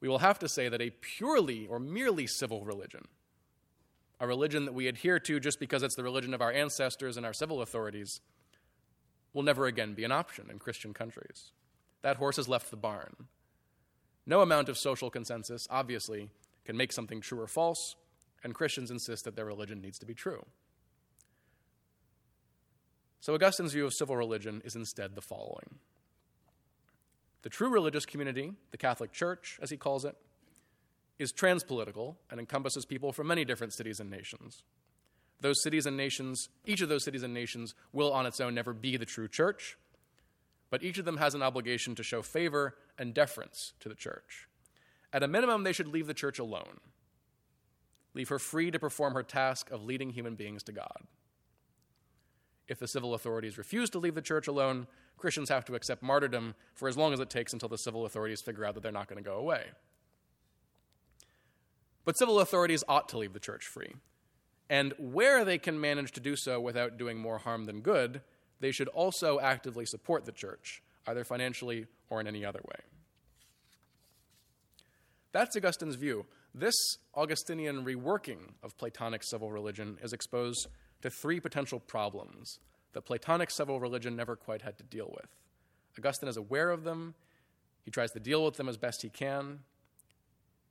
we 0.00 0.08
will 0.08 0.18
have 0.18 0.38
to 0.40 0.48
say 0.48 0.68
that 0.68 0.80
a 0.80 0.90
purely 0.90 1.66
or 1.66 1.78
merely 1.78 2.26
civil 2.26 2.64
religion, 2.64 3.06
a 4.20 4.26
religion 4.26 4.64
that 4.64 4.74
we 4.74 4.88
adhere 4.88 5.18
to 5.20 5.40
just 5.40 5.60
because 5.60 5.82
it's 5.82 5.96
the 5.96 6.02
religion 6.02 6.34
of 6.34 6.40
our 6.40 6.52
ancestors 6.52 7.16
and 7.16 7.26
our 7.26 7.32
civil 7.32 7.62
authorities, 7.62 8.20
will 9.32 9.42
never 9.42 9.66
again 9.66 9.94
be 9.94 10.04
an 10.04 10.12
option 10.12 10.48
in 10.50 10.58
Christian 10.58 10.92
countries. 10.92 11.52
That 12.02 12.16
horse 12.16 12.36
has 12.36 12.48
left 12.48 12.70
the 12.70 12.76
barn. 12.76 13.28
No 14.26 14.40
amount 14.40 14.68
of 14.68 14.78
social 14.78 15.10
consensus, 15.10 15.66
obviously, 15.70 16.30
can 16.64 16.76
make 16.76 16.92
something 16.92 17.20
true 17.20 17.40
or 17.40 17.46
false, 17.46 17.96
and 18.44 18.54
Christians 18.54 18.90
insist 18.90 19.24
that 19.24 19.36
their 19.36 19.44
religion 19.44 19.80
needs 19.80 19.98
to 19.98 20.06
be 20.06 20.14
true. 20.14 20.44
So, 23.20 23.34
Augustine's 23.34 23.72
view 23.72 23.86
of 23.86 23.94
civil 23.94 24.16
religion 24.16 24.62
is 24.64 24.74
instead 24.74 25.14
the 25.14 25.20
following 25.20 25.78
The 27.42 27.48
true 27.48 27.68
religious 27.68 28.04
community, 28.04 28.52
the 28.70 28.76
Catholic 28.76 29.12
Church, 29.12 29.58
as 29.62 29.70
he 29.70 29.76
calls 29.76 30.04
it, 30.04 30.16
is 31.18 31.32
transpolitical 31.32 32.16
and 32.30 32.40
encompasses 32.40 32.84
people 32.84 33.12
from 33.12 33.28
many 33.28 33.44
different 33.44 33.72
cities 33.72 34.00
and 34.00 34.10
nations. 34.10 34.64
Those 35.42 35.60
cities 35.60 35.86
and 35.86 35.96
nations, 35.96 36.48
each 36.64 36.80
of 36.80 36.88
those 36.88 37.02
cities 37.02 37.24
and 37.24 37.34
nations 37.34 37.74
will 37.92 38.12
on 38.12 38.26
its 38.26 38.40
own 38.40 38.54
never 38.54 38.72
be 38.72 38.96
the 38.96 39.04
true 39.04 39.26
church, 39.26 39.76
but 40.70 40.84
each 40.84 40.98
of 40.98 41.04
them 41.04 41.16
has 41.16 41.34
an 41.34 41.42
obligation 41.42 41.96
to 41.96 42.04
show 42.04 42.22
favor 42.22 42.76
and 42.96 43.12
deference 43.12 43.72
to 43.80 43.88
the 43.88 43.96
church. 43.96 44.48
At 45.12 45.24
a 45.24 45.28
minimum, 45.28 45.64
they 45.64 45.72
should 45.72 45.88
leave 45.88 46.06
the 46.06 46.14
church 46.14 46.38
alone, 46.38 46.78
leave 48.14 48.28
her 48.28 48.38
free 48.38 48.70
to 48.70 48.78
perform 48.78 49.14
her 49.14 49.24
task 49.24 49.70
of 49.72 49.82
leading 49.82 50.10
human 50.10 50.36
beings 50.36 50.62
to 50.62 50.72
God. 50.72 51.08
If 52.68 52.78
the 52.78 52.86
civil 52.86 53.12
authorities 53.12 53.58
refuse 53.58 53.90
to 53.90 53.98
leave 53.98 54.14
the 54.14 54.22
church 54.22 54.46
alone, 54.46 54.86
Christians 55.18 55.48
have 55.48 55.64
to 55.64 55.74
accept 55.74 56.04
martyrdom 56.04 56.54
for 56.72 56.88
as 56.88 56.96
long 56.96 57.12
as 57.12 57.18
it 57.18 57.30
takes 57.30 57.52
until 57.52 57.68
the 57.68 57.76
civil 57.76 58.06
authorities 58.06 58.40
figure 58.40 58.64
out 58.64 58.74
that 58.74 58.82
they're 58.84 58.92
not 58.92 59.08
going 59.08 59.22
to 59.22 59.28
go 59.28 59.36
away. 59.36 59.64
But 62.04 62.16
civil 62.16 62.38
authorities 62.38 62.84
ought 62.88 63.08
to 63.08 63.18
leave 63.18 63.32
the 63.32 63.40
church 63.40 63.66
free. 63.66 63.94
And 64.72 64.94
where 64.98 65.44
they 65.44 65.58
can 65.58 65.78
manage 65.78 66.12
to 66.12 66.20
do 66.20 66.34
so 66.34 66.58
without 66.58 66.96
doing 66.96 67.18
more 67.18 67.36
harm 67.36 67.66
than 67.66 67.82
good, 67.82 68.22
they 68.60 68.72
should 68.72 68.88
also 68.88 69.38
actively 69.38 69.84
support 69.84 70.24
the 70.24 70.32
church, 70.32 70.82
either 71.06 71.24
financially 71.24 71.84
or 72.08 72.22
in 72.22 72.26
any 72.26 72.42
other 72.42 72.62
way. 72.64 72.80
That's 75.32 75.54
Augustine's 75.58 75.96
view. 75.96 76.24
This 76.54 76.74
Augustinian 77.14 77.84
reworking 77.84 78.54
of 78.62 78.78
Platonic 78.78 79.22
civil 79.24 79.52
religion 79.52 79.98
is 80.02 80.14
exposed 80.14 80.68
to 81.02 81.10
three 81.10 81.38
potential 81.38 81.78
problems 81.78 82.58
that 82.94 83.04
Platonic 83.04 83.50
civil 83.50 83.78
religion 83.78 84.16
never 84.16 84.36
quite 84.36 84.62
had 84.62 84.78
to 84.78 84.84
deal 84.84 85.12
with. 85.14 85.28
Augustine 85.98 86.30
is 86.30 86.38
aware 86.38 86.70
of 86.70 86.84
them, 86.84 87.14
he 87.84 87.90
tries 87.90 88.12
to 88.12 88.20
deal 88.20 88.42
with 88.42 88.56
them 88.56 88.70
as 88.70 88.78
best 88.78 89.02
he 89.02 89.10
can, 89.10 89.58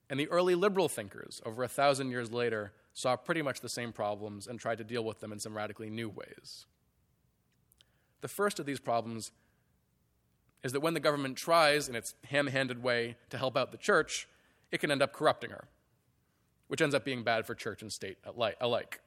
and 0.10 0.20
the 0.20 0.30
early 0.30 0.56
liberal 0.56 0.90
thinkers, 0.90 1.40
over 1.46 1.64
a 1.64 1.68
thousand 1.68 2.10
years 2.10 2.32
later, 2.32 2.74
saw 2.94 3.16
pretty 3.16 3.42
much 3.42 3.62
the 3.62 3.70
same 3.70 3.92
problems 3.92 4.48
and 4.48 4.60
tried 4.60 4.78
to 4.78 4.84
deal 4.84 5.04
with 5.04 5.20
them 5.20 5.32
in 5.32 5.40
some 5.40 5.56
radically 5.56 5.90
new 5.90 6.10
ways. 6.10 6.66
The 8.22 8.28
first 8.28 8.60
of 8.60 8.66
these 8.66 8.80
problems 8.80 9.32
is 10.64 10.74
that 10.74 10.82
when 10.82 10.94
the 10.94 11.00
government 11.00 11.38
tries, 11.38 11.90
in 11.90 11.96
its 11.96 12.14
ham 12.26 12.48
handed 12.48 12.84
way, 12.84 13.18
to 13.30 13.38
help 13.38 13.58
out 13.58 13.72
the 13.72 13.78
church, 13.78 14.28
it 14.72 14.80
can 14.80 14.92
end 14.92 15.02
up 15.02 15.12
corrupting 15.12 15.50
her, 15.50 15.68
which 16.68 16.82
ends 16.82 16.94
up 16.94 17.04
being 17.04 17.24
bad 17.24 17.46
for 17.46 17.56
church 17.56 17.82
and 17.82 17.92
state 17.92 18.18
alike. 18.60 19.02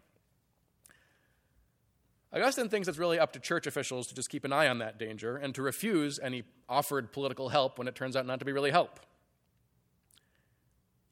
Augustine 2.33 2.69
thinks 2.69 2.89
it's 2.89 2.99
really 2.99 3.19
up 3.21 3.33
to 3.33 3.39
church 3.39 3.69
officials 3.69 4.09
to 4.09 4.15
just 4.15 4.29
keep 4.29 4.45
an 4.45 4.53
eye 4.53 4.67
on 4.67 4.79
that 4.79 4.99
danger 4.99 5.37
and 5.37 5.55
to 5.55 5.63
refuse 5.63 6.19
any 6.19 6.43
offered 6.69 7.13
political 7.13 7.51
help 7.51 7.79
when 7.79 7.87
it 7.87 7.95
turns 7.95 8.17
out 8.17 8.27
not 8.27 8.41
to 8.41 8.45
be 8.45 8.51
really 8.51 8.73
help. 8.73 8.99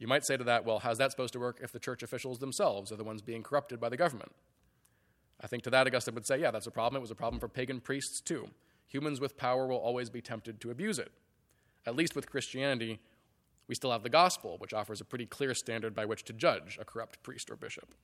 You 0.03 0.09
might 0.09 0.27
say 0.27 0.37
to 0.37 0.43
that, 0.43 0.65
well, 0.65 0.81
how's 0.81 0.99
that 0.99 1.13
supposed 1.13 1.33
to 1.35 1.39
work 1.39 1.61
if 1.63 1.71
the 1.71 1.79
church 1.79 2.03
officials 2.03 2.41
themselves 2.41 2.91
are 2.91 2.97
the 2.97 3.05
ones 3.05 3.23
being 3.23 3.45
corrupted 3.45 3.79
by 3.79 3.89
the 3.89 3.97
government? 3.97 4.33
I 5.41 5.47
think 5.47 5.63
to 5.63 5.71
that, 5.71 5.87
Augustine 5.87 6.17
would 6.17 6.27
say, 6.27 6.41
yeah, 6.41 6.51
that's 6.51 6.67
a 6.67 6.73
problem. 6.73 6.99
It 6.99 7.03
was 7.03 7.13
a 7.13 7.15
problem 7.15 7.39
for 7.39 7.47
pagan 7.47 7.81
priests, 7.81 8.21
too. 8.21 8.49
Humans 8.89 9.21
with 9.21 9.37
power 9.37 9.65
will 9.65 9.77
always 9.77 10.11
be 10.11 10.21
tempted 10.21 10.61
to 10.61 10.73
abuse 10.73 10.99
it. 10.99 11.13
At 11.87 11.95
least 11.95 12.17
with 12.17 12.29
Christianity, 12.29 12.99
we 13.69 13.77
still 13.77 13.93
have 13.93 14.03
the 14.03 14.09
gospel, 14.09 14.57
which 14.59 14.75
offers 14.75 15.01
a 15.01 15.05
pretty 15.05 15.25
clear 15.25 15.55
standard 15.55 15.95
by 15.95 16.05
which 16.05 16.25
to 16.25 16.33
judge 16.33 16.79
a 16.81 16.85
corrupt 16.85 17.23
priest 17.23 17.49
or 17.49 17.55
bishop. 17.55 17.95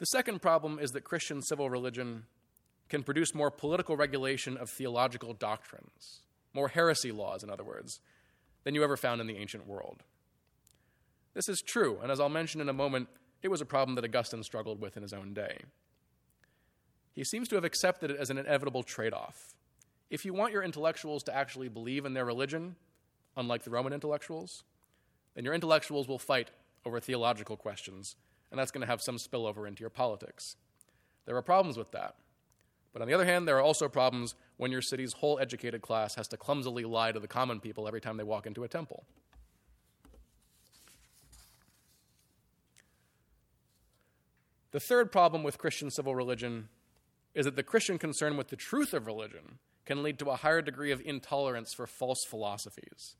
The 0.00 0.04
second 0.04 0.42
problem 0.42 0.78
is 0.78 0.90
that 0.90 1.04
Christian 1.04 1.40
civil 1.40 1.70
religion 1.70 2.24
can 2.90 3.04
produce 3.04 3.34
more 3.34 3.50
political 3.50 3.96
regulation 3.96 4.58
of 4.58 4.68
theological 4.68 5.32
doctrines, 5.32 6.24
more 6.52 6.68
heresy 6.68 7.10
laws, 7.10 7.42
in 7.42 7.48
other 7.48 7.64
words, 7.64 7.98
than 8.64 8.74
you 8.74 8.84
ever 8.84 8.96
found 8.96 9.20
in 9.20 9.26
the 9.26 9.36
ancient 9.36 9.66
world. 9.66 10.02
This 11.34 11.48
is 11.48 11.62
true, 11.62 11.98
and 12.02 12.10
as 12.10 12.20
I'll 12.20 12.28
mention 12.28 12.60
in 12.60 12.68
a 12.68 12.74
moment, 12.74 13.08
it 13.42 13.48
was 13.48 13.60
a 13.60 13.66
problem 13.66 13.94
that 13.96 14.04
Augustine 14.04 14.42
struggled 14.42 14.80
with 14.80 14.96
in 14.96 15.02
his 15.02 15.12
own 15.12 15.34
day. 15.34 15.58
He 17.12 17.24
seems 17.24 17.48
to 17.48 17.54
have 17.56 17.64
accepted 17.64 18.10
it 18.10 18.18
as 18.18 18.30
an 18.30 18.38
inevitable 18.38 18.82
trade 18.82 19.12
off. 19.12 19.54
If 20.10 20.24
you 20.24 20.34
want 20.34 20.52
your 20.52 20.62
intellectuals 20.62 21.22
to 21.24 21.34
actually 21.34 21.68
believe 21.68 22.04
in 22.04 22.14
their 22.14 22.24
religion, 22.24 22.76
unlike 23.36 23.64
the 23.64 23.70
Roman 23.70 23.92
intellectuals, 23.92 24.64
then 25.34 25.44
your 25.44 25.54
intellectuals 25.54 26.06
will 26.06 26.18
fight 26.18 26.50
over 26.84 27.00
theological 27.00 27.56
questions 27.56 28.16
and 28.52 28.58
that's 28.58 28.70
going 28.70 28.82
to 28.82 28.86
have 28.86 29.02
some 29.02 29.16
spillover 29.16 29.66
into 29.66 29.80
your 29.80 29.90
politics. 29.90 30.56
There 31.24 31.36
are 31.36 31.42
problems 31.42 31.78
with 31.78 31.90
that. 31.92 32.16
But 32.92 33.02
on 33.02 33.08
the 33.08 33.14
other 33.14 33.24
hand, 33.24 33.48
there 33.48 33.56
are 33.56 33.62
also 33.62 33.88
problems 33.88 34.34
when 34.58 34.70
your 34.70 34.82
city's 34.82 35.14
whole 35.14 35.38
educated 35.38 35.80
class 35.80 36.14
has 36.16 36.28
to 36.28 36.36
clumsily 36.36 36.84
lie 36.84 37.12
to 37.12 37.20
the 37.20 37.28
common 37.28 37.58
people 37.58 37.88
every 37.88 38.00
time 38.00 38.16
they 38.16 38.24
walk 38.24 38.46
into 38.46 38.64
a 38.64 38.68
temple. 38.68 39.04
The 44.72 44.80
third 44.80 45.12
problem 45.12 45.42
with 45.42 45.58
Christian 45.58 45.90
civil 45.90 46.14
religion 46.14 46.68
is 47.34 47.44
that 47.44 47.56
the 47.56 47.62
Christian 47.62 47.98
concern 47.98 48.36
with 48.36 48.48
the 48.48 48.56
truth 48.56 48.92
of 48.92 49.06
religion 49.06 49.58
can 49.84 50.02
lead 50.02 50.18
to 50.18 50.30
a 50.30 50.36
higher 50.36 50.62
degree 50.62 50.90
of 50.90 51.02
intolerance 51.04 51.72
for 51.72 51.86
false 51.86 52.24
philosophies, 52.24 53.16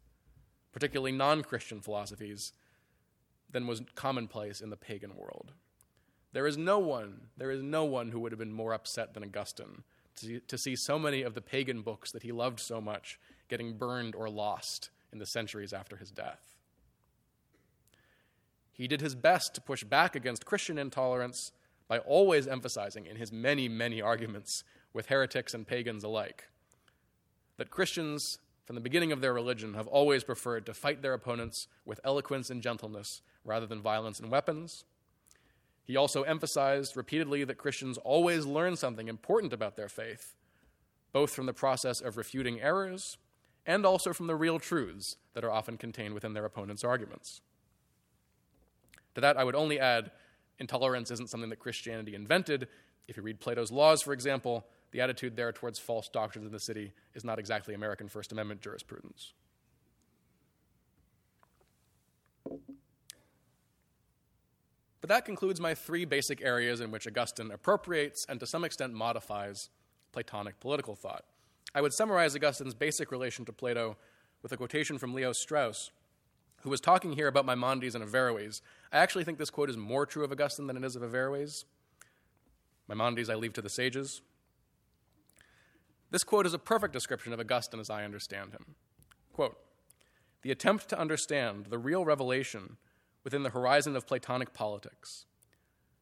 particularly 0.72 1.12
non 1.12 1.42
Christian 1.42 1.80
philosophies 1.80 2.52
than 3.50 3.66
was 3.66 3.82
commonplace 3.94 4.60
in 4.60 4.70
the 4.70 4.76
pagan 4.76 5.14
world. 5.16 5.52
There 6.32 6.46
is 6.46 6.56
no 6.56 6.78
one, 6.78 7.28
there 7.36 7.50
is 7.50 7.62
no 7.62 7.84
one 7.84 8.10
who 8.10 8.20
would 8.20 8.32
have 8.32 8.38
been 8.38 8.52
more 8.52 8.72
upset 8.72 9.14
than 9.14 9.22
Augustine 9.22 9.82
to, 10.20 10.40
to 10.40 10.58
see 10.58 10.76
so 10.76 10.98
many 10.98 11.22
of 11.22 11.34
the 11.34 11.40
pagan 11.40 11.82
books 11.82 12.10
that 12.12 12.22
he 12.22 12.32
loved 12.32 12.60
so 12.60 12.80
much 12.80 13.18
getting 13.48 13.76
burned 13.76 14.14
or 14.14 14.30
lost 14.30 14.90
in 15.12 15.18
the 15.18 15.26
centuries 15.26 15.72
after 15.72 15.96
his 15.96 16.10
death. 16.10 16.56
He 18.72 18.88
did 18.88 19.02
his 19.02 19.14
best 19.14 19.54
to 19.54 19.60
push 19.60 19.84
back 19.84 20.16
against 20.16 20.46
Christian 20.46 20.78
intolerance 20.78 21.52
by 21.86 21.98
always 21.98 22.48
emphasizing 22.48 23.06
in 23.06 23.16
his 23.16 23.30
many, 23.30 23.68
many 23.68 24.00
arguments 24.00 24.64
with 24.94 25.06
heretics 25.06 25.52
and 25.52 25.66
pagans 25.66 26.04
alike 26.04 26.48
that 27.58 27.70
Christians 27.70 28.38
from 28.64 28.76
the 28.76 28.80
beginning 28.80 29.12
of 29.12 29.20
their 29.20 29.34
religion, 29.34 29.74
have 29.74 29.86
always 29.86 30.24
preferred 30.24 30.66
to 30.66 30.74
fight 30.74 31.02
their 31.02 31.14
opponents 31.14 31.68
with 31.84 32.00
eloquence 32.04 32.48
and 32.48 32.62
gentleness 32.62 33.22
rather 33.44 33.66
than 33.66 33.82
violence 33.82 34.20
and 34.20 34.30
weapons. 34.30 34.84
He 35.84 35.96
also 35.96 36.22
emphasized 36.22 36.96
repeatedly 36.96 37.44
that 37.44 37.58
Christians 37.58 37.98
always 37.98 38.46
learn 38.46 38.76
something 38.76 39.08
important 39.08 39.52
about 39.52 39.76
their 39.76 39.88
faith, 39.88 40.34
both 41.12 41.34
from 41.34 41.46
the 41.46 41.52
process 41.52 42.00
of 42.00 42.16
refuting 42.16 42.60
errors 42.60 43.18
and 43.66 43.84
also 43.84 44.12
from 44.12 44.26
the 44.26 44.36
real 44.36 44.58
truths 44.58 45.16
that 45.34 45.44
are 45.44 45.50
often 45.50 45.76
contained 45.76 46.14
within 46.14 46.34
their 46.34 46.44
opponent's 46.44 46.84
arguments. 46.84 47.40
To 49.14 49.20
that, 49.20 49.36
I 49.36 49.44
would 49.44 49.54
only 49.54 49.78
add 49.78 50.10
intolerance 50.58 51.10
isn't 51.10 51.30
something 51.30 51.50
that 51.50 51.58
Christianity 51.58 52.14
invented. 52.14 52.68
If 53.08 53.16
you 53.16 53.22
read 53.22 53.40
Plato's 53.40 53.70
Laws, 53.70 54.02
for 54.02 54.12
example, 54.12 54.64
the 54.92 55.00
attitude 55.00 55.36
there 55.36 55.52
towards 55.52 55.78
false 55.78 56.08
doctrines 56.08 56.46
in 56.46 56.52
the 56.52 56.60
city 56.60 56.92
is 57.14 57.24
not 57.24 57.38
exactly 57.38 57.74
American 57.74 58.08
First 58.08 58.32
Amendment 58.32 58.60
jurisprudence. 58.60 59.32
But 65.02 65.08
that 65.08 65.24
concludes 65.24 65.60
my 65.60 65.74
three 65.74 66.04
basic 66.04 66.42
areas 66.42 66.80
in 66.80 66.92
which 66.92 67.08
Augustine 67.08 67.50
appropriates 67.50 68.24
and 68.28 68.38
to 68.40 68.46
some 68.46 68.64
extent 68.64 68.94
modifies 68.94 69.68
Platonic 70.12 70.60
political 70.60 70.94
thought. 70.94 71.24
I 71.74 71.80
would 71.80 71.92
summarize 71.92 72.36
Augustine's 72.36 72.74
basic 72.74 73.10
relation 73.10 73.44
to 73.46 73.52
Plato 73.52 73.96
with 74.42 74.52
a 74.52 74.56
quotation 74.56 74.98
from 74.98 75.12
Leo 75.12 75.32
Strauss, 75.32 75.90
who 76.60 76.70
was 76.70 76.80
talking 76.80 77.14
here 77.14 77.26
about 77.26 77.46
Maimonides 77.46 77.96
and 77.96 78.04
Averroes. 78.04 78.62
I 78.92 78.98
actually 78.98 79.24
think 79.24 79.38
this 79.38 79.50
quote 79.50 79.70
is 79.70 79.76
more 79.76 80.06
true 80.06 80.22
of 80.22 80.30
Augustine 80.30 80.68
than 80.68 80.76
it 80.76 80.84
is 80.84 80.94
of 80.94 81.02
Averroes. 81.02 81.64
Maimonides 82.88 83.28
I 83.28 83.34
leave 83.34 83.54
to 83.54 83.62
the 83.62 83.68
sages. 83.68 84.22
This 86.12 86.22
quote 86.22 86.46
is 86.46 86.54
a 86.54 86.58
perfect 86.60 86.92
description 86.92 87.32
of 87.32 87.40
Augustine 87.40 87.80
as 87.80 87.90
I 87.90 88.04
understand 88.04 88.52
him. 88.52 88.76
Quote 89.32 89.56
The 90.42 90.52
attempt 90.52 90.88
to 90.90 90.98
understand 90.98 91.66
the 91.66 91.78
real 91.78 92.04
revelation 92.04 92.76
within 93.24 93.42
the 93.42 93.50
horizon 93.50 93.96
of 93.96 94.06
Platonic 94.06 94.52
politics 94.52 95.26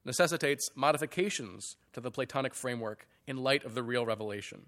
necessitates 0.05 0.71
modifications 0.75 1.77
to 1.93 2.01
the 2.01 2.11
Platonic 2.11 2.55
framework 2.55 3.07
in 3.27 3.37
light 3.37 3.65
of 3.65 3.75
the 3.75 3.83
real 3.83 4.07
revelation. 4.07 4.67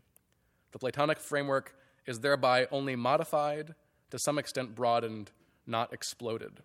The 0.73 0.79
Platonic 0.79 1.19
framework 1.19 1.75
is 2.07 2.21
thereby 2.21 2.67
only 2.71 2.97
modified, 2.97 3.75
to 4.11 4.19
some 4.19 4.39
extent 4.39 4.75
broadened, 4.75 5.31
not 5.67 5.93
exploded. 5.93 6.61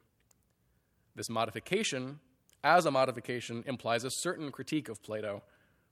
This 1.16 1.30
modification, 1.30 2.20
as 2.64 2.86
a 2.86 2.92
modification, 2.92 3.64
implies 3.66 4.04
a 4.04 4.12
certain 4.12 4.52
critique 4.52 4.90
of 4.90 5.02
Plato, 5.02 5.44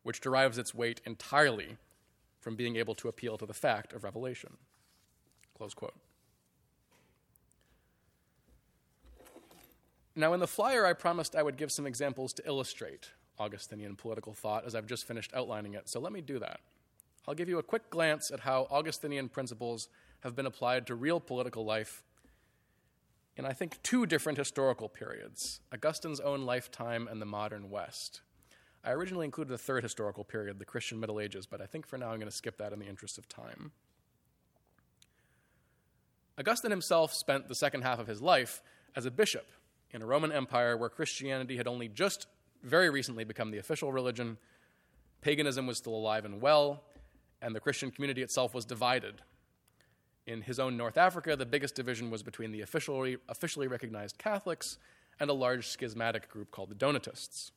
which 0.03 0.21
derives 0.21 0.57
its 0.57 0.73
weight 0.73 1.01
entirely 1.05 1.77
from 2.39 2.55
being 2.55 2.75
able 2.75 2.95
to 2.95 3.07
appeal 3.07 3.37
to 3.37 3.45
the 3.45 3.53
fact 3.53 3.93
of 3.93 4.03
revelation. 4.03 4.57
Close 5.57 5.73
quote. 5.73 5.95
Now, 10.15 10.33
in 10.33 10.39
the 10.39 10.47
flyer, 10.47 10.85
I 10.85 10.93
promised 10.93 11.35
I 11.35 11.43
would 11.43 11.57
give 11.57 11.71
some 11.71 11.85
examples 11.85 12.31
to 12.33 12.47
illustrate 12.47 13.11
Augustinian 13.37 13.95
political 13.95 14.33
thought 14.33 14.65
as 14.65 14.73
I've 14.73 14.87
just 14.87 15.05
finished 15.05 15.33
outlining 15.33 15.73
it, 15.73 15.89
so 15.89 15.99
let 15.99 16.13
me 16.13 16.21
do 16.21 16.39
that. 16.39 16.61
I'll 17.27 17.35
give 17.35 17.49
you 17.49 17.59
a 17.59 17.63
quick 17.63 17.89
glance 17.89 18.31
at 18.31 18.41
how 18.41 18.67
Augustinian 18.71 19.27
principles 19.27 19.89
have 20.21 20.35
been 20.35 20.45
applied 20.45 20.87
to 20.87 20.95
real 20.95 21.19
political 21.19 21.65
life 21.65 22.03
in, 23.35 23.45
I 23.45 23.51
think, 23.51 23.81
two 23.83 24.05
different 24.05 24.37
historical 24.37 24.87
periods 24.87 25.59
Augustine's 25.73 26.21
own 26.21 26.45
lifetime 26.45 27.07
and 27.09 27.21
the 27.21 27.25
modern 27.25 27.69
West. 27.69 28.21
I 28.85 28.91
originally 28.91 29.25
included 29.25 29.53
a 29.53 29.57
third 29.57 29.83
historical 29.83 30.23
period, 30.23 30.59
the 30.59 30.65
Christian 30.65 30.99
Middle 30.99 31.19
Ages, 31.19 31.45
but 31.45 31.59
I 31.59 31.65
think 31.65 31.87
for 31.87 31.97
now 31.97 32.11
I'm 32.11 32.19
going 32.19 32.29
to 32.29 32.35
skip 32.35 32.57
that 32.59 32.71
in 32.71 32.79
the 32.79 32.87
interest 32.87 33.17
of 33.17 33.27
time. 33.27 33.71
Augustine 36.37 36.71
himself 36.71 37.13
spent 37.13 37.47
the 37.47 37.55
second 37.55 37.81
half 37.81 37.99
of 37.99 38.07
his 38.07 38.21
life 38.21 38.61
as 38.95 39.05
a 39.05 39.11
bishop 39.11 39.47
in 39.91 40.01
a 40.01 40.05
Roman 40.05 40.31
Empire 40.31 40.77
where 40.77 40.89
Christianity 40.89 41.57
had 41.57 41.67
only 41.67 41.87
just 41.87 42.27
very 42.63 42.89
recently 42.89 43.23
become 43.23 43.51
the 43.51 43.57
official 43.57 43.91
religion. 43.91 44.37
Paganism 45.21 45.67
was 45.67 45.77
still 45.77 45.95
alive 45.95 46.25
and 46.25 46.41
well, 46.41 46.83
and 47.41 47.55
the 47.55 47.59
Christian 47.59 47.91
community 47.91 48.21
itself 48.21 48.53
was 48.53 48.65
divided. 48.65 49.21
In 50.25 50.41
his 50.41 50.59
own 50.59 50.75
North 50.75 50.97
Africa, 50.97 51.35
the 51.35 51.45
biggest 51.45 51.75
division 51.75 52.09
was 52.09 52.23
between 52.23 52.51
the 52.51 52.61
officially, 52.61 53.17
officially 53.29 53.67
recognized 53.67 54.17
Catholics 54.17 54.79
and 55.19 55.29
a 55.29 55.33
large 55.33 55.67
schismatic 55.67 56.29
group 56.29 56.51
called 56.51 56.69
the 56.69 56.75
Donatists. 56.75 57.51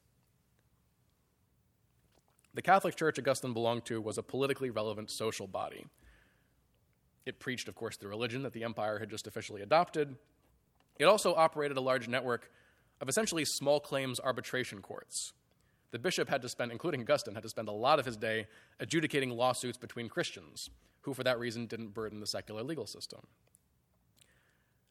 The 2.55 2.63
Catholic 2.63 2.97
Church 2.97 3.19
Augustine 3.19 3.53
belonged 3.53 3.85
to 3.87 4.01
was 4.01 4.19
a 4.19 4.23
politically 4.23 4.71
relevant 4.71 5.11
social 5.11 5.47
body. 5.47 5.87
It 7.25 7.39
preached, 7.39 7.69
of 7.69 7.75
course, 7.75 7.97
the 7.97 8.09
religion 8.09 8.43
that 8.43 8.53
the 8.53 8.65
empire 8.65 8.99
had 8.99 9.11
just 9.11 9.27
officially 9.27 9.63
adopted. 9.63 10.17
It 10.99 11.05
also 11.05 11.35
operated 11.35 11.77
a 11.77 11.81
large 11.81 12.09
network 12.09 12.51
of 13.01 13.09
essentially 13.09 13.45
small 13.45 13.81
claims 13.81 14.19
arbitration 14.21 14.83
courts. 14.83 15.33
The 15.91 15.99
bishop 15.99 16.29
had 16.29 16.43
to 16.43 16.49
spend, 16.49 16.73
including 16.73 17.01
Augustine, 17.01 17.35
had 17.35 17.45
to 17.45 17.49
spend 17.49 17.69
a 17.69 17.73
lot 17.73 17.99
of 17.99 18.07
his 18.07 18.17
day 18.17 18.47
adjudicating 18.81 19.31
lawsuits 19.31 19.79
between 19.79 20.09
Christians, 20.09 20.69
who 21.03 21.15
for 21.15 21.25
that 21.25 21.39
reason 21.39 21.67
didn't 21.67 21.95
burden 21.95 22.21
the 22.21 22.27
secular 22.27 22.63
legal 22.63 22.87
system. 22.87 23.21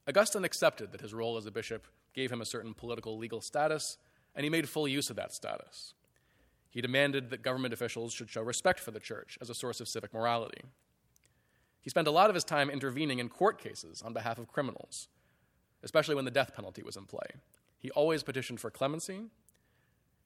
Augustine 0.08 0.46
accepted 0.46 0.92
that 0.92 1.02
his 1.02 1.14
role 1.14 1.38
as 1.38 1.46
a 1.46 1.52
bishop 1.52 1.86
gave 2.14 2.32
him 2.32 2.42
a 2.42 2.46
certain 2.46 2.74
political 2.74 3.18
legal 3.18 3.42
status, 3.42 3.98
and 4.34 4.44
he 4.44 4.50
made 4.50 4.70
full 4.70 4.88
use 4.88 5.10
of 5.10 5.18
that 5.18 5.34
status. 5.34 5.94
He 6.70 6.82
demanded 6.82 7.30
that 7.30 7.44
government 7.44 7.74
officials 7.74 8.14
should 8.14 8.30
show 8.30 8.42
respect 8.42 8.80
for 8.80 8.92
the 8.92 9.00
church 9.00 9.38
as 9.42 9.50
a 9.50 9.56
source 9.56 9.82
of 9.82 9.88
civic 9.88 10.14
morality. 10.14 10.62
He 11.82 11.90
spent 11.90 12.08
a 12.08 12.12
lot 12.12 12.30
of 12.30 12.36
his 12.36 12.44
time 12.44 12.70
intervening 12.70 13.20
in 13.20 13.30
court 13.30 13.60
cases 13.62 14.02
on 14.02 14.14
behalf 14.14 14.38
of 14.40 14.48
criminals, 14.48 15.08
especially 15.84 16.16
when 16.16 16.26
the 16.26 16.32
death 16.32 16.54
penalty 16.56 16.84
was 16.84 16.96
in 16.96 17.06
play. 17.06 17.28
He 17.78 17.92
always 17.92 18.24
petitioned 18.24 18.60
for 18.60 18.70
clemency, 18.70 19.16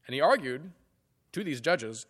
and 0.07 0.13
he 0.13 0.21
argued 0.21 0.71
to 1.33 1.43
these 1.43 1.61
judges 1.61 2.05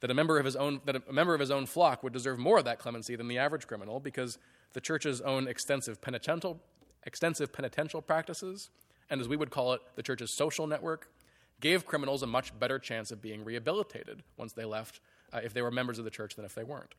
that 0.00 0.10
a 0.10 0.14
member 0.14 0.38
of 0.38 0.44
his 0.44 0.56
own 0.56 0.80
that 0.84 0.96
a 1.08 1.12
member 1.12 1.34
of 1.34 1.40
his 1.40 1.50
own 1.50 1.66
flock 1.66 2.02
would 2.02 2.12
deserve 2.12 2.38
more 2.38 2.58
of 2.58 2.64
that 2.64 2.78
clemency 2.78 3.16
than 3.16 3.28
the 3.28 3.38
average 3.38 3.66
criminal 3.66 4.00
because 4.00 4.38
the 4.72 4.80
church's 4.80 5.20
own 5.20 5.48
extensive 5.48 6.00
penitential 6.00 6.60
extensive 7.06 7.52
penitential 7.52 8.02
practices 8.02 8.70
and 9.10 9.20
as 9.20 9.28
we 9.28 9.36
would 9.36 9.50
call 9.50 9.72
it 9.72 9.80
the 9.96 10.02
church's 10.02 10.30
social 10.30 10.66
network 10.66 11.08
gave 11.60 11.86
criminals 11.86 12.22
a 12.22 12.26
much 12.26 12.58
better 12.58 12.78
chance 12.78 13.10
of 13.10 13.22
being 13.22 13.44
rehabilitated 13.44 14.22
once 14.36 14.52
they 14.52 14.64
left 14.64 15.00
uh, 15.32 15.40
if 15.42 15.54
they 15.54 15.62
were 15.62 15.70
members 15.70 15.98
of 15.98 16.04
the 16.04 16.10
church 16.10 16.34
than 16.36 16.44
if 16.44 16.54
they 16.54 16.64
weren't. 16.64 16.94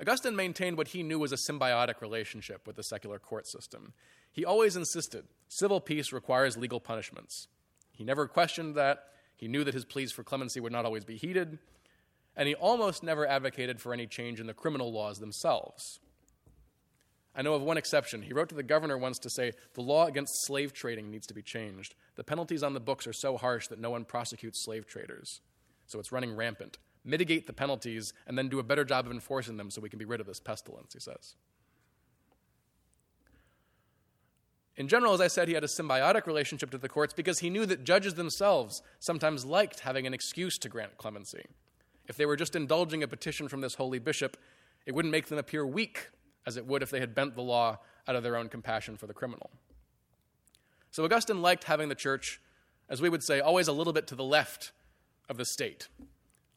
Augustine 0.00 0.34
maintained 0.34 0.78
what 0.78 0.88
he 0.88 1.02
knew 1.02 1.18
was 1.18 1.32
a 1.32 1.36
symbiotic 1.36 2.00
relationship 2.00 2.66
with 2.66 2.76
the 2.76 2.82
secular 2.82 3.18
court 3.18 3.46
system. 3.46 3.92
He 4.32 4.46
always 4.46 4.74
insisted 4.74 5.26
civil 5.48 5.80
peace 5.80 6.12
requires 6.12 6.56
legal 6.56 6.80
punishments. 6.80 7.48
He 7.92 8.02
never 8.02 8.26
questioned 8.26 8.76
that. 8.76 9.04
He 9.36 9.46
knew 9.46 9.62
that 9.64 9.74
his 9.74 9.84
pleas 9.84 10.10
for 10.10 10.24
clemency 10.24 10.58
would 10.58 10.72
not 10.72 10.86
always 10.86 11.04
be 11.04 11.16
heeded. 11.16 11.58
And 12.34 12.48
he 12.48 12.54
almost 12.54 13.02
never 13.02 13.26
advocated 13.26 13.80
for 13.80 13.92
any 13.92 14.06
change 14.06 14.40
in 14.40 14.46
the 14.46 14.54
criminal 14.54 14.90
laws 14.90 15.18
themselves. 15.18 16.00
I 17.34 17.42
know 17.42 17.54
of 17.54 17.62
one 17.62 17.76
exception. 17.76 18.22
He 18.22 18.32
wrote 18.32 18.48
to 18.48 18.54
the 18.54 18.62
governor 18.62 18.96
once 18.96 19.18
to 19.18 19.30
say 19.30 19.52
the 19.74 19.82
law 19.82 20.06
against 20.06 20.46
slave 20.46 20.72
trading 20.72 21.10
needs 21.10 21.26
to 21.26 21.34
be 21.34 21.42
changed. 21.42 21.94
The 22.16 22.24
penalties 22.24 22.62
on 22.62 22.72
the 22.72 22.80
books 22.80 23.06
are 23.06 23.12
so 23.12 23.36
harsh 23.36 23.68
that 23.68 23.78
no 23.78 23.90
one 23.90 24.06
prosecutes 24.06 24.64
slave 24.64 24.86
traders. 24.86 25.40
So 25.86 25.98
it's 25.98 26.12
running 26.12 26.34
rampant 26.34 26.78
mitigate 27.04 27.46
the 27.46 27.52
penalties, 27.52 28.12
and 28.26 28.36
then 28.36 28.48
do 28.48 28.58
a 28.58 28.62
better 28.62 28.84
job 28.84 29.06
of 29.06 29.12
enforcing 29.12 29.56
them 29.56 29.70
so 29.70 29.80
we 29.80 29.88
can 29.88 29.98
be 29.98 30.04
rid 30.04 30.20
of 30.20 30.26
this 30.26 30.40
pestilence, 30.40 30.92
he 30.92 31.00
says. 31.00 31.34
In 34.76 34.88
general, 34.88 35.12
as 35.12 35.20
I 35.20 35.28
said, 35.28 35.48
he 35.48 35.54
had 35.54 35.64
a 35.64 35.68
symbiotic 35.68 36.26
relationship 36.26 36.70
to 36.70 36.78
the 36.78 36.88
courts 36.88 37.12
because 37.12 37.40
he 37.40 37.50
knew 37.50 37.66
that 37.66 37.84
judges 37.84 38.14
themselves 38.14 38.82
sometimes 38.98 39.44
liked 39.44 39.80
having 39.80 40.06
an 40.06 40.14
excuse 40.14 40.56
to 40.58 40.68
grant 40.68 40.96
clemency. 40.96 41.44
If 42.06 42.16
they 42.16 42.26
were 42.26 42.36
just 42.36 42.56
indulging 42.56 43.02
a 43.02 43.08
petition 43.08 43.48
from 43.48 43.60
this 43.60 43.74
holy 43.74 43.98
bishop, 43.98 44.36
it 44.86 44.94
wouldn't 44.94 45.12
make 45.12 45.26
them 45.26 45.38
appear 45.38 45.66
weak 45.66 46.08
as 46.46 46.56
it 46.56 46.66
would 46.66 46.82
if 46.82 46.90
they 46.90 47.00
had 47.00 47.14
bent 47.14 47.34
the 47.34 47.42
law 47.42 47.78
out 48.08 48.16
of 48.16 48.22
their 48.22 48.36
own 48.36 48.48
compassion 48.48 48.96
for 48.96 49.06
the 49.06 49.12
criminal. 49.12 49.50
So 50.90 51.04
Augustine 51.04 51.42
liked 51.42 51.64
having 51.64 51.88
the 51.88 51.94
church, 51.94 52.40
as 52.88 53.02
we 53.02 53.08
would 53.08 53.22
say, 53.22 53.40
always 53.40 53.68
a 53.68 53.72
little 53.72 53.92
bit 53.92 54.06
to 54.08 54.14
the 54.14 54.24
left 54.24 54.72
of 55.28 55.36
the 55.36 55.44
state 55.44 55.88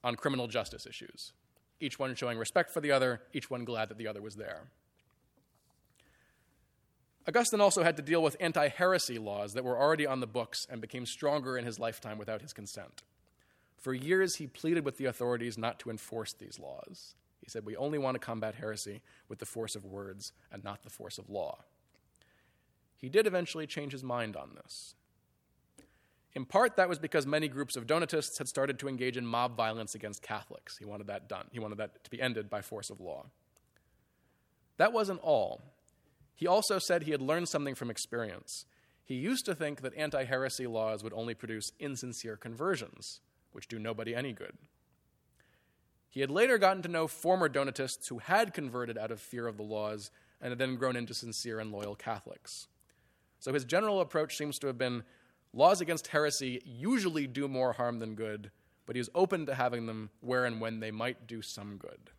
on 0.04 0.16
criminal 0.16 0.48
justice 0.48 0.86
issues, 0.86 1.34
each 1.80 2.00
one 2.00 2.16
showing 2.16 2.38
respect 2.38 2.70
for 2.70 2.82
the 2.82 2.92
other, 2.92 3.22
each 3.34 3.50
one 3.50 3.66
glad 3.66 3.90
that 3.90 3.98
the 3.98 4.08
other 4.08 4.22
was 4.22 4.36
there. 4.36 4.68
Augustine 7.28 7.62
also 7.62 7.84
had 7.84 7.96
to 7.96 8.04
deal 8.04 8.22
with 8.22 8.36
anti 8.40 8.68
heresy 8.68 9.18
laws 9.18 9.54
that 9.54 9.64
were 9.64 9.80
already 9.80 10.06
on 10.06 10.20
the 10.20 10.28
books 10.28 10.68
and 10.70 10.82
became 10.82 11.06
stronger 11.06 11.58
in 11.58 11.66
his 11.66 11.80
lifetime 11.80 12.18
without 12.18 12.42
his 12.42 12.52
consent. 12.52 13.02
For 13.78 13.94
years, 13.94 14.36
he 14.36 14.48
pleaded 14.48 14.86
with 14.86 14.98
the 14.98 15.06
authorities 15.06 15.58
not 15.58 15.80
to 15.80 15.90
enforce 15.90 16.34
these 16.34 16.60
laws. 16.60 17.16
He 17.42 17.50
said, 17.50 17.66
We 17.66 17.76
only 17.76 17.98
want 17.98 18.16
to 18.16 18.20
combat 18.20 18.56
heresy 18.56 19.02
with 19.28 19.40
the 19.40 19.46
force 19.46 19.76
of 19.76 19.86
words 19.86 20.34
and 20.52 20.64
not 20.64 20.84
the 20.84 20.90
force 20.90 21.18
of 21.18 21.30
law. 21.30 21.60
He 22.98 23.10
did 23.10 23.28
eventually 23.28 23.68
change 23.68 23.92
his 23.92 24.04
mind 24.04 24.38
on 24.38 24.56
this. 24.56 24.96
In 26.36 26.46
part, 26.46 26.78
that 26.78 26.90
was 26.90 26.98
because 26.98 27.28
many 27.28 27.48
groups 27.48 27.76
of 27.76 27.86
Donatists 27.86 28.40
had 28.40 28.48
started 28.48 28.80
to 28.80 28.88
engage 28.88 29.18
in 29.18 29.26
mob 29.26 29.56
violence 29.56 29.94
against 29.94 30.24
Catholics. 30.24 30.78
He 30.78 30.86
wanted 30.86 31.08
that 31.08 31.30
done. 31.30 31.46
He 31.52 31.60
wanted 31.60 31.78
that 31.78 32.04
to 32.04 32.10
be 32.10 32.22
ended 32.22 32.50
by 32.50 32.62
force 32.62 32.90
of 32.90 33.00
law. 33.00 33.28
That 34.78 34.94
wasn't 34.94 35.20
all. 35.22 35.62
He 36.36 36.48
also 36.48 36.80
said 36.80 37.04
he 37.04 37.12
had 37.12 37.22
learned 37.22 37.50
something 37.50 37.76
from 37.76 37.92
experience. 37.92 38.66
He 39.06 39.16
used 39.16 39.46
to 39.46 39.54
think 39.54 39.82
that 39.82 39.96
anti 39.96 40.24
heresy 40.24 40.66
laws 40.66 41.04
would 41.04 41.14
only 41.14 41.36
produce 41.36 41.72
insincere 41.80 42.36
conversions, 42.36 43.22
which 43.52 43.68
do 43.68 43.78
nobody 43.78 44.16
any 44.16 44.34
good. 44.34 44.58
He 46.10 46.22
had 46.22 46.32
later 46.32 46.58
gotten 46.58 46.82
to 46.84 46.90
know 46.90 47.08
former 47.08 47.50
Donatists 47.50 48.08
who 48.08 48.20
had 48.20 48.54
converted 48.54 48.98
out 48.98 49.12
of 49.12 49.20
fear 49.20 49.48
of 49.48 49.58
the 49.58 49.64
laws 49.64 50.10
and 50.42 50.52
had 50.52 50.60
then 50.60 50.76
grown 50.76 50.96
into 50.96 51.14
sincere 51.14 51.60
and 51.60 51.72
loyal 51.72 51.96
Catholics. 51.96 52.68
So 53.40 53.54
his 53.54 53.66
general 53.66 54.00
approach 54.00 54.36
seems 54.36 54.58
to 54.60 54.68
have 54.68 54.78
been 54.78 55.04
Laws 55.54 55.82
against 55.82 56.08
heresy 56.08 56.62
usually 56.66 57.28
do 57.28 57.48
more 57.48 57.74
harm 57.74 58.00
than 58.00 58.16
good, 58.16 58.52
but 58.86 58.96
he 58.96 59.00
is 59.00 59.10
open 59.14 59.46
to 59.46 59.54
having 59.54 59.86
them 59.86 60.10
where 60.20 60.46
and 60.46 60.60
when 60.60 60.80
they 60.80 60.92
might 60.92 61.28
do 61.28 61.42
some 61.42 61.78
good. 61.78 62.10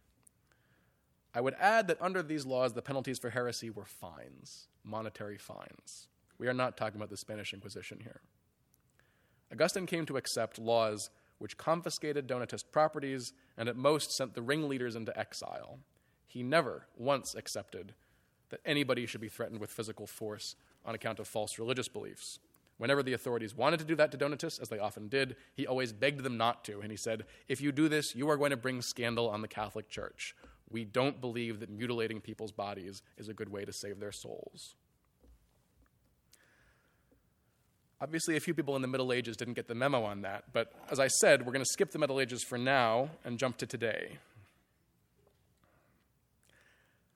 I 1.35 1.41
would 1.41 1.57
add 1.59 1.89
that 1.89 2.01
under 2.01 2.22
these 2.22 2.47
laws, 2.47 2.74
the 2.74 2.82
penalties 2.82 3.18
for 3.18 3.30
heresy 3.30 3.70
were 3.70 3.85
fines, 3.85 4.68
monetary 4.85 5.37
fines. 5.37 6.07
We 6.39 6.47
are 6.47 6.55
not 6.55 6.76
talking 6.76 6.97
about 6.97 7.11
the 7.11 7.16
Spanish 7.16 7.53
Inquisition 7.53 8.01
here. 8.03 8.20
Augustine 9.53 9.87
came 9.87 10.07
to 10.07 10.16
accept 10.16 10.59
laws 10.59 11.11
which 11.39 11.57
confiscated 11.57 12.28
Donatist 12.28 12.70
properties 12.70 13.32
and 13.57 13.68
at 13.68 13.76
most 13.76 14.12
sent 14.12 14.35
the 14.35 14.43
ringleaders 14.43 14.95
into 14.95 15.16
exile. 15.18 15.80
He 16.26 16.43
never 16.43 16.87
once 16.97 17.35
accepted 17.35 17.95
that 18.51 18.61
anybody 18.64 19.07
should 19.07 19.20
be 19.20 19.28
threatened 19.28 19.61
with 19.61 19.70
physical 19.70 20.07
force 20.07 20.55
on 20.85 20.95
account 20.95 21.18
of 21.18 21.26
false 21.26 21.59
religious 21.59 21.89
beliefs. 21.89 22.39
Whenever 22.76 23.02
the 23.02 23.12
authorities 23.12 23.54
wanted 23.54 23.78
to 23.78 23.84
do 23.84 23.94
that 23.94 24.10
to 24.10 24.16
Donatists, 24.16 24.58
as 24.58 24.68
they 24.68 24.78
often 24.78 25.08
did, 25.08 25.36
he 25.54 25.66
always 25.66 25.92
begged 25.92 26.22
them 26.24 26.36
not 26.36 26.64
to. 26.64 26.80
And 26.80 26.90
he 26.90 26.96
said, 26.96 27.24
If 27.48 27.60
you 27.60 27.70
do 27.70 27.88
this, 27.88 28.14
you 28.14 28.28
are 28.28 28.36
going 28.36 28.50
to 28.50 28.56
bring 28.56 28.82
scandal 28.82 29.28
on 29.28 29.42
the 29.42 29.48
Catholic 29.48 29.88
Church. 29.88 30.34
We 30.68 30.84
don't 30.84 31.20
believe 31.20 31.60
that 31.60 31.70
mutilating 31.70 32.20
people's 32.20 32.50
bodies 32.50 33.00
is 33.16 33.28
a 33.28 33.34
good 33.34 33.50
way 33.50 33.64
to 33.64 33.72
save 33.72 34.00
their 34.00 34.10
souls. 34.10 34.74
Obviously, 38.00 38.36
a 38.36 38.40
few 38.40 38.54
people 38.54 38.74
in 38.74 38.82
the 38.82 38.88
Middle 38.88 39.12
Ages 39.12 39.36
didn't 39.36 39.54
get 39.54 39.68
the 39.68 39.74
memo 39.74 40.02
on 40.02 40.22
that, 40.22 40.44
but 40.52 40.72
as 40.90 40.98
I 40.98 41.06
said, 41.06 41.46
we're 41.46 41.52
going 41.52 41.64
to 41.64 41.70
skip 41.70 41.92
the 41.92 41.98
Middle 41.98 42.20
Ages 42.20 42.42
for 42.42 42.58
now 42.58 43.10
and 43.24 43.38
jump 43.38 43.56
to 43.58 43.66
today. 43.66 44.18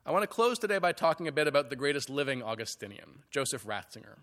I 0.07 0.13
want 0.13 0.23
to 0.23 0.29
close 0.29 0.59
today 0.59 0.79
by 0.79 0.93
talking 0.93 1.27
a 1.27 1.33
bit 1.33 1.49
about 1.49 1.69
the 1.69 1.77
greatest 1.77 2.09
living 2.09 2.43
Augustinian, 2.43 3.25
Joseph 3.31 3.67
Ratzinger 3.67 4.19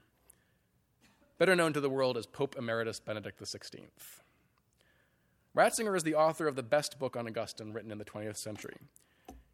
better 1.37 1.55
known 1.55 1.73
to 1.73 1.81
the 1.81 1.89
world 1.89 2.17
as 2.17 2.25
Pope 2.25 2.55
Emeritus 2.57 2.99
Benedict 2.99 3.41
XVI. 3.41 3.87
Ratzinger 5.55 5.95
is 5.95 6.03
the 6.03 6.15
author 6.15 6.47
of 6.47 6.55
the 6.55 6.63
best 6.63 6.99
book 6.99 7.15
on 7.15 7.27
Augustine 7.27 7.73
written 7.73 7.91
in 7.91 7.97
the 7.97 8.05
20th 8.05 8.37
century. 8.37 8.75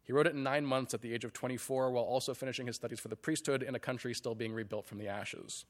He 0.02 0.12
wrote 0.12 0.26
it 0.26 0.34
in 0.34 0.42
nine 0.42 0.66
months 0.66 0.94
at 0.94 1.00
the 1.00 1.14
age 1.14 1.24
of 1.24 1.32
24 1.32 1.92
while 1.92 2.04
also 2.04 2.34
finishing 2.34 2.66
his 2.66 2.76
studies 2.76 2.98
for 2.98 3.08
the 3.08 3.16
priesthood 3.16 3.62
in 3.62 3.74
a 3.74 3.80
country 3.80 4.14
still 4.14 4.34
being 4.34 4.52
rebuilt 4.52 4.86
from 4.86 4.98
the 4.98 5.08
ashes. 5.08 5.64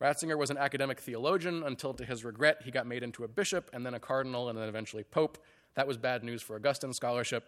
Ratzinger 0.00 0.36
was 0.36 0.50
an 0.50 0.58
academic 0.58 0.98
theologian 0.98 1.62
until, 1.62 1.94
to 1.94 2.04
his 2.04 2.24
regret, 2.24 2.62
he 2.64 2.72
got 2.72 2.88
made 2.88 3.04
into 3.04 3.22
a 3.22 3.28
bishop 3.28 3.70
and 3.72 3.86
then 3.86 3.94
a 3.94 4.00
cardinal 4.00 4.48
and 4.48 4.58
then 4.58 4.68
eventually 4.68 5.04
pope. 5.04 5.38
That 5.74 5.86
was 5.86 5.96
bad 5.96 6.24
news 6.24 6.42
for 6.42 6.56
Augustine 6.56 6.92
scholarship. 6.92 7.44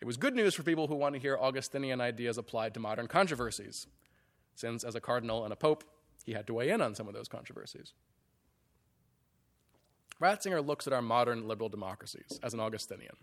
It 0.00 0.04
was 0.04 0.16
good 0.16 0.36
news 0.36 0.54
for 0.54 0.62
people 0.62 0.86
who 0.86 0.94
want 0.94 1.14
to 1.14 1.20
hear 1.20 1.36
Augustinian 1.36 2.00
ideas 2.00 2.38
applied 2.38 2.74
to 2.74 2.80
modern 2.80 3.08
controversies, 3.08 3.88
since 4.54 4.84
as 4.84 4.94
a 4.94 5.00
cardinal 5.00 5.42
and 5.42 5.52
a 5.52 5.56
pope, 5.56 5.82
he 6.24 6.32
had 6.32 6.46
to 6.46 6.54
weigh 6.54 6.70
in 6.70 6.80
on 6.80 6.94
some 6.94 7.06
of 7.06 7.14
those 7.14 7.28
controversies. 7.28 7.92
Ratzinger 10.20 10.64
looks 10.64 10.86
at 10.86 10.92
our 10.92 11.02
modern 11.02 11.46
liberal 11.46 11.68
democracies 11.68 12.40
as 12.42 12.54
an 12.54 12.60
Augustinian. 12.60 13.16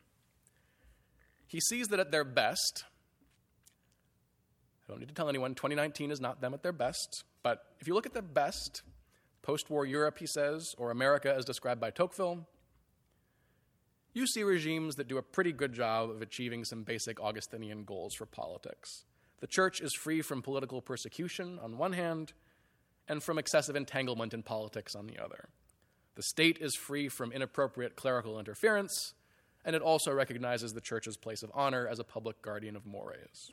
He 1.47 1.59
sees 1.59 1.87
that 1.87 1.99
at 1.99 2.11
their 2.11 2.23
best, 2.23 2.85
I 4.87 4.91
don't 4.91 4.99
need 4.99 5.09
to 5.09 5.13
tell 5.13 5.29
anyone, 5.29 5.55
2019 5.55 6.11
is 6.11 6.21
not 6.21 6.41
them 6.41 6.53
at 6.53 6.63
their 6.63 6.71
best, 6.71 7.23
but 7.43 7.65
if 7.79 7.87
you 7.87 7.93
look 7.93 8.05
at 8.05 8.13
their 8.13 8.21
best, 8.21 8.83
post 9.41 9.69
war 9.69 9.85
Europe, 9.85 10.19
he 10.19 10.27
says, 10.27 10.75
or 10.77 10.91
America 10.91 11.33
as 11.33 11.43
described 11.43 11.81
by 11.81 11.89
Tocqueville, 11.89 12.47
you 14.13 14.27
see 14.27 14.43
regimes 14.43 14.95
that 14.95 15.07
do 15.07 15.17
a 15.17 15.21
pretty 15.21 15.53
good 15.53 15.73
job 15.73 16.09
of 16.09 16.21
achieving 16.21 16.65
some 16.65 16.83
basic 16.83 17.19
Augustinian 17.21 17.85
goals 17.85 18.13
for 18.13 18.25
politics. 18.25 19.05
The 19.39 19.47
church 19.47 19.81
is 19.81 19.93
free 19.93 20.21
from 20.21 20.41
political 20.41 20.81
persecution 20.81 21.57
on 21.63 21.77
one 21.77 21.93
hand, 21.93 22.33
and 23.11 23.21
from 23.21 23.37
excessive 23.37 23.75
entanglement 23.75 24.33
in 24.33 24.41
politics 24.41 24.95
on 24.95 25.05
the 25.05 25.21
other. 25.21 25.49
The 26.15 26.23
state 26.23 26.57
is 26.61 26.77
free 26.77 27.09
from 27.09 27.33
inappropriate 27.33 27.97
clerical 27.97 28.39
interference, 28.39 29.13
and 29.65 29.75
it 29.75 29.81
also 29.81 30.13
recognizes 30.13 30.71
the 30.71 30.79
church's 30.79 31.17
place 31.17 31.43
of 31.43 31.51
honor 31.53 31.85
as 31.85 31.99
a 31.99 32.05
public 32.05 32.41
guardian 32.41 32.77
of 32.77 32.85
mores. 32.85 33.51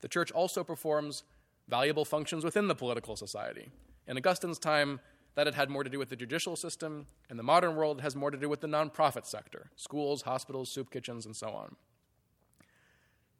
The 0.00 0.08
church 0.08 0.32
also 0.32 0.64
performs 0.64 1.22
valuable 1.68 2.04
functions 2.04 2.44
within 2.44 2.66
the 2.66 2.74
political 2.74 3.14
society. 3.14 3.70
In 4.08 4.18
Augustine's 4.18 4.58
time, 4.58 4.98
that 5.36 5.46
had 5.46 5.54
had 5.54 5.70
more 5.70 5.84
to 5.84 5.90
do 5.90 6.00
with 6.00 6.08
the 6.08 6.16
judicial 6.16 6.56
system. 6.56 7.06
In 7.30 7.36
the 7.36 7.44
modern 7.44 7.76
world, 7.76 8.00
it 8.00 8.02
has 8.02 8.16
more 8.16 8.32
to 8.32 8.36
do 8.36 8.48
with 8.48 8.60
the 8.60 8.66
nonprofit 8.66 9.26
sector 9.26 9.70
schools, 9.76 10.22
hospitals, 10.22 10.72
soup 10.72 10.90
kitchens, 10.90 11.24
and 11.24 11.36
so 11.36 11.50
on. 11.50 11.76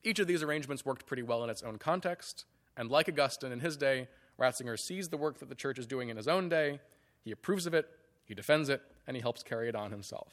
Each 0.05 0.21
of 0.21 0.29
these 0.29 0.45
arrangements 0.45 0.85
worked 0.85 1.05
pretty 1.05 1.25
well 1.25 1.43
in 1.43 1.51
its 1.51 1.65
own 1.65 1.79
context, 1.79 2.45
and 2.77 2.89
like 2.89 3.09
Augustine 3.09 3.51
in 3.51 3.59
his 3.59 3.77
day, 3.77 4.07
Ratzinger 4.41 4.79
sees 4.79 5.09
the 5.09 5.17
work 5.17 5.39
that 5.41 5.49
the 5.49 5.55
church 5.55 5.79
is 5.79 5.87
doing 5.87 6.09
in 6.09 6.17
his 6.17 6.29
own 6.29 6.49
day, 6.49 6.81
he 7.25 7.33
approves 7.33 7.67
of 7.67 7.75
it, 7.75 7.89
he 8.25 8.35
defends 8.35 8.69
it, 8.69 8.83
and 9.07 9.17
he 9.17 9.21
helps 9.21 9.43
carry 9.43 9.69
it 9.69 9.75
on 9.75 9.91
himself. 9.91 10.33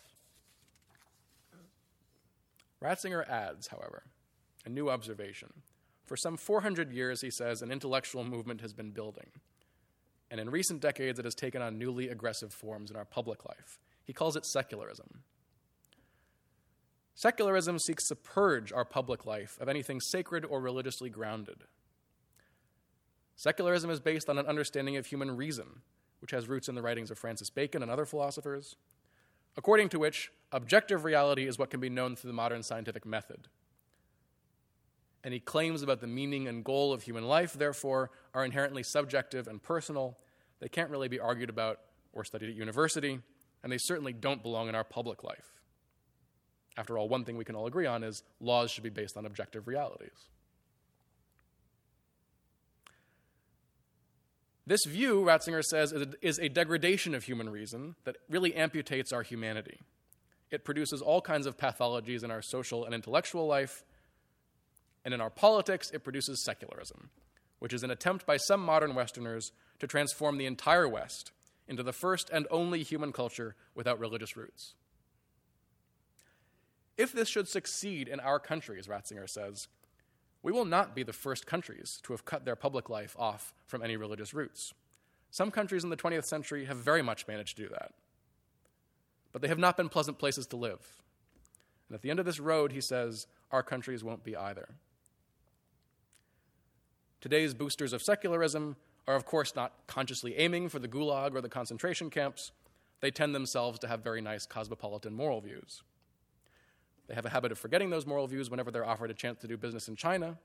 Ratzinger 2.84 3.28
adds, 3.28 3.68
however, 3.68 4.03
a 4.66 4.70
new 4.70 4.89
observation. 4.89 5.49
For 6.06 6.16
some 6.16 6.38
400 6.38 6.91
years, 6.91 7.22
he 7.22 7.32
says, 7.32 7.62
an 7.62 7.72
intellectual 7.72 8.24
movement 8.24 8.62
has 8.62 8.74
been 8.74 8.91
building. 8.91 9.28
And 10.30 10.39
in 10.39 10.49
recent 10.49 10.82
decades, 10.82 11.18
it 11.18 11.26
has 11.26 11.36
taken 11.36 11.62
on 11.62 11.80
newly 11.80 12.10
aggressive 12.10 12.53
forms 12.53 12.91
in 12.91 12.97
our 12.97 13.06
public 13.06 13.45
life. 13.45 13.80
He 14.03 14.14
calls 14.14 14.36
it 14.36 14.45
secularism. 14.45 15.24
Secularism 17.16 17.80
seeks 17.80 18.08
to 18.10 18.16
purge 18.16 18.74
our 18.74 18.86
public 18.86 19.26
life 19.26 19.58
of 19.60 19.70
anything 19.70 20.01
sacred 20.01 20.45
or 20.45 20.60
religiously 20.60 21.10
grounded. 21.10 21.64
Secularism 23.36 23.89
is 23.89 23.99
based 23.99 24.29
on 24.29 24.38
an 24.38 24.45
understanding 24.45 24.97
of 24.97 25.05
human 25.05 25.36
reason, 25.36 25.81
which 26.19 26.31
has 26.31 26.47
roots 26.47 26.69
in 26.69 26.75
the 26.75 26.81
writings 26.81 27.11
of 27.11 27.19
Francis 27.19 27.49
Bacon 27.49 27.81
and 27.81 27.91
other 27.91 28.05
philosophers, 28.05 28.75
according 29.57 29.89
to 29.89 29.99
which 29.99 30.31
objective 30.51 31.03
reality 31.03 31.47
is 31.47 31.59
what 31.59 31.69
can 31.69 31.79
be 31.79 31.89
known 31.89 32.15
through 32.15 32.29
the 32.29 32.33
modern 32.33 32.63
scientific 32.63 33.05
method. 33.05 33.47
Any 35.23 35.39
claims 35.39 35.81
about 35.81 36.01
the 36.01 36.07
meaning 36.07 36.47
and 36.47 36.63
goal 36.63 36.93
of 36.93 37.03
human 37.03 37.25
life, 37.25 37.53
therefore, 37.53 38.11
are 38.33 38.45
inherently 38.45 38.83
subjective 38.83 39.47
and 39.47 39.61
personal. 39.61 40.17
They 40.59 40.69
can't 40.69 40.91
really 40.91 41.07
be 41.07 41.19
argued 41.19 41.49
about 41.49 41.79
or 42.13 42.23
studied 42.23 42.49
at 42.49 42.55
university, 42.55 43.19
and 43.63 43.71
they 43.71 43.79
certainly 43.79 44.13
don't 44.13 44.43
belong 44.43 44.69
in 44.69 44.75
our 44.75 44.83
public 44.83 45.23
life. 45.23 45.59
After 46.77 46.97
all, 46.97 47.09
one 47.09 47.25
thing 47.25 47.38
we 47.38 47.45
can 47.45 47.55
all 47.55 47.67
agree 47.67 47.88
on 47.88 48.03
is 48.03 48.23
laws 48.39 48.69
should 48.69 48.83
be 48.83 48.89
based 48.89 49.17
on 49.17 49.25
objective 49.25 49.67
realities. 49.67 50.29
This 54.68 54.86
view, 54.86 55.22
Ratzinger 55.22 55.63
says, 55.63 55.93
is 56.22 56.39
a 56.39 56.49
degradation 56.49 57.13
of 57.13 57.24
human 57.24 57.49
reason 57.49 57.95
that 58.03 58.18
really 58.30 58.51
amputates 58.51 59.13
our 59.13 59.22
humanity. 59.22 59.82
It 60.49 60.66
produces 60.66 61.01
all 61.01 61.22
kinds 61.22 61.45
of 61.45 61.57
pathologies 61.57 62.24
in 62.24 62.32
our 62.32 62.41
social 62.41 62.86
and 62.86 62.93
intellectual 62.93 63.45
life, 63.45 63.84
and 65.03 65.13
in 65.13 65.22
our 65.22 65.30
politics, 65.30 65.91
it 65.91 66.03
produces 66.03 66.43
secularism, 66.43 67.09
which 67.59 67.74
is 67.74 67.84
an 67.84 67.91
attempt 67.91 68.26
by 68.26 68.38
some 68.38 68.61
modern 68.61 68.95
Westerners 68.95 69.51
to 69.80 69.88
transform 69.88 70.38
the 70.38 70.47
entire 70.47 70.88
West 70.88 71.32
into 71.68 71.84
the 71.84 71.93
first 71.93 72.30
and 72.32 72.47
only 72.49 72.82
human 72.82 73.11
culture 73.11 73.55
without 73.76 73.99
religious 73.99 74.36
roots. 74.36 74.74
If 76.97 77.11
this 77.11 77.30
should 77.30 77.47
succeed 77.47 78.07
in 78.07 78.20
our 78.20 78.39
country, 78.39 78.80
as 78.80 78.88
Ratzinger 78.88 79.30
says, 79.30 79.68
we 80.45 80.51
will 80.51 80.63
not 80.63 80.93
be 80.93 81.01
the 81.01 81.11
first 81.11 81.47
countries 81.47 81.99
to 82.03 82.13
have 82.13 82.23
cut 82.23 82.45
their 82.45 82.55
public 82.55 82.87
life 82.87 83.15
off 83.17 83.51
from 83.65 83.81
any 83.81 83.97
religious 83.97 84.31
roots. 84.31 84.75
Some 85.31 85.49
countries 85.49 85.83
in 85.83 85.89
the 85.89 85.97
20th 85.97 86.25
century 86.25 86.65
have 86.65 86.77
very 86.77 87.01
much 87.01 87.27
managed 87.27 87.57
to 87.57 87.63
do 87.63 87.69
that. 87.69 87.93
But 89.33 89.41
they 89.41 89.47
have 89.47 89.57
not 89.57 89.75
been 89.75 89.89
pleasant 89.89 90.19
places 90.19 90.45
to 90.47 90.55
live. 90.55 91.01
And 91.89 91.95
at 91.95 92.03
the 92.03 92.11
end 92.11 92.19
of 92.19 92.27
this 92.27 92.39
road, 92.39 92.73
he 92.73 92.79
says, 92.79 93.25
our 93.49 93.63
countries 93.63 94.03
won't 94.03 94.23
be 94.23 94.37
either. 94.37 94.69
Today's 97.21 97.55
boosters 97.55 97.91
of 97.91 98.03
secularism 98.03 98.75
are, 99.07 99.15
of 99.15 99.25
course, 99.25 99.55
not 99.55 99.73
consciously 99.87 100.37
aiming 100.37 100.69
for 100.69 100.77
the 100.77 100.87
gulag 100.87 101.33
or 101.33 101.41
the 101.41 101.49
concentration 101.49 102.11
camps. 102.11 102.51
They 102.99 103.09
tend 103.09 103.33
themselves 103.33 103.79
to 103.79 103.87
have 103.87 104.03
very 104.03 104.21
nice 104.21 104.45
cosmopolitan 104.45 105.15
moral 105.15 105.41
views. 105.41 105.81
They 107.08 107.16
have 107.16 107.26
a 107.26 107.30
habit 107.30 107.51
of 107.51 107.60
forgetting 107.60 107.89
those 107.89 108.06
moral 108.06 108.28
views 108.28 108.49
whenever 108.49 108.72
they're 108.72 108.86
offered 108.86 109.12
a 109.12 109.14
chance 109.14 109.39
to 109.39 109.47
do 109.47 109.58
business 109.58 109.88
in 109.88 109.95
China. 109.95 110.38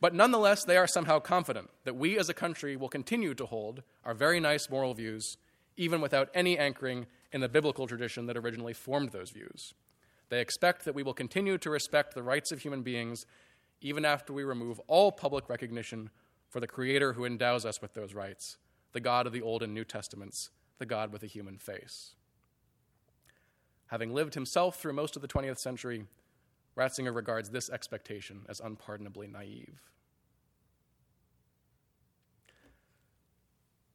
But 0.00 0.14
nonetheless, 0.14 0.64
they 0.64 0.76
are 0.76 0.86
somehow 0.86 1.20
confident 1.20 1.70
that 1.84 1.96
we 1.96 2.18
as 2.18 2.28
a 2.28 2.34
country 2.34 2.76
will 2.76 2.88
continue 2.88 3.34
to 3.34 3.46
hold 3.46 3.82
our 4.04 4.14
very 4.14 4.40
nice 4.40 4.68
moral 4.68 4.92
views, 4.92 5.38
even 5.76 6.00
without 6.00 6.28
any 6.34 6.58
anchoring 6.58 7.06
in 7.32 7.40
the 7.40 7.48
biblical 7.48 7.86
tradition 7.86 8.26
that 8.26 8.36
originally 8.36 8.74
formed 8.74 9.10
those 9.10 9.30
views. 9.30 9.74
They 10.28 10.40
expect 10.40 10.84
that 10.84 10.94
we 10.94 11.02
will 11.02 11.14
continue 11.14 11.56
to 11.58 11.70
respect 11.70 12.14
the 12.14 12.22
rights 12.22 12.52
of 12.52 12.60
human 12.60 12.82
beings 12.82 13.26
even 13.80 14.04
after 14.04 14.32
we 14.32 14.42
remove 14.42 14.80
all 14.86 15.12
public 15.12 15.48
recognition 15.48 16.10
for 16.48 16.60
the 16.60 16.66
Creator 16.66 17.12
who 17.12 17.24
endows 17.24 17.64
us 17.64 17.80
with 17.80 17.94
those 17.94 18.14
rights, 18.14 18.58
the 18.92 19.00
God 19.00 19.26
of 19.26 19.32
the 19.32 19.42
Old 19.42 19.62
and 19.62 19.74
New 19.74 19.84
Testaments, 19.84 20.50
the 20.78 20.86
God 20.86 21.12
with 21.12 21.22
a 21.22 21.26
human 21.26 21.58
face. 21.58 22.14
Having 23.88 24.14
lived 24.14 24.34
himself 24.34 24.80
through 24.80 24.94
most 24.94 25.16
of 25.16 25.22
the 25.22 25.28
20th 25.28 25.58
century, 25.58 26.06
Ratzinger 26.76 27.14
regards 27.14 27.50
this 27.50 27.70
expectation 27.70 28.42
as 28.48 28.60
unpardonably 28.60 29.26
naive. 29.26 29.80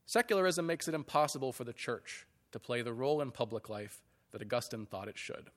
Secularism 0.06 0.66
makes 0.66 0.88
it 0.88 0.94
impossible 0.94 1.54
for 1.54 1.64
the 1.64 1.74
church 1.74 2.26
to 2.52 2.60
play 2.60 2.82
the 2.82 2.94
role 2.94 3.22
in 3.22 3.32
public 3.32 3.70
life 3.70 4.02
that 4.32 4.42
Augustine 4.42 4.86
thought 4.86 5.08
it 5.08 5.18
should. 5.18 5.50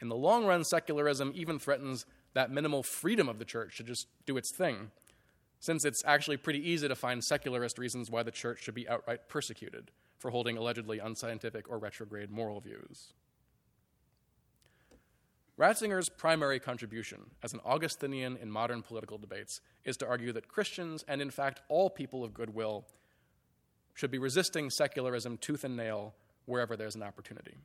In 0.00 0.08
the 0.08 0.16
long 0.16 0.44
run, 0.44 0.64
secularism 0.64 1.32
even 1.34 1.58
threatens 1.58 2.04
that 2.34 2.50
minimal 2.50 2.82
freedom 2.82 3.28
of 3.28 3.38
the 3.38 3.44
church 3.44 3.76
to 3.76 3.84
just 3.84 4.08
do 4.26 4.36
its 4.36 4.50
thing, 4.50 4.90
since 5.60 5.84
it's 5.84 6.02
actually 6.04 6.36
pretty 6.36 6.68
easy 6.68 6.88
to 6.88 6.96
find 6.96 7.22
secularist 7.22 7.78
reasons 7.78 8.10
why 8.10 8.22
the 8.22 8.30
church 8.30 8.62
should 8.62 8.74
be 8.74 8.88
outright 8.88 9.28
persecuted 9.28 9.90
for 10.24 10.30
holding 10.30 10.56
allegedly 10.56 11.00
unscientific 11.00 11.68
or 11.68 11.76
retrograde 11.76 12.30
moral 12.30 12.58
views. 12.58 13.12
Ratzinger's 15.58 16.08
primary 16.08 16.58
contribution 16.58 17.18
as 17.42 17.52
an 17.52 17.60
Augustinian 17.62 18.38
in 18.38 18.50
modern 18.50 18.80
political 18.80 19.18
debates 19.18 19.60
is 19.84 19.98
to 19.98 20.08
argue 20.08 20.32
that 20.32 20.48
Christians, 20.48 21.04
and 21.06 21.20
in 21.20 21.30
fact 21.30 21.60
all 21.68 21.90
people 21.90 22.24
of 22.24 22.32
goodwill, 22.32 22.86
should 23.92 24.10
be 24.10 24.16
resisting 24.16 24.70
secularism 24.70 25.36
tooth 25.36 25.62
and 25.62 25.76
nail 25.76 26.14
wherever 26.46 26.74
there's 26.74 26.94
an 26.94 27.02
opportunity. 27.02 27.58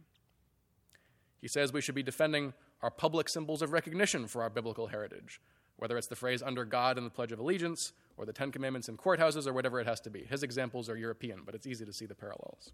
He 1.39 1.47
says 1.47 1.72
we 1.72 1.80
should 1.80 1.95
be 1.95 2.03
defending 2.03 2.51
our 2.82 2.91
public 2.91 3.30
symbols 3.30 3.62
of 3.62 3.72
recognition 3.72 4.28
for 4.28 4.41
our 4.41 4.49
biblical 4.49 4.88
heritage, 4.88 5.39
whether 5.78 5.97
it's 5.97 6.07
the 6.07 6.18
phrase 6.18 6.43
under 6.43 6.66
God 6.66 6.97
in 6.97 7.05
the 7.05 7.10
Pledge 7.10 7.32
of 7.32 7.39
Allegiance, 7.39 7.93
or 8.20 8.26
the 8.26 8.34
Ten 8.34 8.52
Commandments 8.52 8.90
in 8.90 8.98
courthouses, 8.98 9.48
or 9.48 9.54
whatever 9.54 9.80
it 9.80 9.88
has 9.88 10.02
to 10.02 10.10
be. 10.10 10.26
His 10.26 10.44
examples 10.44 10.90
are 10.90 10.98
European, 10.98 11.44
but 11.46 11.56
it's 11.56 11.66
easy 11.66 11.86
to 11.86 11.94
see 11.94 12.06
the 12.06 12.14
parallels. 12.14 12.74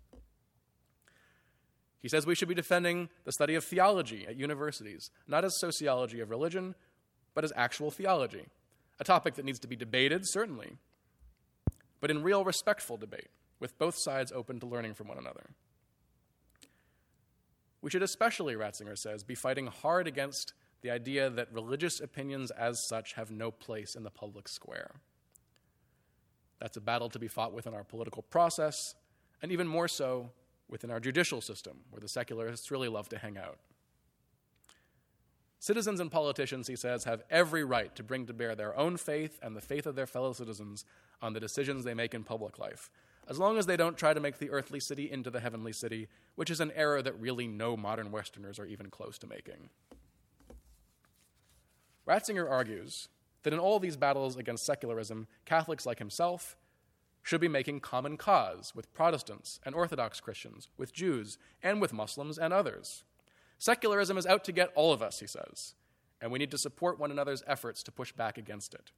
He 2.02 2.10
says 2.10 2.26
we 2.26 2.34
should 2.34 2.48
be 2.48 2.56
defending 2.56 3.10
the 3.26 3.32
study 3.32 3.54
of 3.54 3.64
theology 3.64 4.26
at 4.28 4.38
universities, 4.38 5.12
not 5.28 5.46
as 5.46 5.60
sociology 5.60 6.20
of 6.20 6.32
religion, 6.32 6.74
but 7.36 7.44
as 7.44 7.54
actual 7.56 7.92
theology, 7.92 8.48
a 9.00 9.04
topic 9.04 9.36
that 9.36 9.46
needs 9.46 9.60
to 9.60 9.68
be 9.68 9.76
debated, 9.76 10.24
certainly, 10.26 10.78
but 12.02 12.10
in 12.10 12.24
real 12.24 12.44
respectful 12.44 12.98
debate, 12.98 13.30
with 13.60 13.78
both 13.78 13.96
sides 14.00 14.32
open 14.32 14.60
to 14.60 14.66
learning 14.66 14.96
from 14.96 15.08
one 15.08 15.20
another. 15.20 15.52
We 17.84 17.92
should 17.92 18.02
especially, 18.02 18.56
Ratzinger 18.56 18.98
says, 18.98 19.24
be 19.24 19.36
fighting 19.36 19.68
hard 19.68 20.08
against 20.08 20.54
the 20.82 20.90
idea 20.90 21.30
that 21.30 21.54
religious 21.54 22.00
opinions 22.00 22.50
as 22.52 22.84
such 22.88 23.14
have 23.14 23.30
no 23.30 23.52
place 23.52 23.96
in 23.96 24.04
the 24.04 24.10
public 24.10 24.48
square. 24.48 24.96
That's 26.60 26.78
a 26.78 26.82
battle 26.82 27.10
to 27.10 27.20
be 27.20 27.28
fought 27.28 27.54
within 27.54 27.74
our 27.74 27.84
political 27.84 28.24
process, 28.24 28.96
and 29.42 29.52
even 29.52 29.68
more 29.68 29.88
so 29.88 30.32
within 30.70 30.92
our 30.92 31.00
judicial 31.00 31.42
system, 31.42 31.82
where 31.92 32.00
the 32.00 32.08
secularists 32.08 32.72
really 32.72 32.88
love 32.88 33.10
to 33.10 33.18
hang 33.18 33.38
out. 33.38 33.60
Citizens 35.60 36.00
and 36.00 36.12
politicians, 36.12 36.68
he 36.68 36.76
says, 36.76 37.06
have 37.06 37.24
every 37.30 37.64
right 37.64 37.96
to 37.96 38.04
bring 38.04 38.26
to 38.28 38.34
bear 38.34 38.56
their 38.56 38.78
own 38.78 38.98
faith 38.98 39.40
and 39.42 39.56
the 39.56 39.62
faith 39.62 39.86
of 39.86 39.96
their 39.96 40.06
fellow 40.06 40.32
citizens 40.32 40.86
on 41.22 41.34
the 41.34 41.40
decisions 41.40 41.84
they 41.84 41.94
make 41.94 42.14
in 42.14 42.24
public 42.24 42.60
life, 42.60 42.92
as 43.28 43.40
long 43.40 43.58
as 43.58 43.66
they 43.66 43.78
don't 43.78 43.98
try 43.98 44.14
to 44.14 44.20
make 44.20 44.38
the 44.38 44.52
earthly 44.52 44.80
city 44.80 45.10
into 45.10 45.32
the 45.32 45.40
heavenly 45.40 45.74
city, 45.74 46.08
which 46.36 46.52
is 46.52 46.60
an 46.60 46.72
error 46.76 47.02
that 47.02 47.20
really 47.20 47.48
no 47.48 47.76
modern 47.76 48.12
Westerners 48.12 48.60
are 48.60 48.66
even 48.66 48.90
close 48.90 49.18
to 49.18 49.28
making. 49.28 49.70
Ratzinger 52.08 52.50
argues 52.50 53.08
that 53.46 53.54
in 53.54 53.60
all 53.60 53.80
these 53.80 53.96
battles 53.96 54.36
against 54.36 54.66
secularism, 54.66 55.28
Catholics 55.46 55.86
like 55.86 56.00
himself 56.00 56.58
should 57.22 57.40
be 57.40 57.48
making 57.48 57.80
common 57.80 58.18
cause 58.18 58.74
with 58.76 58.94
Protestants 58.94 59.60
and 59.64 59.76
Orthodox 59.76 60.20
Christians, 60.20 60.68
with 60.78 60.92
Jews, 60.92 61.38
and 61.62 61.80
with 61.80 61.94
Muslims 61.94 62.40
and 62.40 62.52
others. 62.52 63.04
Secularism 63.60 64.18
is 64.18 64.26
out 64.26 64.44
to 64.46 64.52
get 64.52 64.72
all 64.76 64.92
of 64.92 65.04
us, 65.04 65.20
he 65.20 65.28
says, 65.28 65.76
and 66.20 66.32
we 66.32 66.40
need 66.40 66.52
to 66.52 66.58
support 66.58 67.00
one 67.00 67.12
another's 67.12 67.44
efforts 67.46 67.84
to 67.84 67.92
push 67.92 68.12
back 68.12 68.38
against 68.38 68.74
it. 68.74 68.92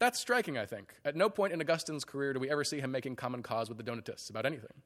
That's 0.00 0.18
striking, 0.18 0.58
I 0.58 0.66
think. 0.66 0.94
At 1.04 1.14
no 1.14 1.30
point 1.30 1.52
in 1.52 1.60
Augustine's 1.60 2.04
career 2.04 2.32
do 2.32 2.40
we 2.40 2.50
ever 2.50 2.64
see 2.64 2.80
him 2.80 2.90
making 2.90 3.14
common 3.14 3.44
cause 3.44 3.68
with 3.68 3.78
the 3.78 3.84
Donatists 3.84 4.28
about 4.28 4.44
anything. 4.44 4.82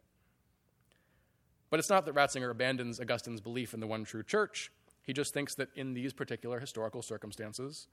But 1.71 1.81
it's 1.81 1.89
not 1.89 2.05
that 2.05 2.15
Ratzinger 2.15 2.51
abandons 2.51 3.01
Augustine's 3.01 3.41
belief 3.41 3.73
in 3.73 3.81
the 3.81 3.87
one 3.87 4.05
true 4.05 4.23
church. 4.23 4.71
He 5.07 5.13
just 5.13 5.33
thinks 5.33 5.55
that 5.55 5.69
in 5.77 5.95
these 5.95 6.13
particular 6.13 6.59
historical 6.59 7.01
circumstances, 7.01 7.87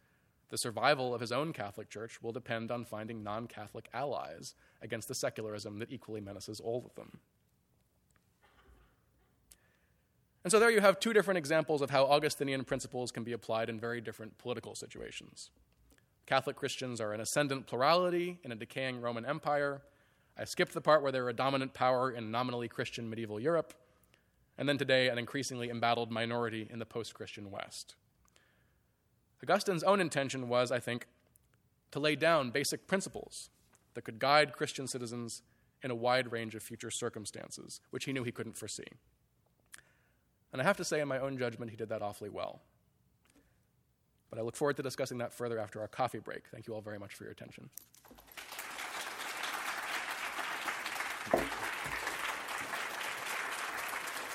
the 0.49 0.57
survival 0.57 1.13
of 1.13 1.21
his 1.21 1.31
own 1.31 1.53
Catholic 1.53 1.89
Church 1.89 2.21
will 2.23 2.31
depend 2.31 2.71
on 2.71 2.85
finding 2.85 3.23
non 3.23 3.47
Catholic 3.47 3.87
allies 3.93 4.55
against 4.81 5.07
the 5.07 5.15
secularism 5.15 5.77
that 5.79 5.91
equally 5.91 6.21
menaces 6.21 6.59
all 6.59 6.83
of 6.85 6.95
them. 6.95 7.19
And 10.43 10.51
so 10.51 10.59
there 10.59 10.71
you 10.71 10.81
have 10.81 10.99
two 10.99 11.13
different 11.13 11.37
examples 11.37 11.81
of 11.81 11.91
how 11.91 12.03
Augustinian 12.03 12.65
principles 12.65 13.11
can 13.11 13.23
be 13.23 13.31
applied 13.31 13.69
in 13.69 13.79
very 13.79 14.01
different 14.01 14.37
political 14.39 14.75
situations. 14.75 15.51
Catholic 16.25 16.55
Christians 16.55 16.99
are 16.99 17.13
an 17.13 17.21
ascendant 17.21 17.67
plurality 17.67 18.39
in 18.43 18.51
a 18.51 18.55
decaying 18.55 18.99
Roman 18.99 19.25
Empire. 19.25 19.83
I 20.37 20.45
skipped 20.45 20.73
the 20.73 20.81
part 20.81 21.03
where 21.03 21.11
they're 21.11 21.29
a 21.29 21.33
dominant 21.33 21.73
power 21.73 22.11
in 22.11 22.31
nominally 22.31 22.67
Christian 22.67 23.09
medieval 23.09 23.39
Europe, 23.39 23.73
and 24.57 24.69
then 24.69 24.77
today 24.77 25.09
an 25.09 25.17
increasingly 25.17 25.69
embattled 25.69 26.11
minority 26.11 26.67
in 26.69 26.79
the 26.79 26.85
post 26.85 27.13
Christian 27.13 27.51
West. 27.51 27.95
Augustine's 29.43 29.83
own 29.83 29.99
intention 29.99 30.47
was, 30.47 30.71
I 30.71 30.79
think, 30.79 31.07
to 31.91 31.99
lay 31.99 32.15
down 32.15 32.49
basic 32.49 32.87
principles 32.87 33.49
that 33.93 34.03
could 34.03 34.19
guide 34.19 34.53
Christian 34.53 34.87
citizens 34.87 35.41
in 35.83 35.91
a 35.91 35.95
wide 35.95 36.31
range 36.31 36.55
of 36.55 36.63
future 36.63 36.89
circumstances, 36.89 37.81
which 37.89 38.05
he 38.05 38.13
knew 38.13 38.23
he 38.23 38.31
couldn't 38.31 38.57
foresee. 38.57 38.83
And 40.51 40.61
I 40.61 40.65
have 40.65 40.77
to 40.77 40.85
say, 40.85 41.01
in 41.01 41.07
my 41.07 41.19
own 41.19 41.37
judgment, 41.37 41.71
he 41.71 41.77
did 41.77 41.89
that 41.89 42.01
awfully 42.01 42.29
well. 42.29 42.61
But 44.29 44.39
I 44.39 44.43
look 44.43 44.55
forward 44.55 44.77
to 44.77 44.83
discussing 44.83 45.17
that 45.17 45.33
further 45.33 45.59
after 45.59 45.81
our 45.81 45.87
coffee 45.87 46.19
break. 46.19 46.47
Thank 46.51 46.67
you 46.67 46.73
all 46.73 46.81
very 46.81 46.97
much 46.97 47.13
for 47.13 47.23
your 47.23 47.31
attention. 47.31 47.69